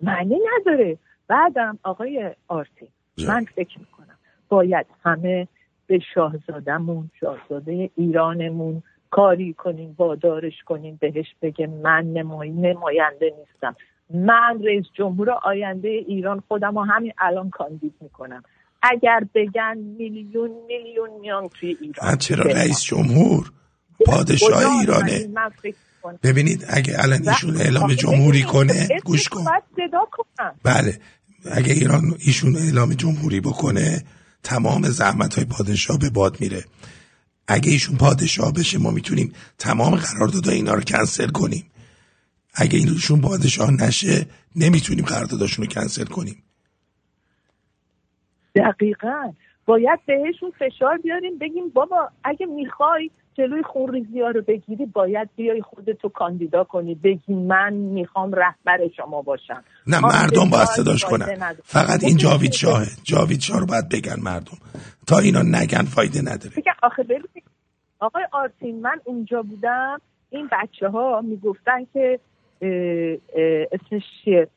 [0.00, 0.98] معنی نداره.
[1.28, 2.88] بعدم آقای آرتی
[3.28, 5.48] من فکر می‌کنم باید همه
[5.86, 13.76] به شاهزادهمون شاهزاده ایرانمون کاری کنیم وادارش کنیم بهش بگه من نمای نماینده نیستم.
[14.14, 18.42] من رئیس جمهور آینده ایران خودم رو همین الان کاندید می‌کنم.
[18.82, 22.16] اگر بگن میلیون میلیون میان توی ایران.
[22.16, 22.44] چرا.
[22.44, 23.52] رئیس جمهور؟
[24.06, 25.28] پادشاه ایرانه.
[26.22, 29.44] ببینید اگه الان ایشون اعلام جمهوری کنه گوش کن.
[30.64, 30.98] بله.
[31.52, 34.04] اگه ایران ایشون اعلام جمهوری بکنه
[34.42, 36.64] تمام زحمت های پادشاه به باد میره.
[37.48, 41.64] اگه ایشون پادشاه بشه ما می‌تونیم تمام قراردادهای اینا رو کنسل کنیم.
[42.54, 44.26] اگه ایشون پادشاه نشه
[44.56, 46.42] نمی‌تونیم قرارداداشون رو کنسل کنیم.
[48.54, 49.32] دقیقا.
[49.66, 55.62] باید بهشون فشار بیاریم بگیم بابا اگه می‌خوای جلوی خونریزی ها رو بگیری باید بیای
[55.62, 59.64] خودتو کاندیدا کنی بگی من می‌خوام رهبر شما باشم.
[59.86, 61.54] نه مردم باید صداش کنن.
[61.64, 62.86] فقط این جاوید شاهه.
[63.02, 64.58] جاوید شاه رو باید بگن مردم.
[65.06, 66.52] تا اینا نگن فایده نداره.
[66.82, 67.02] آخه
[67.98, 70.00] آقای آرتین من اونجا بودم
[70.30, 72.20] این بچه ها می‌گفتن که
[73.72, 74.48] اسمش چیه؟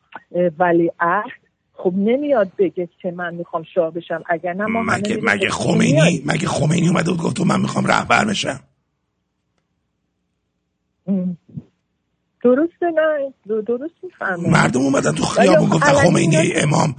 [0.60, 1.32] ولی عهد
[1.74, 4.24] خب نمیاد بگه که من می‌خوام شاه بشم.
[4.30, 8.60] اگر نه ما مگه مگه خمینی مگه خمینی اومده بود گفت من می‌خوام رهبر بشم؟
[12.43, 13.34] درسته نه.
[13.62, 16.95] درست می‌فهمم مردم اومدن تو خیابون گفتن خمینی امام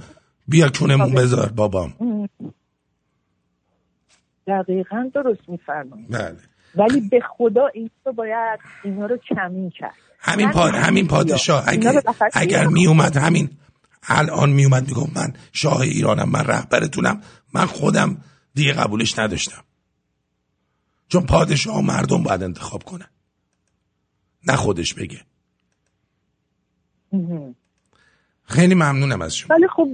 [0.47, 1.93] بیا کونمون بذار بابام.
[4.47, 6.07] دقیقا درست میفرمایید.
[6.11, 6.37] بله.
[6.77, 9.93] ولی به خدا این رو باید اینا رو کمین کرد.
[10.19, 11.63] همین پاد همین پادشاه.
[11.67, 12.01] اگر,
[12.33, 13.49] اگر می اومد همین
[14.03, 17.21] الان می اومد می‌گفت من شاه ایرانم من رهبرتونم.
[17.53, 18.17] من خودم
[18.55, 19.63] دیگه قبولش نداشتم.
[21.07, 23.09] چون پادشاه و مردم باید انتخاب کنن.
[24.47, 25.19] نه خودش بگه.
[28.43, 29.55] خیلی ممنونم از شما.
[29.55, 29.87] ولی خب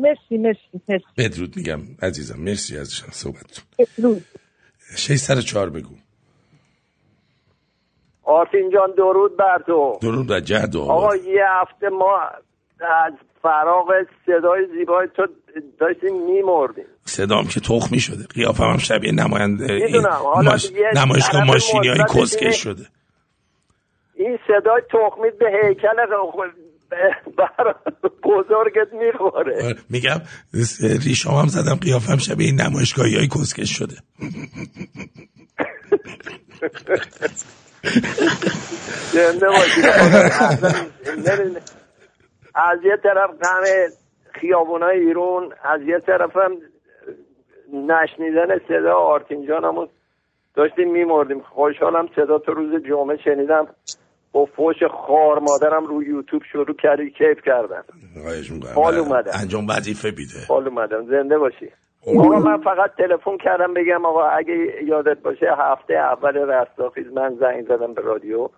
[0.00, 1.04] مرسی مرسی مرسی.
[1.16, 2.40] بدرود میگم عزیزم.
[2.40, 3.64] مرسی از صحبتتون.
[3.78, 4.24] بدرود.
[5.42, 5.94] چهار بگو.
[8.24, 9.98] آرتین جان درود بر تو.
[10.02, 12.20] درود بر جهد آقا یه هفته ما
[12.80, 13.12] از
[13.42, 13.92] فراغ
[14.26, 15.26] صدای زیبای تو
[15.80, 16.84] داشتیم میمردیم.
[17.04, 18.26] صدام که تخمی شده.
[18.34, 19.78] قیافم هم شبیه نماینده
[20.44, 20.72] ماش...
[20.96, 22.86] نمایشگاه ماشینی های کسکش شده.
[24.14, 26.06] این صدای تخمید به هیکل
[27.38, 27.74] بر
[28.24, 29.74] بزرگت می‌خوره.
[29.90, 30.20] میگم
[31.04, 33.94] ریشام هم زدم قیافم شبیه این نمایشگاهی های کسکش شده.
[42.54, 43.64] از یه طرف غم
[44.40, 46.52] خیابونای ایرون از یه طرف هم
[47.72, 48.94] نشنیدن صدا.
[48.94, 49.88] آرتین جانمون
[50.54, 51.40] داشتیم میمردیم.
[51.40, 53.66] خوشحالم صدا تو روز جمعه شنیدم.
[54.32, 54.76] با فوش
[55.06, 57.82] خار مادرم رو یوتیوب شروع کردی کیف کردن.
[58.74, 60.46] حال اومدم انجام وظیفه بیده.
[60.48, 61.70] حال اومدم زنده باشی.
[62.06, 64.54] آقا من فقط تلفن کردم بگم آقا اگه
[64.86, 68.48] یادت باشه هفته اول رستاخیز من زنگ زدم به رادیو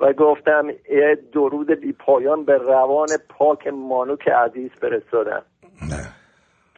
[0.00, 5.42] و گفتم یه درود بی پایان به روان پاک مانوک عزیز فرستادم.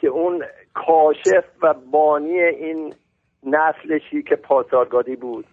[0.01, 2.95] که اون کاشف و بانی این
[3.47, 5.47] نسل شیک پاسارگادی بود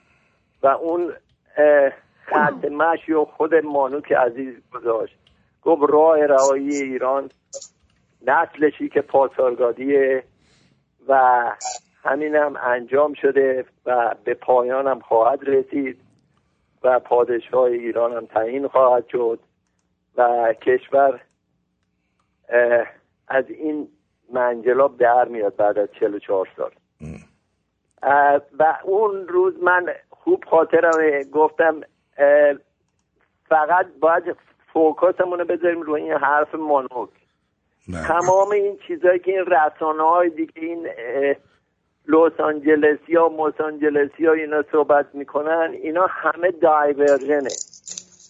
[0.63, 1.13] و اون
[2.25, 5.17] خط مشی و خود مانوک عزیز گذاشت.
[5.61, 7.29] گفت راه رهایی ایران
[8.27, 10.23] نسل شیک پاسارگادیه
[11.07, 11.41] و
[12.03, 15.97] همینم انجام شده و به پایانم خواهد رسید
[16.83, 19.39] و پادشاه ایران هم تعیین خواهد شد
[20.17, 21.21] و کشور
[23.27, 23.87] از این
[24.33, 26.71] منجلاب در میاد بعد از 44 سال.
[28.59, 31.81] و اون روز من خوب خاطرم گفتم
[33.49, 34.23] فقط باید
[34.73, 37.09] فوکاسمون رو بذاریم روی این حرف مانوک.
[38.07, 40.87] تمام این چیزهایی که این رسانه های دیگه این
[42.07, 47.49] لس آنجلسی ها موس آنجلسی ها اینا صحبت می‌کنن اینا همه دایورژنه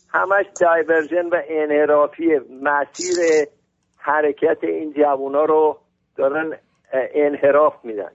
[0.09, 3.47] همش diversion و انحرافی مسیر
[3.97, 5.77] حرکت این جوونا رو
[6.15, 6.57] دارن
[6.93, 8.11] انحراف میدن.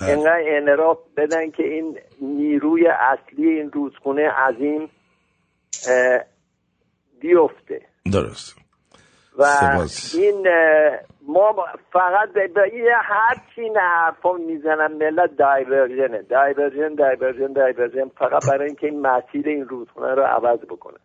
[0.00, 4.90] اینقدر انحراف بدن که این نیروی اصلی این رودخونه عظیم
[7.20, 7.80] بیفته.
[8.12, 8.58] درست.
[9.38, 9.44] و
[10.14, 10.46] این
[11.28, 11.54] ما
[11.92, 18.66] فقط به یه هر چی حرفا می‌زنن ملت diversion ه diversion diversion diversion فقط برای
[18.66, 20.98] اینکه این مسیر این رودخونه رو عوض بکنه.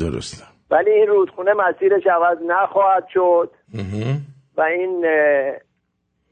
[0.00, 3.50] درسته ولی این رودخونه مسیرش عوض نخواهد شد.
[4.56, 5.06] و این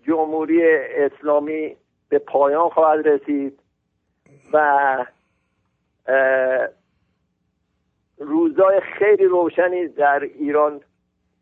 [0.07, 0.61] جمهوری
[0.97, 1.77] اسلامی
[2.09, 3.61] به پایان خواهد رسید.
[4.53, 4.59] و
[8.21, 10.81] روزای خیلی روشنی در ایران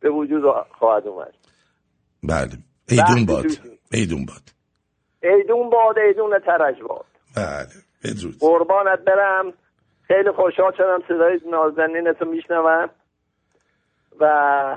[0.00, 0.42] به وجود
[0.78, 1.34] خواهد اومد.
[2.22, 2.58] بله.
[2.88, 3.46] ایدون باد.
[3.92, 4.42] ایدون باد.
[5.22, 7.04] ایدون باد ایدون ترج باد.
[7.36, 7.68] بله.
[8.04, 8.36] بدرود.
[8.40, 9.52] قربانت برم.
[10.02, 12.90] خیلی خوشحال شدم صدای نازنینتو میشنوم.
[14.20, 14.76] و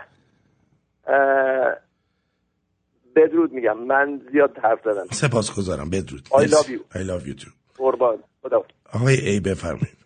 [3.15, 3.77] بدرود میگم.
[3.77, 5.05] من زیاد حرف زدم.
[5.11, 6.27] سپاس گذارم بدرود.
[6.27, 6.97] I love you.
[6.97, 7.51] I love you too.
[7.77, 8.23] قربان.
[8.41, 10.00] خدا آقای ای بفرمایید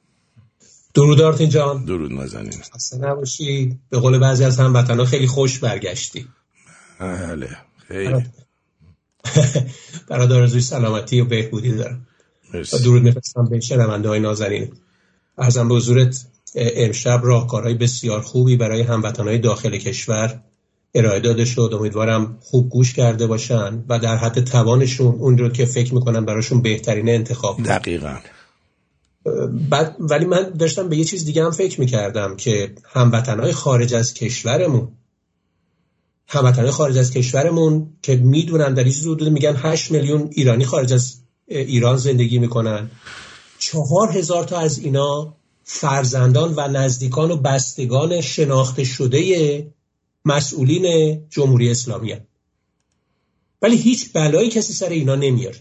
[0.96, 1.86] درود آرتین جان.
[1.86, 6.28] درود نازنین خسته نباشی به قول بعضی از هموطنا خیلی خوش برگشتی.
[7.00, 7.50] بله
[7.88, 8.26] خیلی.
[10.10, 12.08] برادر آرزوی سلامتی و بهبودی دارم.
[12.54, 14.72] و درود میفرستم به شنونده های نازنین
[15.38, 16.26] ارزم به حضورت
[16.56, 20.42] امشب راهکارهای بسیار خوبی برای هموطنهای داخل کشور
[20.96, 21.70] ارائه داده شد.
[21.74, 26.62] امیدوارم خوب گوش کرده باشن و در حد توانشون اون رو که فکر می‌کنن براشون
[26.62, 27.64] بهترین انتخاب.
[27.64, 28.18] دقیقا.
[29.70, 34.14] بعد ولی من داشتم به یه چیز دیگه هم فکر می‌کردم که هموطنهای خارج از
[34.14, 34.92] کشورمون
[36.28, 41.16] هموطنهای خارج از کشورمون که می‌دونن در این حدود میگن 8 میلیون ایرانی خارج از
[41.48, 42.92] ایران زندگی می‌کنن
[43.60, 49.74] چهار هزار تا از اینا فرزندان و نزدیکان و بستگان شناخته شده
[50.26, 52.22] مسئولین جمهوری اسلامی هن.
[53.62, 55.58] ولی هیچ بلایی کسی سر اینا نمیاره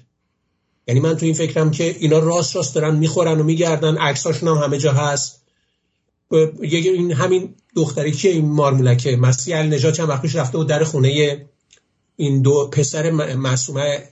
[0.89, 4.65] یعنی من تو این فکرم که اینا راست راست دارن می‌خورن و میگردن عکساشون هم
[4.65, 5.45] همه جا هست.
[6.63, 10.85] یه این همین دختری که این مارمولکه مسیح علی نجات چند وقتش رفته بود در
[10.85, 11.47] خونه
[12.17, 14.09] این دو پسر معصومه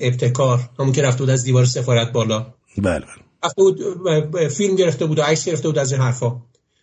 [0.00, 2.46] ابتکار همون که رفته بود از دیوار سفارت بالا.
[2.78, 3.04] بله
[3.44, 3.80] رفته بود
[4.48, 6.36] فیلم گرفته بود و عکس گرفته بود از این حرفا.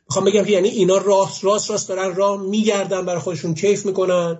[0.09, 4.39] می‌خوام بگم که یعنی اینا راست راست راست دارن راه میگردن برای خودشون کیف می‌کنن.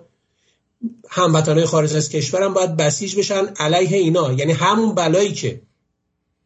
[1.09, 4.34] هموطنهای خارج از کشورم باید بسیج بشن علیه اینا.
[4.34, 5.61] یعنی همون بلایی که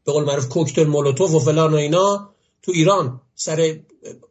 [0.06, 2.30] به قول معروف کوکتل مولوتوف و فلان و اینا
[2.62, 3.80] تو ایران سر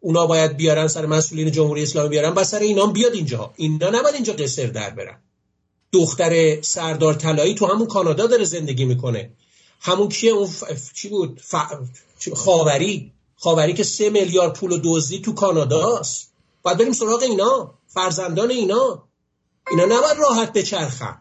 [0.01, 3.53] اونا باید بیارن سر مسئولین جمهوری اسلامی بیارن بس سر اینا بیاد اینجا.
[3.57, 5.19] اینا نباید اینجا قصر در برن.
[5.93, 9.31] دختر سردار طلایی تو همون کانادا داره زندگی می‌کنه.
[9.81, 10.93] همون کیه؟ اون ف...
[10.93, 11.55] چی بود؟ ف...
[12.35, 13.13] خاوری.
[13.37, 16.33] خاوری که سه میلیارد پول و دزدی تو کاناداست
[16.63, 19.03] باید بریم سراغ اینا فرزندان اینا.
[19.71, 21.19] اینا نباید راحت بچرخن.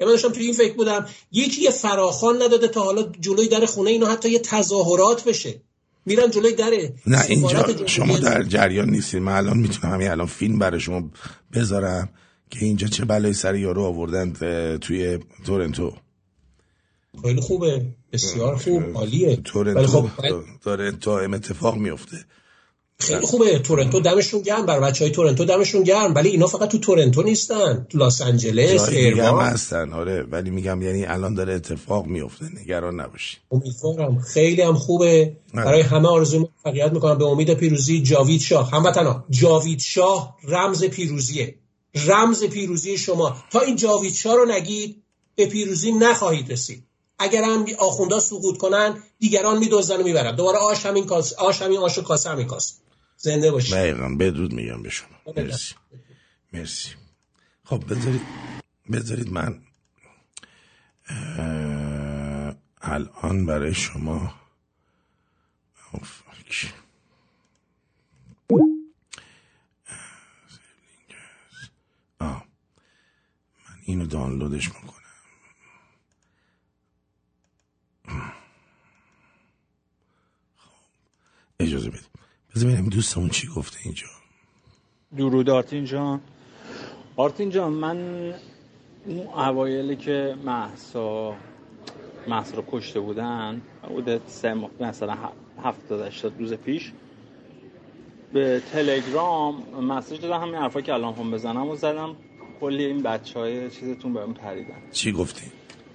[0.00, 3.90] من داشتم توی این فکر بودم یکی یه فراخان نداده تا حالا جلوی در خونه
[3.90, 5.60] اینا حتی یه تظاهرات بشه.
[6.06, 10.58] میرن جلوی دره نه اینجا شما در جریان نیستید من الان می‌تونم همین الان فیلم
[10.58, 11.10] برای شما
[11.52, 12.08] بذارم
[12.50, 14.32] که اینجا چه بلای سر یارو آوردن
[14.78, 15.92] توی تورنتو.
[17.22, 17.86] خیلی خوبه.
[18.12, 19.36] بسیار خوب عالیه.
[19.36, 20.08] تورنتو خب
[20.62, 22.16] داره دائم اتفاق میفته
[23.00, 23.58] خیلی خوبه.
[23.58, 24.66] تورنتو دمشون گرم.
[24.66, 26.14] بر بچه های تورنتو دمشون گرم.
[26.14, 27.86] ولی اینا فقط تو تورنتو نیستن.
[27.90, 29.92] تو لاس انجلس ایران هستن.
[29.92, 30.22] آره.
[30.22, 32.44] ولی میگم یعنی الان داره اتفاق میفته.
[32.60, 34.20] نگران نباشی امیدوارم.
[34.20, 35.36] خیلی هم خوبه.
[35.54, 37.18] برای همه آرزو موفقیت می‌کنم.
[37.18, 38.70] به امید پیروزی جاوید شاه.
[38.70, 41.54] هموطنا جاوید شاه رمز پیروزیه.
[41.94, 43.36] رمز پیروزی شما.
[43.50, 45.02] تا این جاوید شاه رو نگید
[45.36, 46.84] به پیروزی نخواهید رسید.
[47.18, 50.36] اگر هم آخوندا سقوط کنن دیگران میدوزن و می‌برن.
[50.36, 52.74] دوباره آش همین کاس آش همین آش و کاسه همین کاس.
[53.18, 55.18] زنده باشید دقیقا بدرود میگم به شما.
[55.36, 55.74] مرسی.
[56.52, 56.90] مرسی.
[57.64, 58.22] خب بذارید
[58.92, 59.62] بذارید من
[62.82, 64.34] الان برای شما
[72.20, 72.44] آه.
[73.68, 74.94] من اینو دانلودش می‌کنم.
[81.60, 82.17] اجازه بدید.
[82.58, 84.06] بذار ببینم دوستمون چی گفته اینجا.
[85.16, 86.20] درود آرتین جان.
[87.16, 87.98] آرتین جان من
[89.06, 91.36] اون اوایلی که محسا
[92.28, 95.16] محسا رو کشته بودن بوده سه مثلا
[95.62, 96.92] هفتاد هشتاد روز پیش
[98.32, 99.54] به تلگرام
[99.84, 102.16] مسیج دادم همین حرفا که الان هم بزنم و زدم.
[102.60, 104.82] کلی این بچه های چیزتون بهم پریدن.
[104.92, 105.46] چی گفتی؟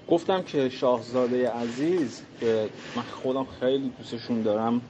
[0.10, 4.82] گفتم که شاهزاده عزیز که من خودم خیلی دوستشون دارم.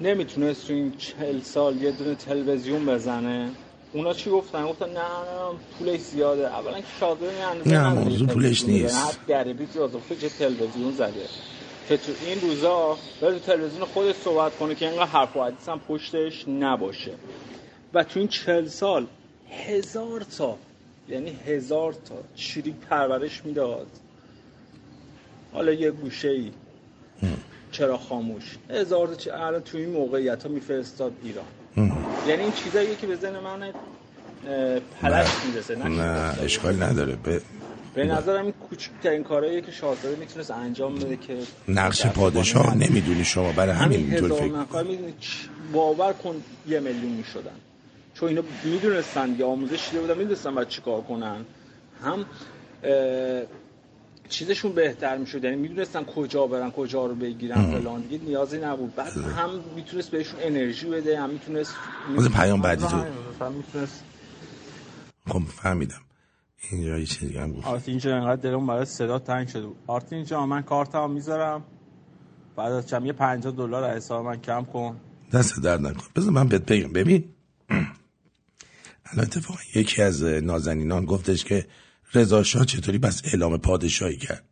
[0.00, 3.50] نمی‌تونست تو این چهل سال یه دونه تلویزیون بزنه.
[3.92, 6.46] اونا چی گفتن؟ گفتن نه نه پولش زیاده.
[6.46, 7.32] اولا که شاهزاده
[7.66, 9.26] نه موضوع پولش نیست.
[9.26, 11.26] گریبی تو چه تلویزیون زده.
[11.88, 15.68] که تو این روزا بره تو تلویزیون خودش صحبت کنه که اینقدر حرف و حدیث
[15.68, 17.12] هم پشتش نباشه.
[17.94, 19.06] و تو این چهل سال
[19.50, 20.58] هزار تا
[21.08, 23.86] یعنی هزار تا چریک پرورش می‌داد.
[25.52, 26.50] حالا یه گوشه ای
[27.74, 31.44] چرا خاموش؟ هزار الان تو این موقعیت ها میفرستاد ایران.
[32.28, 33.72] یعنی این چیزایی که به ذهن من
[35.02, 37.16] پلش می‌رسه نه, نه اشکال نداره.
[37.24, 37.40] به
[37.94, 41.36] به نظرم این کوچکترین کارهایی که شاهزاده می‌تونست انجام بده که
[41.68, 44.84] نقش پادشاه نمی‌دونی شما برای همین اینطور فکر نفر
[45.72, 47.58] باور کن یه میلیون می‌شدن.
[48.14, 51.44] چون اینا می‌دونستن یا آموزش دیده بودن می‌دونستن باید چیکار کنن.
[52.04, 52.24] هم
[54.28, 55.44] چیزشون بهتر می‌شد.
[55.44, 58.00] یعنی می‌دونستن کجا برن کجا رو بگیرن فلان.
[58.00, 58.94] دیگه نیازی نبود.
[58.94, 61.74] بعد هم می‌تونست بهشون انرژی بده هم می‌تونست
[62.18, 62.84] از پیام بعدی
[63.38, 64.04] تو می‌تونست
[65.28, 66.00] خب فهمیدم.
[66.70, 67.66] اینجا یه چیزی هم گفت.
[67.66, 69.76] آرتین جان انقدر دلم برای صدا تنگ شده بود.
[69.86, 71.64] آرتین جان من کارتمو می‌ذارم.
[72.56, 74.96] بعد از چم یه 50 دلار از حساب من کم کن.
[75.32, 76.92] دست درد نکن بذار من بهت بگم.
[76.92, 77.24] ببین
[79.06, 81.66] الان اتفاقا یکی از نازنینان گفتش که
[82.14, 84.44] رضا شاه چطوری بس اعلام پادشاهی کرد؟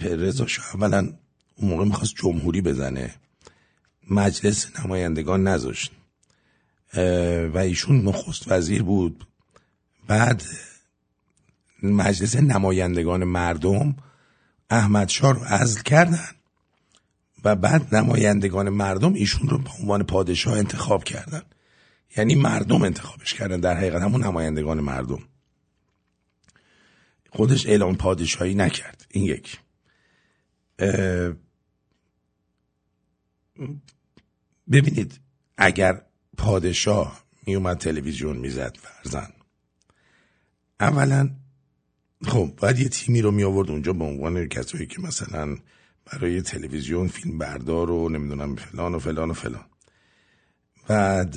[0.00, 1.12] رضا شاه اولا
[1.56, 3.14] اون موقع می‌خواست جمهوری بزنه.
[4.10, 5.92] مجلس نمایندگان نذاشت.
[7.54, 9.26] و ایشون نخست وزیر بود.
[10.08, 10.42] بعد
[11.82, 13.96] مجلس نمایندگان مردم
[14.70, 16.28] احمد شاه رو عزل کردن
[17.44, 21.42] و بعد نمایندگان مردم ایشون رو به عنوان پادشاه انتخاب کردن.
[22.16, 23.60] یعنی مردم انتخابش کردن.
[23.60, 25.18] در حقیقت همون نمایندگان مردم.
[27.34, 29.06] خودش اعلام پادشاهی نکرد.
[29.10, 29.58] این یک.
[34.72, 35.20] ببینید
[35.56, 36.02] اگر
[36.36, 39.32] پادشاه میومد تلویزیون می‌زد فرزن
[40.80, 41.30] اولا
[42.24, 45.56] خب باید یه تیمی رو می آورد اونجا به عنوان کسایی که مثلا
[46.04, 49.64] برای تلویزیون فیلم بردار و نمی‌دونم فلان و فلان و فلان.
[50.88, 51.34] بعد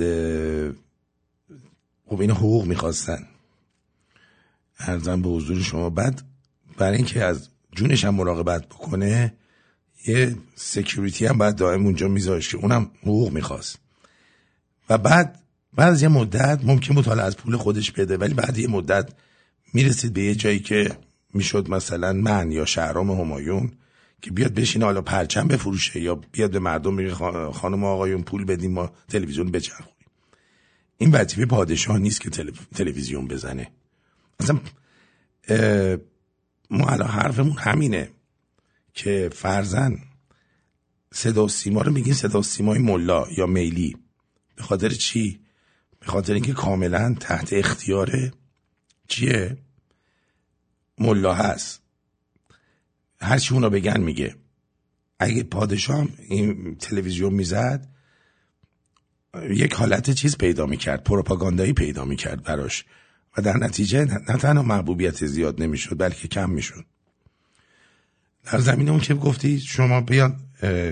[2.05, 3.27] خب این حقوق می‌خواستن.
[4.79, 6.21] ارزم به حضور شما بعد
[6.77, 9.33] برای اینکه از جونش هم مراقبت بکنه
[10.07, 13.79] یه سکیوریتی هم بعد دائم اونجا میذاشت که اونم حقوق می‌خواست.
[14.89, 15.39] و بعد
[15.75, 19.09] بعد از یه مدت ممکن بود حالا از پول خودش بده ولی بعد یه مدت
[19.73, 20.97] می‌رسید به یه جایی که
[21.33, 23.71] می‌شد مثلا من یا شهرام همایون
[24.21, 28.71] که بیاد بشینه حالا پرچم بفروشه یا بیاد به مردم خا- خانم آقایون پول بدین
[28.71, 29.95] ما تلویزیون بچرخونیم.
[30.97, 33.67] این وظیفه پادشاه نیست که تلو- تلویزیون بزنه.
[34.39, 34.59] اصلا
[36.69, 38.09] ما الان حرفمون همینه
[38.93, 39.97] که فرزن
[41.13, 43.97] صدا و سیما رو میگین صدا سیمای ملا یا میلی
[44.55, 45.39] به خاطر چی؟
[45.99, 48.31] به خاطر اینکه کاملا تحت اختیار
[49.07, 49.57] چیه؟
[50.97, 51.81] ملا هست
[53.21, 54.35] هر چی اونا بگن میگه
[55.19, 57.89] اگه پادشاه این تلویزیون می‌زد
[59.49, 62.85] یک حالت چیز پیدا می‌کرد پروپاگاندایی پیدا می‌کرد براش
[63.37, 66.85] و در نتیجه نه نه تنها محبوبیت زیاد نمی‌شد بلکه کم می‌شد.
[68.43, 70.39] در زمین اون که گفتی شما بیان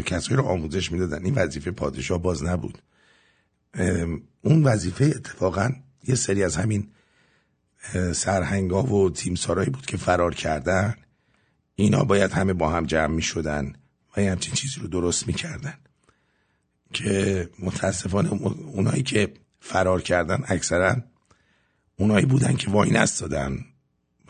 [0.06, 1.26] کسایی رو آموزش می‌دادن.
[1.26, 2.78] این وظیفه پادشاه باز نبود.
[4.42, 5.70] اون وظیفه اتفاقا
[6.08, 6.88] یه سری از همین
[8.14, 10.96] سرهنگا و تیمسارایی بود که فرار کردن.
[11.76, 13.74] اینا باید همه با هم جمع می شدن
[14.18, 15.74] و یه همچین چیزی رو درست می کردن
[16.94, 20.96] که متاسفانه اون- اونایی که فرار کردن اکثرا
[21.98, 23.66] اونایی بودن که وای نستادن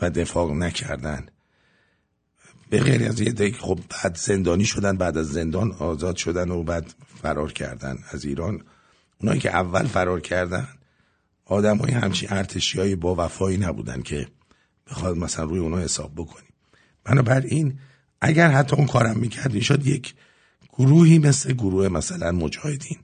[0.01, 1.25] و دفاع نکردن.
[2.69, 6.63] به غیر از یه دیگه خب بعد زندانی شدن بعد از زندان آزاد شدن و
[6.63, 8.61] بعد فرار کردن از ایران.
[9.21, 10.67] اونایی که اول فرار کردن
[11.45, 14.27] آدم های همچین ارتشی های با وفایی نبودن که
[14.87, 16.53] بخواد مثلا روی اونا حساب بکنیم
[17.03, 17.79] بنابراین
[18.21, 20.13] اگر حتی اون کارم می‌کرد شد یک
[20.69, 22.97] گروهی مثل گروه مثلا مجاهدین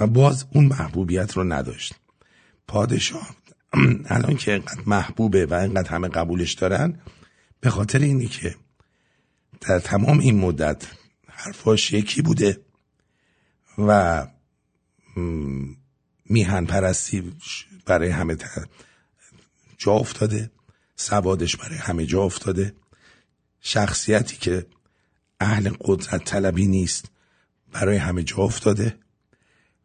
[0.00, 1.94] و باز اون محبوبیت رو نداشت.
[2.68, 3.36] پادشاه
[4.06, 7.00] الان که انقدر محبوبه و انقدر همه قبولش دارن
[7.60, 8.56] به خاطر اینی که
[9.60, 10.86] در تمام این مدت
[11.26, 12.60] حرفاش یکی بوده
[13.78, 14.26] و
[16.24, 17.32] میهن پرستی
[17.86, 18.36] برای همه
[19.78, 20.50] جا افتاده
[20.96, 22.74] سوادش برای همه جا افتاده.
[23.60, 24.66] شخصیتی که
[25.40, 27.10] اهل قدرت طلبی نیست
[27.72, 28.98] برای همه جا افتاده.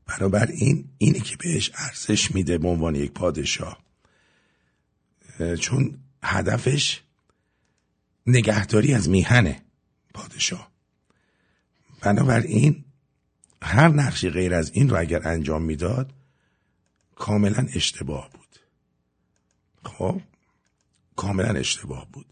[0.09, 3.83] بنابراین اینه که بهش ارزش میده به عنوان یک پادشاه.
[5.39, 7.01] اه، چون هدفش
[8.27, 9.61] نگهداری از میهنه
[10.13, 10.71] پادشاه.
[12.01, 12.83] بنابراین
[13.61, 16.13] هر نقشی غیر از این رو اگر انجام می‌داد
[17.15, 18.59] کاملا اشتباه بود.
[19.83, 20.21] خب
[21.15, 22.25] کاملا اشتباه بود.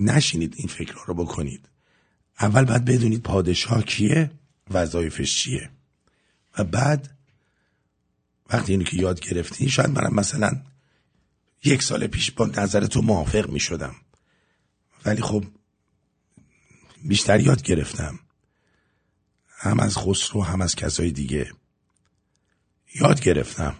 [0.00, 1.68] نشینید این فکرها رو بکنید.
[2.40, 4.30] اول باید بدونید پادشاه کیه
[4.70, 5.70] وظایفش چیه.
[6.58, 7.16] و بعد
[8.50, 10.62] وقتی اینو که یاد گرفتی شاید منم مثلا
[11.64, 13.94] یک سال پیش با نظر تو موافق می شدم
[15.04, 15.44] ولی خب
[17.02, 18.18] بیشتر یاد گرفتم.
[19.58, 21.52] هم از خسرو هم از کسای دیگه
[22.94, 23.74] یاد گرفتم.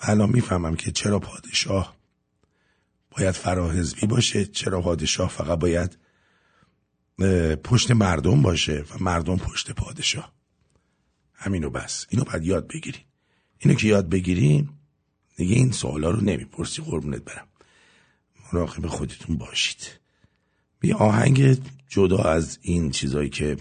[0.00, 1.96] و الان می‌فهمم که چرا پادشاه
[3.10, 5.98] باید فراحزبی باشه چرا پادشاه فقط باید
[7.64, 10.35] پشت مردم باشه و مردم پشت پادشاه.
[11.36, 12.06] همینو بس.
[12.10, 13.02] اینو باید یاد بگیرین
[13.58, 14.68] اینو که یاد بگیرین
[15.36, 16.82] دیگه این سوالا رو نمی‌پرسی.
[16.82, 17.48] قربونت برم.
[18.52, 19.90] مراقب خودتون باشید.
[20.82, 23.56] یه آهنگ جدا از این چیزایی که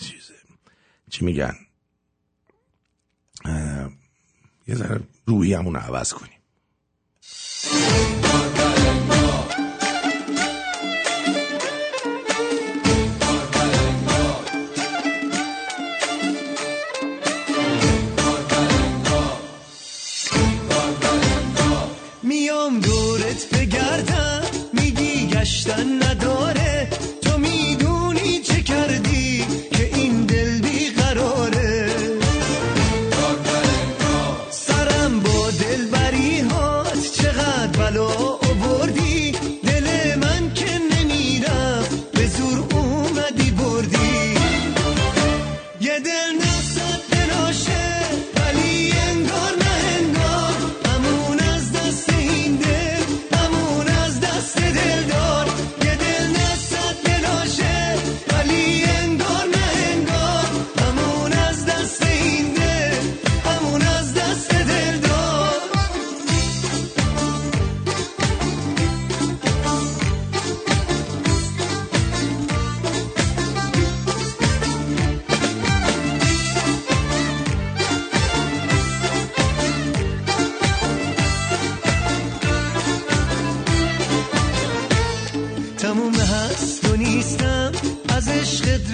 [0.00, 0.34] چیزه
[1.10, 1.54] چی میگن؟
[4.66, 6.40] یه ذره روحی همون عوض کنیم.
[25.40, 26.49] گشتن نداره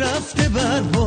[0.00, 1.05] رفته برباد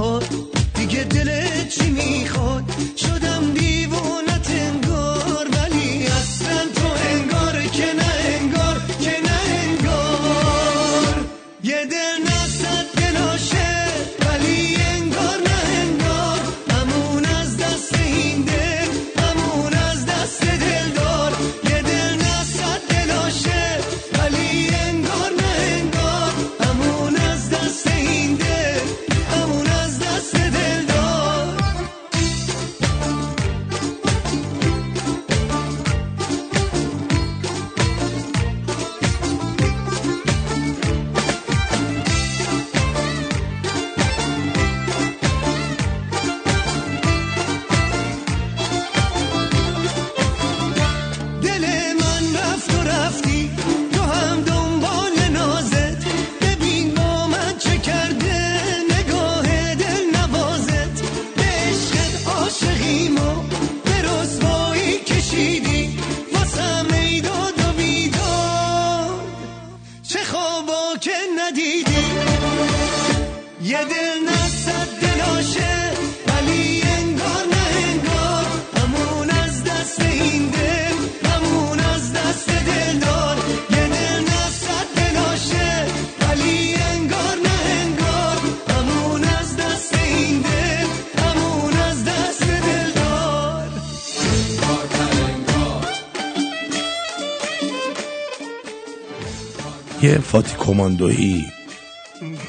[100.69, 101.51] کماندویی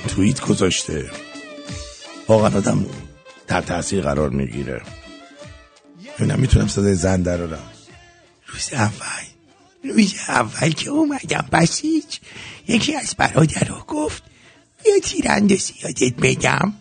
[0.09, 1.11] توییت گذاشته.
[2.29, 2.87] واقعا آدم
[3.47, 4.83] در تاثیر قرار می‌گیره.
[6.19, 7.71] ببینم می‌تونم صدای زن درارم
[8.47, 9.25] روز اول
[9.85, 12.05] روز اول که اومدم بسیج
[12.69, 14.23] یکی از برادرها گفت
[14.87, 16.73] یه تیراندازی یادت بگم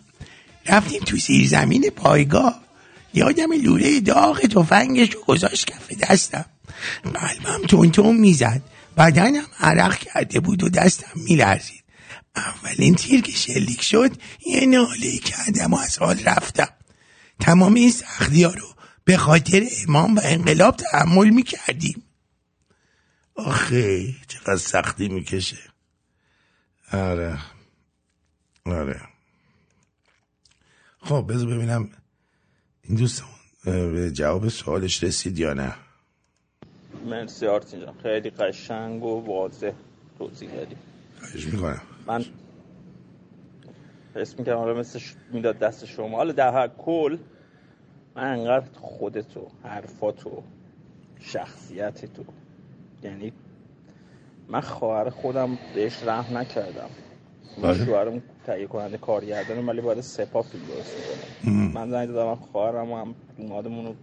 [0.66, 2.60] رفتیم تو زیر زمین پایگاه.
[3.14, 6.44] یادم لوله داغ تفنگش رو گذاشت کف دستم.
[7.04, 8.62] قلبم تون تون می‌زد.
[8.96, 11.84] بدنم عرق کرده بود و دستم میلرزید.
[12.36, 14.10] اولین تیر که شلیک شد
[14.46, 16.68] یه ناله کردم و از حال رفتم.
[17.40, 22.02] تمام این سختی رو به خاطر امام و انقلاب تحمل می‌کردیم.
[23.34, 25.58] آخه چقدر سختی می‌کشه.
[26.92, 27.38] آره.
[28.66, 29.00] آره.
[31.02, 31.90] خب بذار ببینم
[32.82, 33.30] این دوستمون
[33.64, 35.74] به جواب سوالش رسید یا نه؟
[37.04, 39.72] مرسی آرتین جان خیلی قشنگ و واضح
[40.18, 40.76] توضیح دادی.
[41.20, 41.80] خواهش می‌کنم.
[42.06, 42.24] من
[44.14, 46.16] حس می‌کنم حالا مثل ش- می‌داد دست شما.
[46.16, 47.18] حالا در هر کل
[48.16, 50.42] من انقدر خودتو حرفاتو
[51.20, 52.24] شخصیت تو
[53.02, 53.32] یعنی
[54.48, 56.90] من خواهر خودم بهش رحم نکردم.
[57.62, 57.84] بله.
[57.84, 61.74] شوهرم تهیه کننده کارگردانه ولی باید سپا فیلم درست می‌کنه.
[61.74, 63.94] من زنگ دادم خواهرم و هم دومادمون رو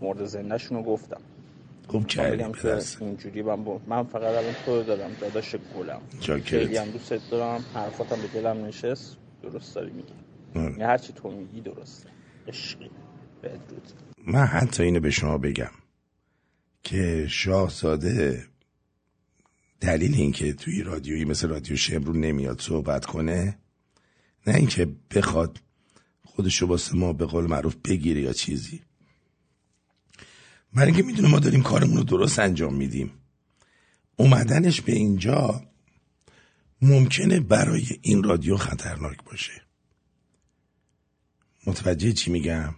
[0.00, 1.20] مورد زندهشون رو گفتم.
[1.86, 3.80] خوب من کردی بگم که پدرس اینجوری من, با...
[3.86, 6.00] من فقط الان تو دادم داداش گلم.
[6.44, 7.64] خیلی هم دوست دارم.
[7.74, 9.16] حرفاتم به دلم نشست.
[9.42, 10.12] درست داری میگی.
[10.54, 10.64] آره.
[10.64, 12.08] یعنی هرچی تو میگی درسته.
[12.48, 12.90] عشقی.
[13.42, 13.92] بدرود
[14.26, 15.70] من حتی اینو به شما بگم
[16.82, 18.44] که شاهزاده
[19.80, 23.58] دلیل اینکه توی رادیویی مثل رادیو شمرو نمیاد صحبت کنه
[24.46, 25.58] نه اینکه بخواد
[26.24, 28.82] خودشو واسه ما به قول معروف بگیره یا چیزی.
[30.74, 33.10] برای اینکه می‌دونه ما داریم کارمون رو درست انجام میدیم.
[34.16, 35.64] اومدنش به اینجا
[36.82, 39.62] ممکنه برای این رادیو خطرناک باشه.
[41.66, 42.74] متوجه چی میگم؟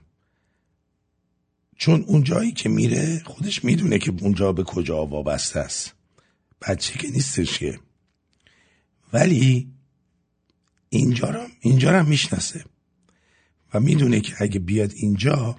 [1.76, 5.94] چون اون جایی که میره خودش می‌دونه که اونجا به کجا وابسته است.
[6.62, 7.80] بچه که نیستش که.
[9.12, 9.72] ولی
[10.88, 12.64] اینجا رو اینجا رو می‌شناسه.
[13.74, 15.56] و می‌دونه که اگه بیاد اینجا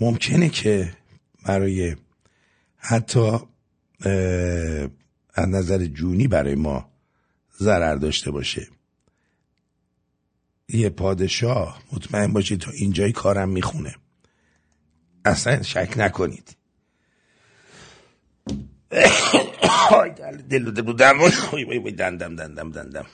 [0.00, 0.96] ممکنه که
[1.44, 1.96] برای
[2.76, 3.38] حتی
[5.34, 6.90] از نظر جونی برای ما
[7.58, 8.68] ضرر داشته باشه
[10.68, 13.94] یه پادشاه مطمئن باشید تا اینجای کارم می‌خونه
[15.24, 16.56] اصلا شک نکنید
[20.50, 23.06] دل دل دندم دندم دندم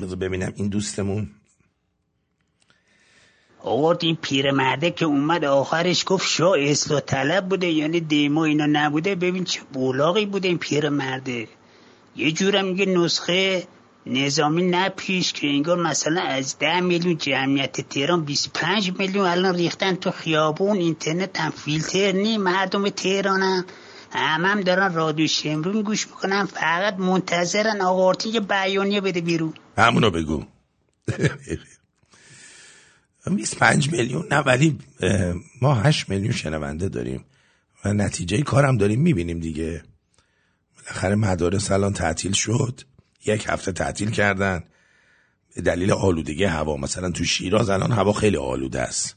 [0.00, 1.30] بذار ببینم این دوستمون
[3.64, 9.14] آورد این پیرمرده که اومد آخرش گفت شاه اصلاح طلب بوده یعنی دیما اینا نبوده.
[9.14, 11.48] ببین چه بولاقی بوده این پیرمرده.
[12.16, 13.66] یه جورم میگه نسخه
[14.06, 20.10] نظامی نپیش که انگار مثلا از ده میلیون جمعیت تهران 25 میلیون الان ریختن تو
[20.10, 20.76] خیابون.
[20.76, 23.64] اینترنت هم فیلتر نی مردم تهرانم
[24.10, 26.44] همم دارن رادیو شمرون گوش می‌کنن.
[26.44, 29.52] فقط منتظرن آقا آرتین یه بیانیه بده بیرون.
[29.78, 30.42] همونو بگو.
[33.30, 34.78] 25 میلیون نه ولی
[35.60, 37.24] ما 8 میلیون شنونده داریم
[37.84, 39.82] و نتیجه کارم داریم می‌بینیم دیگه.
[40.76, 42.80] بالاخره مدارس الان تعطیل شد
[43.26, 44.64] یک هفته تعطیل کردن.
[45.54, 49.16] به دلیل آلودگی هوا مثلا تو شیراز الان هوا خیلی آلوده است.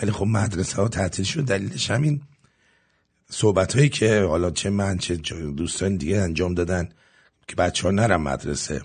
[0.00, 1.44] ولی خب مدرسه ها تعطیل شد.
[1.44, 2.22] دلیلش همین
[3.30, 5.16] صحبت هایی که حالا چه من چه
[5.56, 6.88] دوستان دیگه انجام دادن
[7.48, 8.82] که بچه ها نرن مدرسه.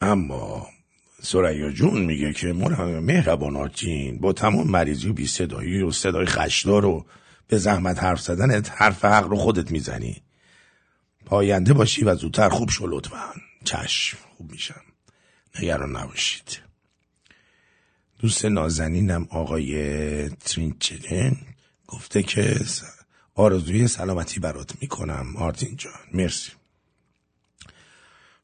[0.00, 0.68] اما
[1.22, 6.26] سریا جون میگه که مرا مهربان آجین با تمام مریضی و بی صدایی و صدای
[6.26, 7.06] خشدار و
[7.48, 10.22] به زحمت حرف زدنت حرف حق رو خودت می‌زنی.
[11.26, 13.32] پاینده باشی و زودتر خوب شو لطفا.
[13.64, 14.82] چشم خوب میشم.
[15.62, 16.60] نگران نباشید.
[18.18, 21.36] دوست نازنینم آقای ترینچلن
[21.86, 22.60] گفته که
[23.34, 25.92] آرزوی سلامتی برات می‌کنم آرتین جان.
[26.12, 26.57] مرسی.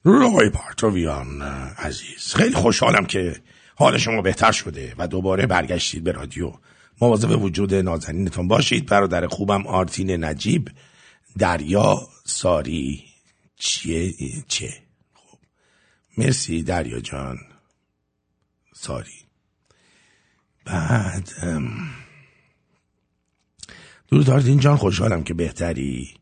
[0.04, 1.42] رای پارتویان
[1.78, 2.34] عزیز.
[2.34, 3.42] خیلی خوشحالم که
[3.76, 6.52] حال شما بهتر شده و دوباره برگشتید به رادیو.
[7.00, 8.86] مواظب وجود نازنینتان باشید.
[8.86, 10.70] برادر خوبم آرتین نجیب.
[11.38, 13.04] دریا ساری
[13.56, 14.12] چیه؟
[14.48, 14.68] چه؟
[15.14, 15.38] خب.
[16.18, 17.38] مرسی دریا جان.
[18.74, 19.24] ساری.
[20.64, 21.30] بعد
[24.10, 26.14] درود آرتین جان خوشحالم که بهتری.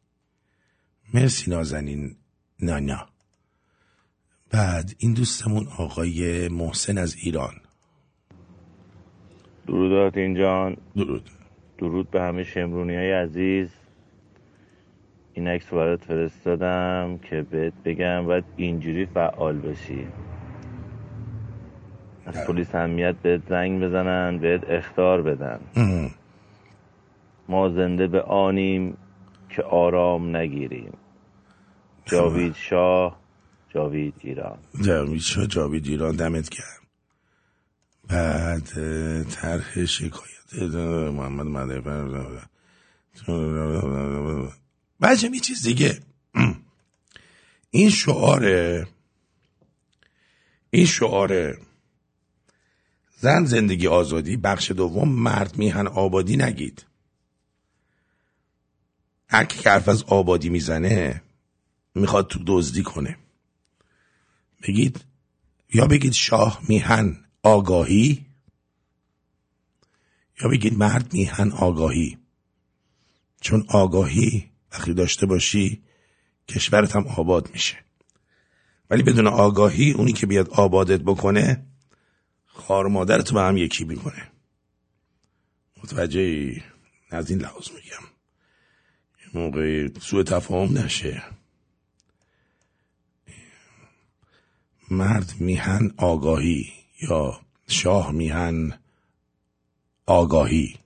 [1.14, 2.16] مرسی نازنین.
[2.60, 3.11] نانا
[4.52, 7.54] بعد این دوستمون آقای محسن از ایران.
[9.66, 10.76] درود آرتین جان.
[10.96, 11.30] درود.
[11.78, 13.68] درود به همه شمرونی های عزیز.
[15.32, 20.06] این عکس برات فرستادم که بهت بگم باید اینجوری فعال بشی.
[22.26, 25.60] از پلیس همیت بهت زنگ بزنن بهت اختار بدن.
[27.48, 28.96] ما زنده به آنیم
[29.48, 30.92] که آرام نگیریم.
[32.04, 33.21] جاوید شاه
[33.74, 34.58] جاوید ایران.
[34.82, 36.82] جاوید جاوید ایران دمت گرم.
[38.08, 38.68] بعد
[39.30, 40.74] طرح شکایت
[41.12, 41.80] محمد مدعی
[45.00, 46.00] بچه یه چیز دیگه.
[47.70, 48.86] این شعاره
[50.70, 51.58] این شعاره
[53.16, 56.86] زن زندگی آزادی بخش دوم مرد میهن آبادی نگید.
[59.28, 61.22] هر که حرف از آبادی می‌زنه
[61.94, 63.18] می‌خواد تو دزدی کنه.
[64.62, 65.04] بگید
[65.74, 68.26] یا بگید شاه میهن آگاهی
[70.42, 72.18] یا بگید مرد میهن آگاهی.
[73.40, 75.82] چون آگاهی وقتی داشته باشی
[76.48, 77.76] کشورت هم آباد میشه.
[78.90, 81.66] ولی بدون آگاهی اونی که بیاد آبادت بکنه
[82.46, 84.32] خار و مادرتو به هم یکی می‌کنه.
[85.84, 86.62] متوجه
[87.10, 88.08] از این لحاظ میگم.
[89.34, 91.22] موقع سوء تفاهم نشه.
[94.90, 96.66] مرد میهن آگاهی
[97.10, 98.72] یا شاه میهن
[100.06, 100.76] آگاهی؟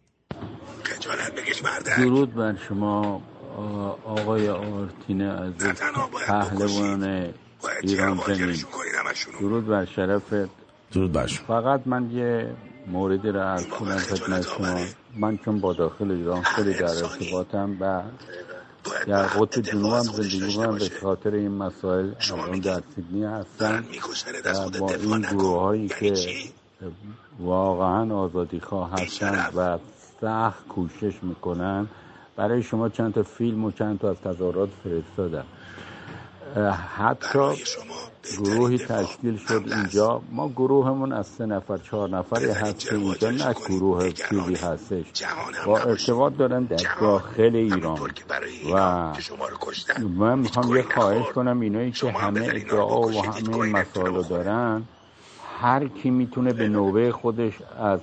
[0.83, 3.23] خجالت بکش مرد درود بر شما
[4.05, 5.83] آقای آرتین عزیز
[6.27, 7.33] پهلوان
[7.83, 8.57] ایران زمین.
[9.41, 10.31] درود بر شرفت
[10.93, 11.47] درود بر شما.
[11.47, 12.55] فقط من یه
[12.87, 14.85] موردی رو عرض کنم خدمت شما.
[15.17, 18.03] من چون با داخل ایران خیلی در ارتباطم و
[19.07, 22.13] در قطب جنوبم زندگی می‌کنم به خاطر این مسائل.
[22.33, 23.85] الان در سیدنی هستم
[24.45, 26.15] و با این گروه هایی که
[27.41, 29.79] واقعا آزادی خواه هستن و
[30.21, 31.87] سخت کوشش می‌کنن.
[32.37, 35.45] برای شما چند تا فیلم و چند تا از تظاهرات فرستادم.
[36.97, 37.39] حتی
[38.39, 40.23] گروهی تشکیل شد اینجا.
[40.31, 45.25] ما گروهمون از سه نفر چهار نفری هست که اینجا نه گروه فیلی هستش.
[45.67, 47.99] با ارتباط دارن در داخل ایران.
[48.75, 49.13] و
[50.01, 54.83] من می‌خوام یه خواهش کنم اینایی که همه ادعا و همه مسائل رو دارن.
[55.61, 58.01] هر کی می‌تونه به نوبه خودش از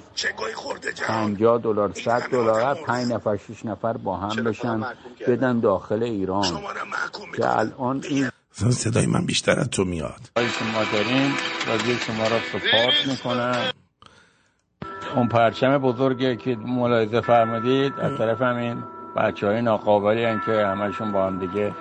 [1.08, 4.82] 50 دلار 100 دلار 5 نفر 6 نفر با هم بشن
[5.28, 6.46] بدن داخل ایران.
[7.38, 10.30] که الان این اصلا صدای من بیشتر از تو میاد.
[10.38, 11.32] ما داریم
[11.68, 13.72] رادیو شما را سپورت می‌کنم
[15.16, 18.84] اون پرچم بزرگی که ملاحظه فرمودید از طرف همین
[19.18, 21.76] بچه های ناقابلی هن که همشون با هم دیگه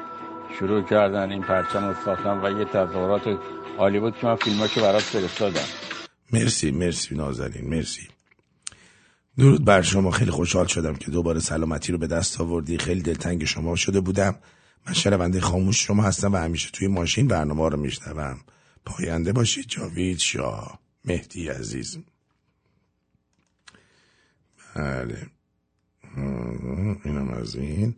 [0.59, 3.39] شروع کردن این پرچم رو ساختن و یه تظاهرات
[3.79, 5.69] عالی بود که من فیلماشو برات فرستادم.
[6.33, 8.09] مرسی مرسی نازنین مرسی.
[9.39, 10.11] درود بر شما.
[10.11, 12.79] خیلی خوشحال شدم که دوباره سلامتی رو به دست آوردی.
[12.79, 14.35] خیلی دلتنگ شما شده بودم.
[14.87, 18.41] من شنونده خاموش شما هستم و همیشه توی ماشین برنامه رو میشنوم.
[18.85, 21.99] پاینده باشید جاوید شاه مهدی عزیز.
[24.77, 25.27] بله.
[27.05, 27.95] اینم از این.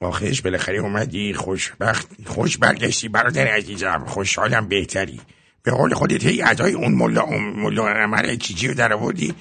[0.00, 5.20] آخش بالاخره اومدی خوشبخت خوش برگشتی برادر عزیزم خوشحالم بهتری.
[5.62, 9.34] به قول خودت هی ادای اون ملا اون ملا عمر چیچی رو در آوردی.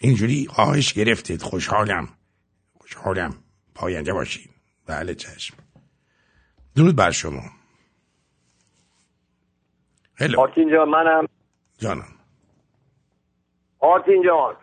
[0.00, 2.08] اینجوری آهش گرفتید خوشحالم.
[2.72, 3.43] خوشحالم.
[3.74, 4.52] پاینده باشین.
[4.86, 5.56] بله چشم.
[6.76, 7.42] درود بر شما.
[10.20, 11.26] هلو آرتین جان منم.
[11.78, 12.04] جانم.
[13.80, 14.54] آرتین جان.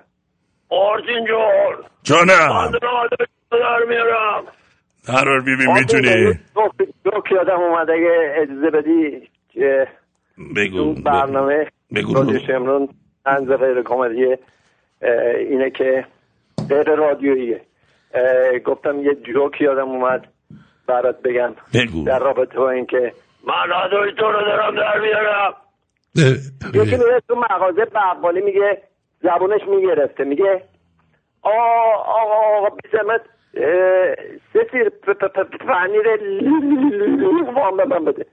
[0.70, 1.84] آرتین جان.
[2.04, 2.72] جانم.
[3.52, 4.44] در میارم.
[5.06, 9.88] قرار بیبی می‌تونی؟ دو- دو که یادم اومد اگه اجازه بدی؟ که
[10.56, 12.14] بگو برنامه بگو.
[12.14, 12.90] رادیو شمرون
[13.26, 16.06] طنز غیر کمدی اه، اینه که
[16.70, 17.56] غیر رادیوییه.
[17.56, 17.62] اه،
[18.66, 20.28] گفتم یه جوک یادم اومد
[20.88, 21.56] برات بگم.
[21.74, 22.06] بگو.
[22.06, 23.14] در رابطه با اینکه
[23.48, 25.54] من ادای تو رو دارم در میارم.
[26.74, 28.82] یکی میره تو مغازه بقالی میگه
[29.24, 30.24] زبونش می‌گرفته.
[30.24, 30.64] میگه
[31.42, 33.22] آقا آقا بیزمت
[34.54, 34.90] سه تیر
[35.68, 36.08] پنیر
[37.56, 38.26] وام به من بده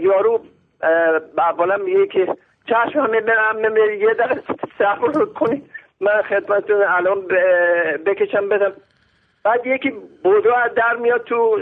[0.00, 0.40] یارو
[0.82, 2.26] اه، بقالم میگه که
[2.66, 4.42] چشم همه برم یه دقیقه
[4.78, 5.62] صبر کنی.
[6.00, 7.26] من خدمتتون الان
[8.06, 8.72] بکشم بدم
[9.44, 9.90] بعد یکی
[10.24, 11.58] بودو از در میاد تو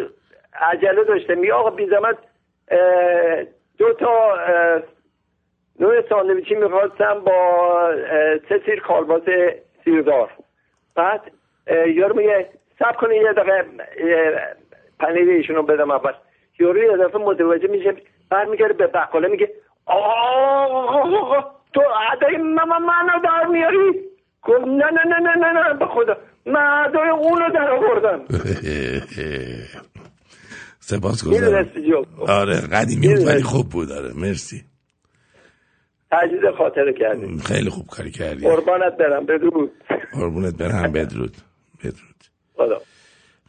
[0.60, 1.34] عجله داشته.
[1.34, 2.18] میگه آقا بی زحمت
[2.70, 3.42] اه،
[3.78, 4.34] دو تا
[5.80, 7.92] نوع ساندویچی می‌خواستم با
[8.48, 9.22] سه سیر کالباس
[9.84, 10.30] سیردار
[10.94, 11.20] بعد
[11.86, 12.48] یارو میگه
[12.78, 13.64] سب کنی یه دقیقه
[15.00, 16.12] پنیر ایشونو بدم اول.
[16.58, 17.94] یارو یه دفعه متوجه میشه
[18.30, 19.50] برمیگرده به بقاله میگه
[19.86, 21.42] آقا
[21.74, 21.82] تو
[22.12, 24.00] عدای من- منو در میاری؟
[24.48, 26.16] گفت نه نه نه نه نه نه به خدا.
[26.46, 28.24] من عدای اونو در آوردم
[30.80, 31.66] سپاس گذارم.
[32.28, 34.12] آره قدیمی بود ولی خوب بود آره.
[34.14, 34.64] مرسی.
[36.12, 37.38] تجدید خاطره کردی.
[37.38, 38.40] خیلی خوب کاری کردی.
[38.44, 39.70] قربانت برم بدرود.
[40.12, 41.36] قربونت برم بدرود
[41.78, 42.24] بدرود.
[42.56, 42.80] خدا.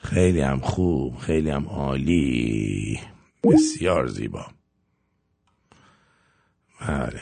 [0.02, 3.00] خیلی هم خوب خیلی هم عالی.
[3.44, 4.46] بسیار زیبا.
[6.82, 7.22] بله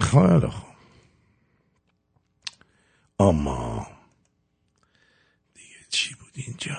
[0.00, 0.75] خیلی خوب.
[3.20, 3.86] اما
[5.54, 6.76] دیگه چی بود اینجا؟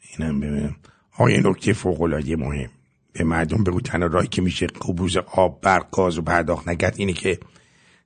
[0.00, 0.76] اینم ببینم.
[1.12, 2.70] آقا یه نکته فوقلاده مهم؟
[3.12, 7.40] به مردم بگو تنها راهی که میشه قبوز آب برق گاز پرداخت نکرد اینه که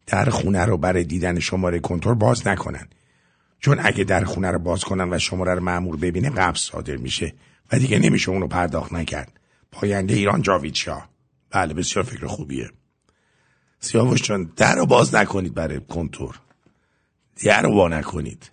[0.06, 2.88] در خونه رو برای دیدن شماره کنترل باز نکنن.
[3.58, 7.34] چون اگه در خونه رو باز کنن و شماره رو معمور ببینه قبض صادر میشه
[7.72, 9.40] و دیگه نمیشه اونو پرداخت نکرد.
[9.72, 11.08] پاینده ایران جاوید شاه
[11.50, 12.70] بله بسیار فکر خوبیه.
[13.84, 16.40] سیاوش جان در رو باز نکنید برای کنتور.
[17.44, 18.50] در رو وا نکنید.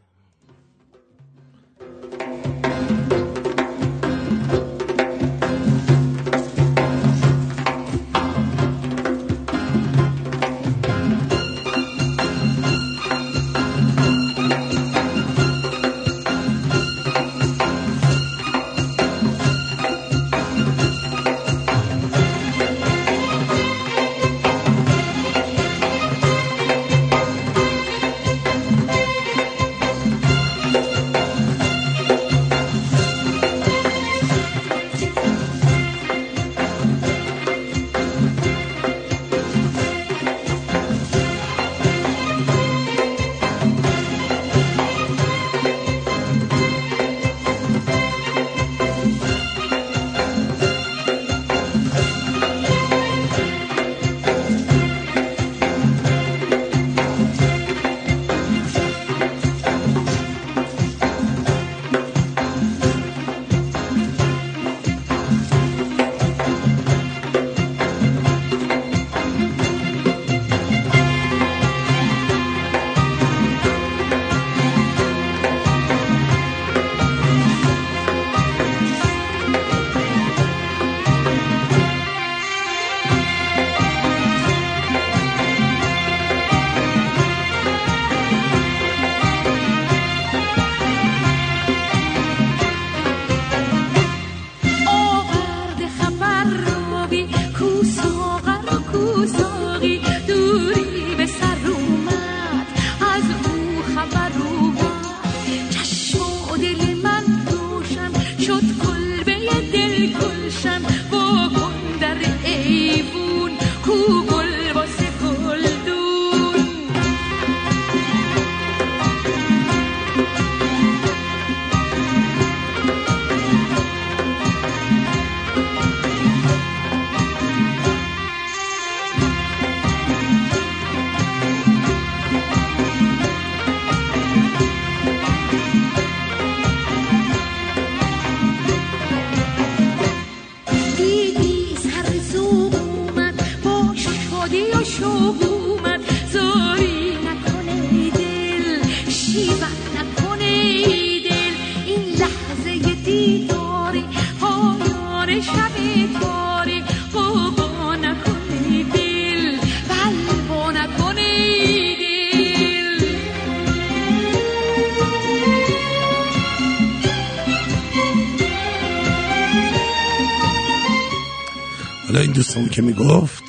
[172.71, 173.43] که می‌گفت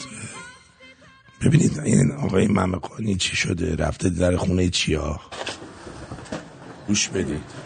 [1.45, 5.21] ببینید این آقای ممقانی چی شده رفته در خونه چیا؟
[6.89, 7.63] گوش بدید.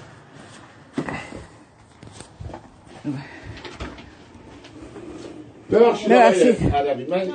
[5.71, 6.63] ببخشید.
[7.11, 7.29] من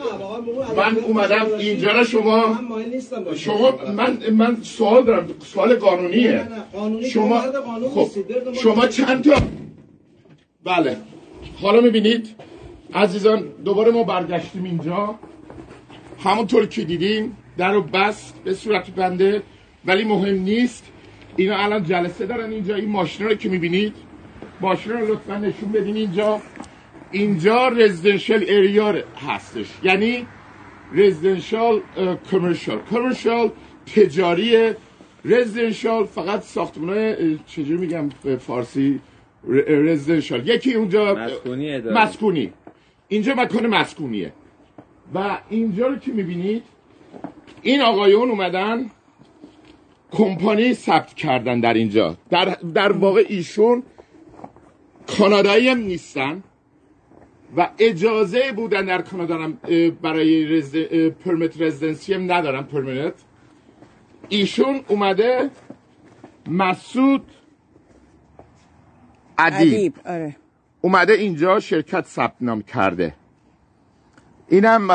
[0.78, 2.60] من اومدم اینجا را شما
[3.36, 6.48] شما من من سوال دارم سوال قانونیه.
[7.14, 7.42] شما
[7.96, 8.10] خب
[8.64, 9.42] شما چند تا
[10.66, 10.98] بله.
[11.62, 12.51] حالا می‌بینید؟
[12.94, 15.16] عزیزان دوباره ما برگشتیم اینجا.
[16.24, 19.42] همونطور که دیدیم در رو بست به صورت بنده.
[19.86, 20.92] ولی مهم نیست
[21.36, 22.76] اینا الان جلسه دارن اینجا.
[22.76, 23.94] این ماشین رو که می‌بینید
[24.62, 26.42] ماشین رو لطفا نشون بدین اینجا.
[27.12, 28.96] اینجا رزیدنشال اریا
[29.28, 29.66] هستش.
[29.84, 30.28] یعنی
[30.94, 31.82] رزیدنشال
[32.32, 33.50] کمرشال کمرشال
[33.96, 34.72] تجاری
[35.26, 39.00] رزیدنشال فقط ساختمونه چجوری میگم فارسی؟
[39.68, 42.04] رزیدنشال یکی اونجا مسکونی اداره.
[42.04, 42.54] مسکونی.
[43.12, 44.34] اینجا مکان مسکونیه.
[45.14, 46.64] و اینجا رو که می‌بینید
[47.62, 48.86] این آقایون اومدن
[50.12, 52.18] کمپانی ثبت کردن در اینجا.
[52.30, 53.84] در, در واقع ایشون
[55.18, 56.44] کانادایی هم نیستن
[57.58, 59.54] و اجازه بودن در کانادا
[60.02, 60.78] برای رزد...
[60.92, 63.14] اه، پرمیت رزیدنسی هم ندارن پرمنت
[64.30, 65.50] ایشون اومده
[66.48, 67.26] مسعود
[69.38, 70.36] ادیب ادیب آره.
[70.82, 73.14] اومده اینجا شرکت ثبت نام کرده.
[74.48, 74.88] اینم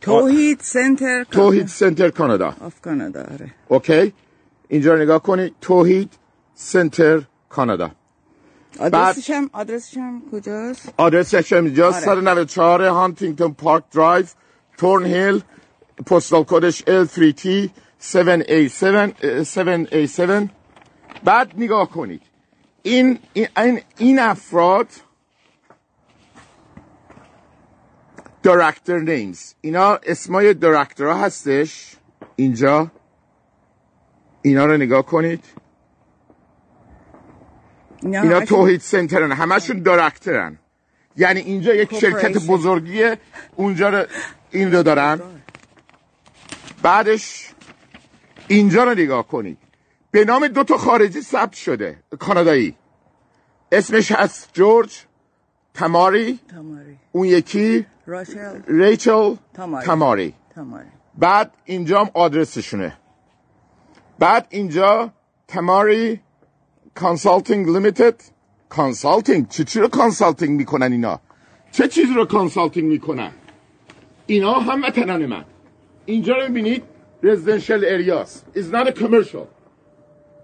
[0.00, 2.54] توحید Center توحید Center کانادا.
[2.60, 3.50] of کانادا آره.
[3.68, 4.12] okay.
[4.68, 5.54] اینجا نگاه کنید.
[5.60, 6.10] توحید
[6.54, 7.90] Center کانادا.
[8.78, 12.00] آدرسش هم آدرسش هم کجاست؟ آدرسش هم اینجا آره.
[12.00, 14.26] 194 Huntington Park Drive
[14.78, 15.42] تورن هیل
[16.06, 17.68] پستال کدش L3T
[18.12, 18.84] 7A7
[19.22, 20.48] اه، 7A7
[21.24, 22.22] بعد نگاه کنید.
[22.88, 24.86] این این این, افراد
[28.42, 31.96] دایرکتور نیمز اینا اسمای دایرکتورها هستش.
[32.36, 32.90] اینجا.
[34.42, 35.44] اینا رو نگاه کنید.
[38.02, 39.32] اینا توحید سنترن.
[39.32, 40.58] همشون دایرکتورن
[41.16, 42.46] یعنی اینجا یک شرکت.
[42.46, 43.18] بزرگیه.
[43.56, 44.06] اونجا رو
[44.50, 45.20] این رو دارن.
[46.82, 47.50] بعدش
[48.48, 49.67] اینجا رو نگاه کنید.
[50.10, 51.98] به نام دو تا خارجی ثبت شده.
[52.18, 52.74] کانادایی.
[53.72, 55.04] اسمش هست جورج
[55.74, 58.60] تماری تماری اون یکی راشل.
[58.68, 59.86] ریچل تماری.
[59.86, 62.96] تماری تماری بعد اینجا هم آدرسشونه.
[64.18, 65.12] بعد اینجا
[65.48, 66.20] تماری
[66.94, 68.14] consulting limited
[68.68, 71.20] consulting چه چی رو consulting می‌کنن اینا؟
[71.72, 73.30] چه چیز رو consulting می‌کنن؟
[74.26, 75.44] اینا هم وطنان من.
[76.06, 76.82] اینجا رو می‌بینید.
[77.22, 79.46] residential areas is not a commercial.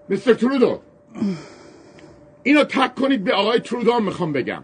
[0.10, 0.80] مستر ترودو
[2.44, 4.64] اینو تک کنید به آقای ترودو هم میخوام بگم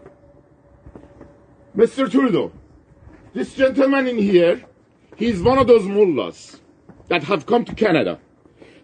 [1.74, 2.50] مستر ترودو
[3.34, 4.64] This gentleman in here,
[5.16, 6.58] he's one of those mullahs
[7.08, 8.18] that have come to Canada,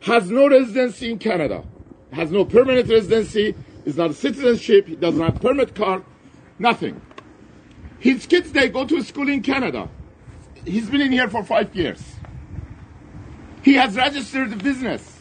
[0.00, 1.64] has no residency in Canada,
[2.12, 3.54] has no permanent residency,
[3.86, 6.04] is not a citizenship, he doesn't have permit card,
[6.58, 7.00] nothing.
[7.98, 9.88] His kids, they go to school in Canada.
[10.66, 12.02] He's been in here for five years.
[13.62, 15.15] He has registered the business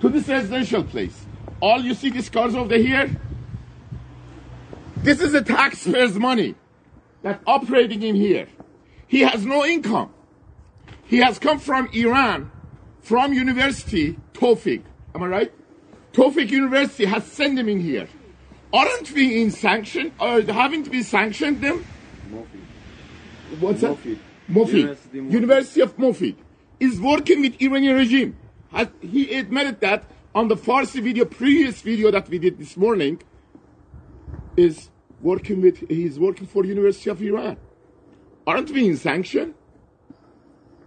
[0.00, 1.24] to this residential place.
[1.60, 3.10] All you see these cars over here,
[4.96, 6.54] this is the taxpayers' money
[7.22, 8.48] that operating in here.
[9.06, 10.12] He has no income.
[11.04, 12.50] He has come from Iran,
[13.00, 14.82] from University Tofik.
[15.14, 15.52] Am I right?
[16.12, 18.08] Tofik University has sent him in here.
[18.72, 21.84] Aren't we in sanction or haven't we sanctioned them?
[23.60, 23.96] What's that?
[23.96, 24.18] Mofid.
[24.48, 25.32] University Mofid.
[25.32, 26.34] University of Mofid
[26.80, 28.36] is working with Iranian regime.
[29.00, 33.22] He admitted that on the Farsi video, previous video that we did this morning,
[34.56, 34.90] is
[35.20, 37.56] working with, he's working for University of Iran.
[38.46, 39.54] Aren't we in sanction?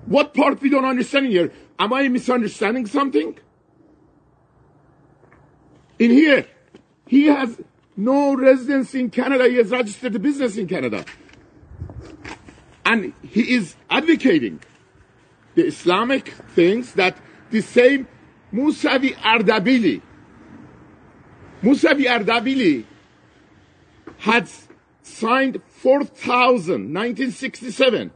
[0.05, 1.51] What part we don't understand here?
[1.79, 3.37] Am I misunderstanding something?
[5.99, 6.45] In here,
[7.07, 7.59] he has
[7.95, 9.47] no residence in Canada.
[9.47, 11.03] He has registered a business in Canada.
[12.85, 14.61] And he is advocating
[15.55, 17.17] the Islamic things that
[17.49, 18.07] the same
[18.53, 20.01] Musavi Ardabili,
[21.61, 22.85] Musavi Ardabili
[24.19, 24.49] had
[25.01, 28.11] signed 4,000, 1967.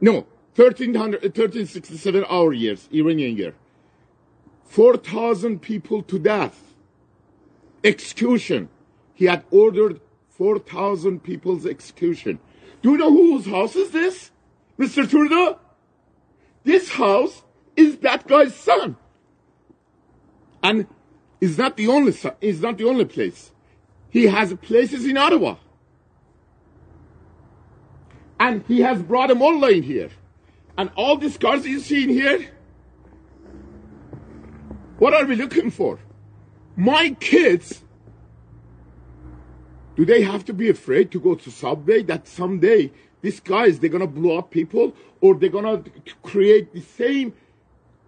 [0.00, 0.26] No,
[0.56, 3.54] 1300, 1367 uh, our years, Iranian year.
[4.64, 6.74] 4,000 people to death.
[7.82, 8.68] Execution.
[9.14, 10.00] He had ordered
[10.30, 12.38] 4,000 people's execution.
[12.82, 14.30] Do you know whose house is this?
[14.78, 15.08] Mr.
[15.08, 15.58] Trudeau?
[16.64, 17.42] This house
[17.76, 18.96] is that guy's son.
[20.62, 20.86] And
[21.40, 23.52] is not the only son, is not the only place.
[24.10, 25.56] He has places in Ottawa.
[28.40, 30.10] And he has brought a mullah in here.
[30.76, 32.50] And all these cars you see in here,
[34.98, 35.98] what are we looking for?
[36.76, 37.82] My kids,
[39.96, 42.90] do they have to be afraid to go to subway that someday
[43.22, 45.82] these guys they're gonna blow up people or they're gonna
[46.22, 47.32] create the same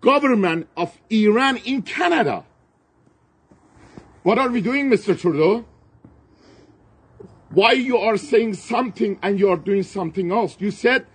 [0.00, 2.44] government of Iran in Canada?
[4.22, 5.18] What are we doing, Mr.
[5.18, 5.64] Trudeau?
[7.50, 10.56] Why you are saying something and you are doing something else?
[10.58, 11.06] You said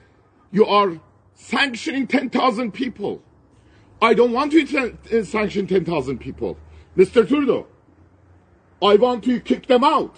[0.52, 1.00] you are
[1.34, 3.22] sanctioning 10,000 people.
[4.02, 6.58] I don't want to uh, sanction 10,000 people.
[6.98, 7.28] Mr.
[7.28, 7.68] Trudeau,
[8.82, 10.16] I want to kick them out.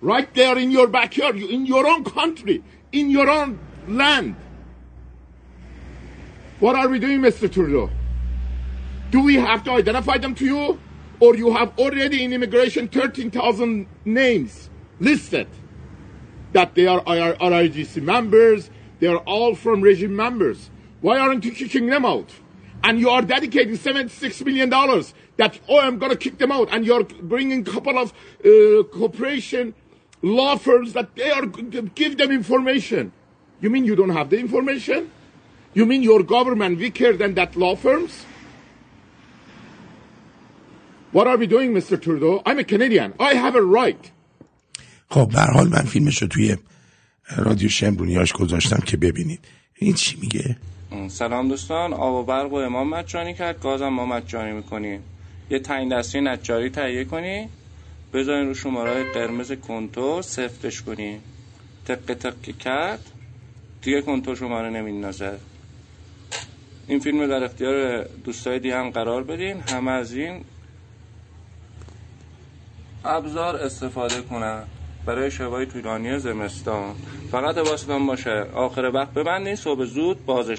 [0.00, 4.36] Right there in your backyard, in your own country, in your own land.
[6.60, 7.50] What are we doing, Mr.
[7.50, 7.90] Trudeau?
[9.10, 10.78] Do we have to identify them to you?
[11.18, 14.68] Or you have already in immigration 13,000 names
[15.00, 15.48] listed
[16.52, 20.70] that they are RIGC members, they are all from regime members.
[21.00, 22.30] Why aren't you kicking them out?
[22.84, 24.70] And you are dedicating $76 million
[25.36, 26.68] that, oh, I'm going to kick them out.
[26.72, 28.12] And you're bringing a couple of
[28.44, 29.74] uh, corporation
[30.22, 33.12] law firms that they are give them information.
[33.60, 35.10] You mean you don't have the information?
[35.74, 38.26] You mean your government weaker than that law firms?
[41.12, 42.00] What are we doing, Mr.
[42.00, 42.42] Trudeau?
[42.46, 43.14] I'm a Canadian.
[43.18, 44.10] I have a right.
[45.10, 46.56] خب به هر حال من فیلمش رو توی
[47.36, 49.40] رادیو شمرونیاش گذاشتم که ببینید
[49.74, 50.56] این چی میگه
[51.08, 55.00] سلام دوستان آب و برق و امام مجانی کرد گازم ما مجانی می‌کنیم
[55.50, 57.48] یه تعیین دستی نجاری تهیه کنی
[58.12, 61.18] بذارین رو شماره قرمز کنتور سفتش کنی
[61.84, 63.10] تق تق کرد
[63.82, 65.38] دیگه کنتور شماره نمیندازه
[66.90, 69.60] این فیلم رو در اختیار دوستای دیگه هم قرار بدین.
[69.60, 70.44] همه از این
[73.04, 74.64] ابزار استفاده کنن.
[75.06, 76.94] برای شبای طولانی زمستان.
[77.30, 78.30] فقط حواستان باشه.
[78.54, 79.56] آخر وقت ببندین.
[79.56, 80.58] صبح زود بازش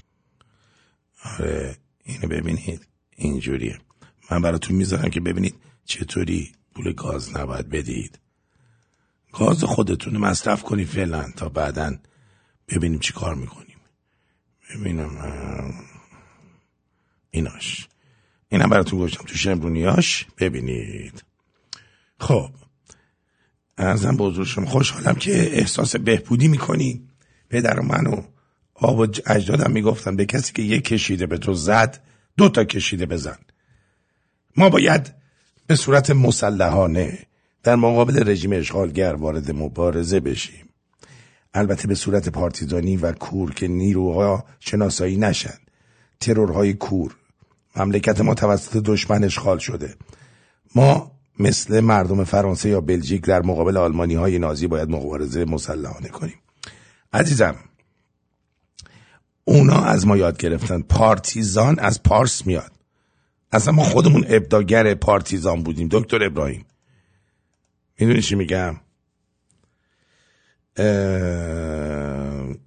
[1.39, 2.87] آره اینو ببینید.
[3.15, 3.77] اینجوریه.
[4.31, 5.55] من براتون می‌ذارم که ببینید
[5.85, 8.19] چطوری پول گاز نباید بدید.
[9.33, 11.91] گاز خودتون مصرف کنید فعلا تا بعدا
[12.69, 13.77] ببینیم چی کار می‌کنیم.
[14.69, 15.09] ببینم
[17.31, 17.87] ایناش.
[18.49, 20.27] اینم براتون گذاشتم تو شمرونیاش.
[20.37, 21.23] ببینید.
[22.19, 22.49] خب.
[23.77, 24.65] ارزم بزرگ شما.
[24.65, 27.07] خوشحالم که احساس بهبودی می‌کنی.
[27.49, 28.21] پدر و من و
[28.73, 32.03] آب و اجدادم می‌گفتن به کسی که یک کشیده به تو زد
[32.37, 33.37] دو تا کشیده بزن
[34.57, 35.13] ما باید
[35.67, 37.19] به صورت مسلحانه
[37.63, 40.69] در مقابل رژیم اشغالگر وارد مبارزه بشیم.
[41.53, 45.57] البته به صورت پارتیزانی و کور که نیروها شناسایی نشن.
[46.19, 47.15] ترورهای کور
[47.75, 49.95] مملکت ما توسط دشمن اشغال شده.
[50.75, 56.39] ما مثل مردم فرانسه یا بلژیک در مقابل آلمانی های نازی باید مبارزه مسلحانه کنیم.
[57.13, 57.55] عزیزم
[59.45, 60.81] اونا از ما یاد گرفتن.
[60.81, 62.71] پارتیزان از پارس میاد.
[63.51, 65.87] اصلا ما خودمون ابداگر پارتیزان بودیم.
[65.91, 66.65] دکتر ابراهیم.
[67.99, 68.75] می‌دونی چی میگم؟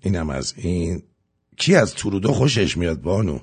[0.00, 1.02] اینم از این.
[1.56, 3.38] کی از تورودو خوشش میاد بانو؟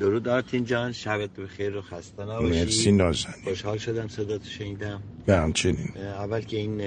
[0.00, 2.60] درود آرتین جان شبت بخیر و خسته نباشی.
[2.60, 3.34] مرسی نازنین.
[3.44, 5.02] خوشحال شدم صداتو شنیدم.
[5.26, 5.96] به همچنین.
[5.96, 6.82] اول که این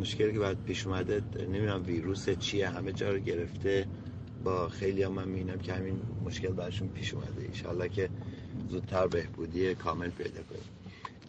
[0.00, 3.86] مشکلی که باید پیش اومده نمی‌دونم ویروس چیه همه جا رو گرفته.
[4.44, 7.48] با خیلی هم من می‌بینم که همین مشکل برشون پیش اومده.
[7.52, 8.08] ایشالله که
[8.68, 10.62] زودتر بهبودی کامل پیدا کنیم.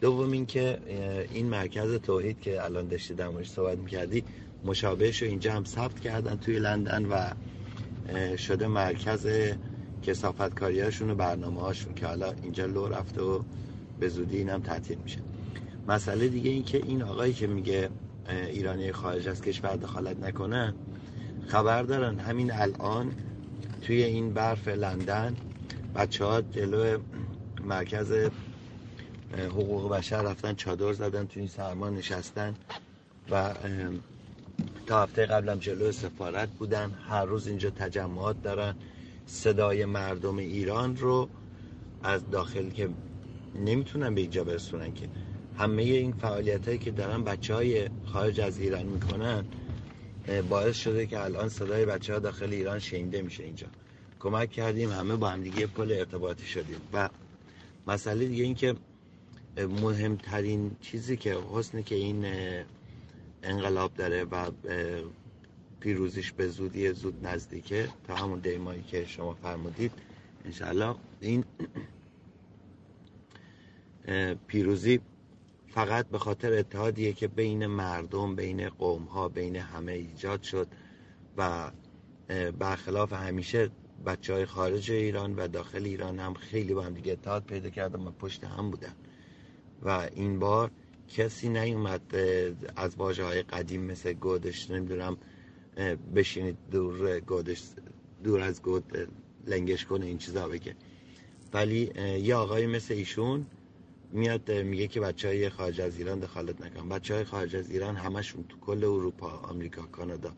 [0.02, 4.24] دوم اینکه اه، این مرکز توحید که الان داشتی در موردش صحبت می‌کردی
[4.66, 7.32] مشابهش رو اینجا هم ثبت کردن توی لندن و
[8.38, 9.28] شده مرکز
[10.04, 13.42] کسافت کاریاشون و برنامه هاشون که حالا اینجا لو رفته و
[14.00, 15.20] به زودی این هم تعطیل میشه.
[15.88, 17.90] مسئله دیگه این که این آقایی که میگه
[18.30, 20.74] ایرانی خارج از کشور دخالت نکنه
[21.48, 23.12] خبر دارن همین الان
[23.82, 25.36] توی این برف لندن
[25.96, 26.98] بچه ها جلو
[27.66, 28.30] مرکز
[29.34, 32.56] حقوق بشر رفتن چادر زدن توی این سرما نشستن
[33.32, 33.54] و
[34.88, 36.92] تا هفته قبلم جلو سفارت بودن.
[37.10, 38.76] هر روز اینجا تجمعات دارن.
[39.30, 41.30] صدای مردم ایران رو
[42.04, 42.90] از داخل که
[43.66, 45.10] نمی‌تونن به اینجا برسونن که
[45.58, 49.46] همه این فعالیت هایی که دارن بچه های خارج از ایران می‌کنن
[50.50, 53.68] باعث شده که الان صدای بچه ها داخل ایران شنیده میشه اینجا.
[54.20, 56.82] کمک کردیم همه با هم دیگه پل ارتباطی شدیم.
[56.94, 57.10] و
[57.88, 58.76] مسئله دیگه این که
[59.58, 62.26] مهمترین چیزی که حسنی که این
[63.44, 64.52] انقلاب داره و
[65.80, 69.92] پیروزیش به زودی زود نزدیکه تا همون دیمایی که شما فرمودید.
[70.46, 71.44] انشالله این
[74.48, 75.00] پیروزی
[75.68, 80.68] فقط به خاطر اتحادیه که بین مردم بین قوم ها بین همه ایجاد شد
[81.38, 81.72] و
[82.60, 83.70] برخلاف همیشه
[84.06, 88.08] بچه های خارج ایران و داخل ایران هم خیلی با هم دیگه اتحاد پیدا کردن
[88.08, 88.96] و پشت هم بودن.
[89.82, 90.72] و این بار
[91.08, 92.16] کسی نیومد
[92.76, 95.18] از واژه های قدیم مثل گودش نمی‌دونم
[96.16, 97.64] بشینید دور گودش
[98.24, 99.10] دور از گود
[99.48, 100.76] لنگش کنه این چیزا بگه.
[101.54, 101.92] ولی
[102.22, 103.46] یه آقایی مثل ایشون
[104.12, 107.96] میاد میگه که بچه های خارج از ایران دخالت نکن بچه های خارج از ایران
[107.96, 110.34] همشون تو کل اروپا آمریکا کانادا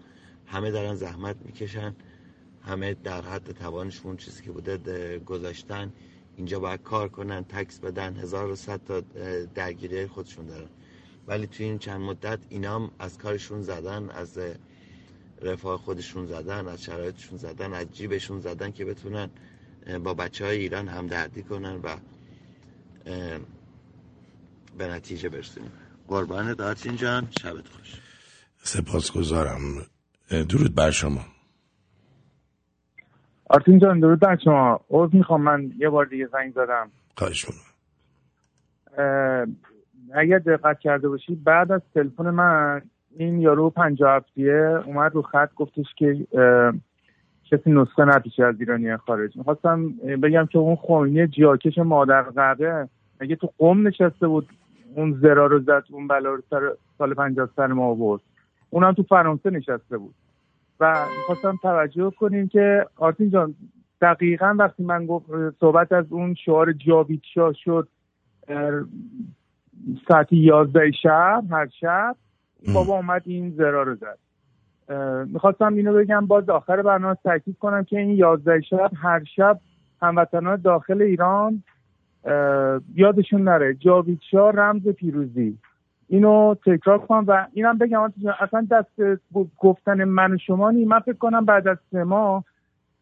[0.45, 1.95] همه دارن زحمت می‌کشن.
[2.63, 5.91] همه در حد توانشون چیزی که بوده ده- گذاشتن.
[6.38, 9.01] اینجا باید کار کنن تکس بدن هزار و تا
[9.55, 10.69] درگیری خودشون دارن.
[11.27, 14.39] ولی توی این چند مدت اینا هم از کارشون زدن از
[15.41, 19.30] رفاه خودشون زدن از شرایطشون زدن از جیبشون زدن که بتونن
[20.03, 21.95] با بچه های ایران همدردی کنن و
[24.77, 25.72] به نتیجه برسونیم.
[26.07, 28.01] قربان دارتین جان شبت خوش.
[28.63, 29.61] سپاسگزارم.
[30.30, 31.26] درود بر شما.
[33.49, 34.80] آرتین جان درود بر شما.
[34.89, 36.91] عذر می‌خوام من یه بار دیگه زنگ زدم.
[37.18, 37.45] خواهش
[40.15, 42.81] اگر دقت کرده باشی بعد از تلفن من
[43.18, 46.28] این یارو پنجاه هفتیه اومد رو خط گفتش که
[47.52, 49.38] کسی نسخه نپیشه از ایرانی خارج.
[49.38, 49.90] می‌خواستم
[50.24, 52.90] بگم که اون خوینی جاکش مادر قبه
[53.20, 54.50] اگه تو قم نشسته بود
[54.96, 58.22] اون زرا رو زد اون بلا رو سر سال پنجاه سر ما آورد؟
[58.70, 60.14] اونم تو فرانسه نشسته بود.
[60.80, 63.56] و می‌خواستم توجه کنیم که آرتین جان
[64.02, 65.26] دقیقا وقتی من گفت
[65.60, 67.88] صحبت از اون شعار جاوید شاه شد
[70.08, 72.16] ساعت یازده شب هر شب
[72.74, 74.18] بابا اومد این زرا رو زد.
[75.28, 79.60] می‌خواستم اینو بگم باز آخر برنامه تاکید کنم که این یازده شب هر شب
[80.02, 81.64] هموطنان داخل ایران
[82.96, 83.74] یادشون نره.
[83.74, 85.58] جاوید شاه رمز پیروزی.
[86.08, 89.20] اینو تکرار کنم و اینم بگم اصلا دست
[89.58, 90.86] گفتن من و شما نی.
[90.86, 92.44] من فکر کنم بعد از سه ماه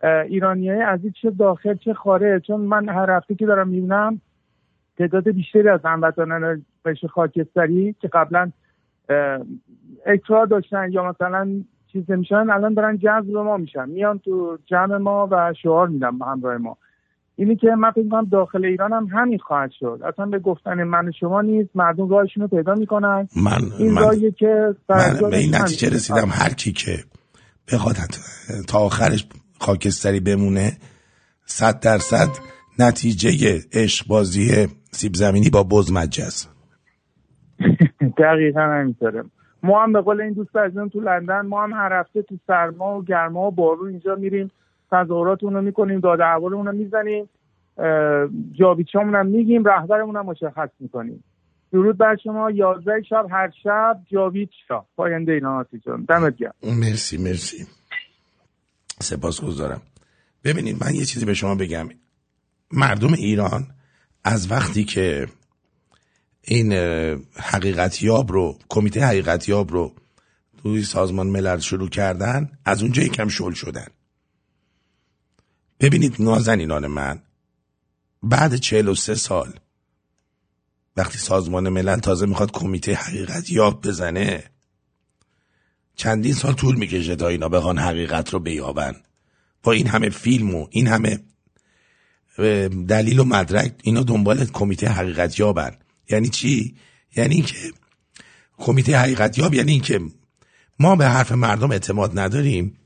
[0.03, 2.41] ایرانی های عزیز چه داخل چه خارج.
[2.41, 4.21] چون من هر هفته که دارم می‌بینم
[4.97, 8.51] تعداد بیشتری از هموطنان قشر خاکستری که قبلا
[10.05, 13.89] اکرار داشتن یا مثلا چیز میشن الان دارن جذب ما میشن.
[13.89, 16.77] میان تو جمع ما و شعار میدن به همراه ما.
[17.35, 19.99] اینی که من فکر می‌کنم داخل ایران هم همین خواهد شد.
[20.05, 23.27] اصلا به گفتن من و شما نیست مردم راهشون رو پیدا می‌کنن.
[23.35, 25.55] من این من, راهیه که من به این.
[25.55, 26.97] نتیجه رسیدم هر کی که
[27.73, 27.95] بخواد
[28.67, 29.27] تا آخرش
[29.59, 30.71] خاکستری بمونه
[31.45, 32.27] صد درصد
[32.79, 36.47] نتیجه عشق بازی سیب زمینی با بز مجز
[38.17, 39.23] دقیقا همینطوره.
[39.63, 42.99] ما هم به قول این دوست عزیزم تو لندن ما هم هر هفته تو سرما
[42.99, 44.51] و گرما و بارون اینجا میریم
[44.91, 47.29] تظاهراتمون رو می‌کنیم داد احوالمون رو می‌زنیم
[48.51, 51.23] جابیچامون هم میگیم رهبرمون هم مشخص می‌کنیم.
[51.71, 54.85] درود بر شما یازده شب هر شب جاوید شاه.
[54.95, 56.05] پاینده اینا جان.
[56.09, 56.53] دمت گرم.
[56.63, 57.65] مرسی مرسی.
[58.99, 59.81] سپاس گذارم
[60.43, 61.89] ببینید من یه چیزی به شما بگم.
[62.71, 63.61] مردم ایران
[64.23, 65.27] از وقتی که
[66.49, 66.73] این
[67.35, 69.95] حقیقتیاب رو کمیته حقیقتیاب رو
[70.57, 73.87] توی سازمان ملل شروع کردن از اونجا یکم شل شدن.
[75.79, 77.21] ببینید نازنینان من
[78.23, 79.59] بعد 43 سال
[80.97, 84.43] وقتی سازمان ملل تازه می‌خواد کمیته حقیقتیاب بزنه
[85.95, 88.95] چندین سال طول می‌کشه تا اینا بخوان حقیقت رو بیابن.
[89.63, 91.19] با این همه فیلم و این همه
[92.87, 95.71] دلیل و مدرک اینا دنبال کمیته حقیقت یابن
[96.09, 96.75] یعنی چی؟
[97.15, 97.55] یعنی اینکه
[98.57, 100.01] کمیته حقیقت یاب یعنی اینکه
[100.79, 102.77] ما به حرف مردم اعتماد نداریم.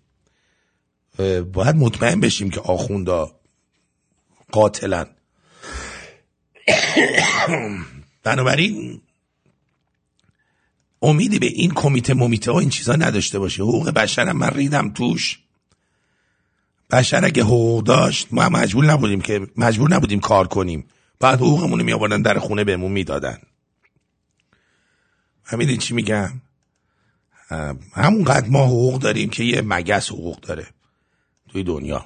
[1.54, 3.32] باید مطمئن بشیم که آخوندا
[4.52, 5.06] قاتلن.
[8.24, 9.02] بنابراین
[11.02, 13.64] امیدی به این کمیته ممیته ها این چیزا نداشته باشه.
[13.64, 15.40] حقوق بشر هم من ریدم توش.
[16.91, 20.86] بشر اگه حقوق داشت ما مجبور نبودیم که مجبور نبودیم کار کنیم.
[21.24, 23.38] بعد حقوقمون رو میآوردن در خونه بهمون می‌دادن.
[25.44, 26.41] همین چی میگم؟
[27.94, 30.68] همونقدر ما حقوق داریم که یه مگس حقوق داره
[31.50, 32.06] توی دنیا.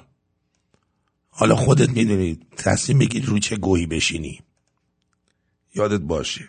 [1.30, 4.40] حالا خودت می‌دونی تصمیم بگیری روی چه گوهی بشینی.
[5.74, 6.48] یادت باشه.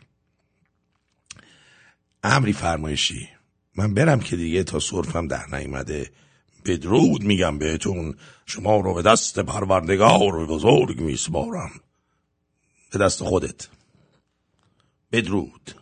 [2.24, 3.30] امری فرمایشی.
[3.76, 6.12] من برم که دیگه تا صرفم در نیامده.
[6.66, 8.16] بدرود میگم بهتون.
[8.46, 11.72] شما رو به دست پروردگار بزرگ میسپارم.
[12.92, 13.68] به دست خودت.
[15.12, 15.79] بدرود.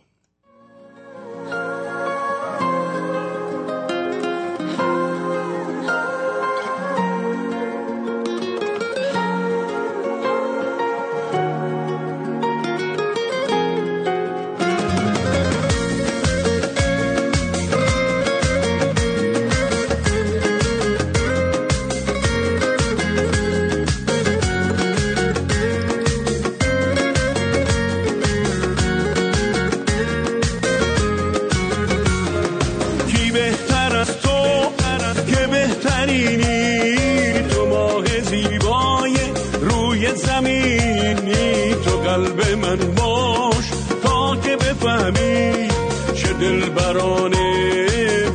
[38.30, 39.16] زیبای
[39.60, 43.64] روی زمینی تو قلب من باش
[44.02, 45.68] تا که بفهمی
[46.14, 47.74] چه دل برانه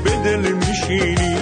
[0.04, 1.36] به دل میشینی.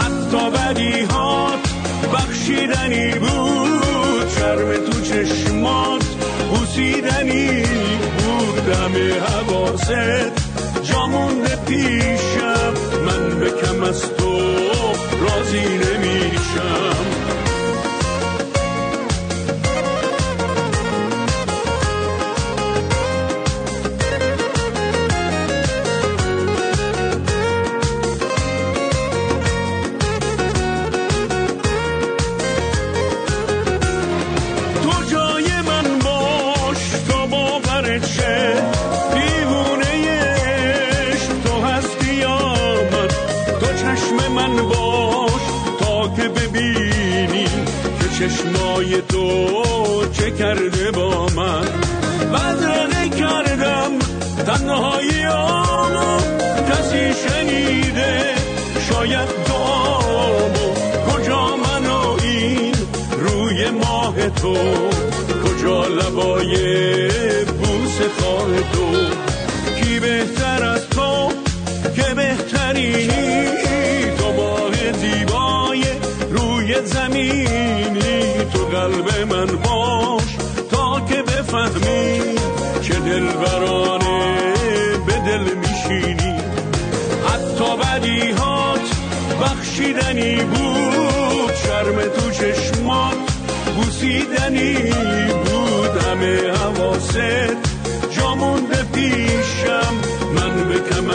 [0.00, 1.68] حتی بدیهات
[2.12, 6.04] بخشیدنی بود چرم تو چشمات
[6.50, 8.48] بوسیدنی بود.
[8.66, 9.92] دم حواست
[10.82, 12.74] جامونده پیشم
[13.06, 14.38] من بکم از تو
[15.20, 16.97] راضی نمیشم.
[48.28, 51.64] چشمای تو چه کرده با من؟
[52.32, 53.98] بدرقه کردم
[54.46, 56.18] تنهایی آمو
[56.70, 58.34] کسی شنیده
[58.90, 60.74] شاید دعامو
[61.08, 62.74] کجا من و این
[63.18, 64.56] روی ماه تو؟
[65.44, 66.54] کجا لبای
[67.44, 68.92] بوس خواه تو؟
[69.80, 71.32] کی بهتر از تو
[71.96, 73.67] که بهترینی
[79.38, 80.36] من باش
[80.70, 82.20] تا که بفهمی
[82.82, 84.36] که دلبرانه
[85.06, 86.40] به دل میشینی.
[87.28, 88.80] حتی بدیهات
[89.42, 93.16] بخشیدنی بود شرم تو چشمات
[93.76, 96.02] بوسیدنی بود.
[96.02, 97.18] همه حواست
[98.10, 99.94] جامونده پیشم
[100.34, 101.10] من به کم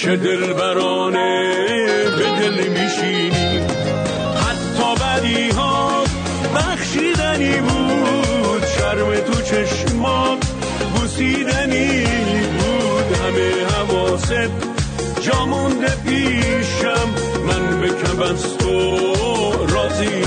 [0.00, 1.54] چه دلبرانه
[2.18, 3.60] به دل میشینی.
[4.36, 6.04] حتی بدی ها
[6.54, 10.46] بخشیدنی بود شرم تو چشمات
[10.94, 12.04] بوسیدنی
[12.58, 13.16] بود.
[13.18, 14.50] همه حواست
[15.20, 17.08] جامونده پیشم
[17.46, 18.90] من به از تو
[19.66, 20.19] راضی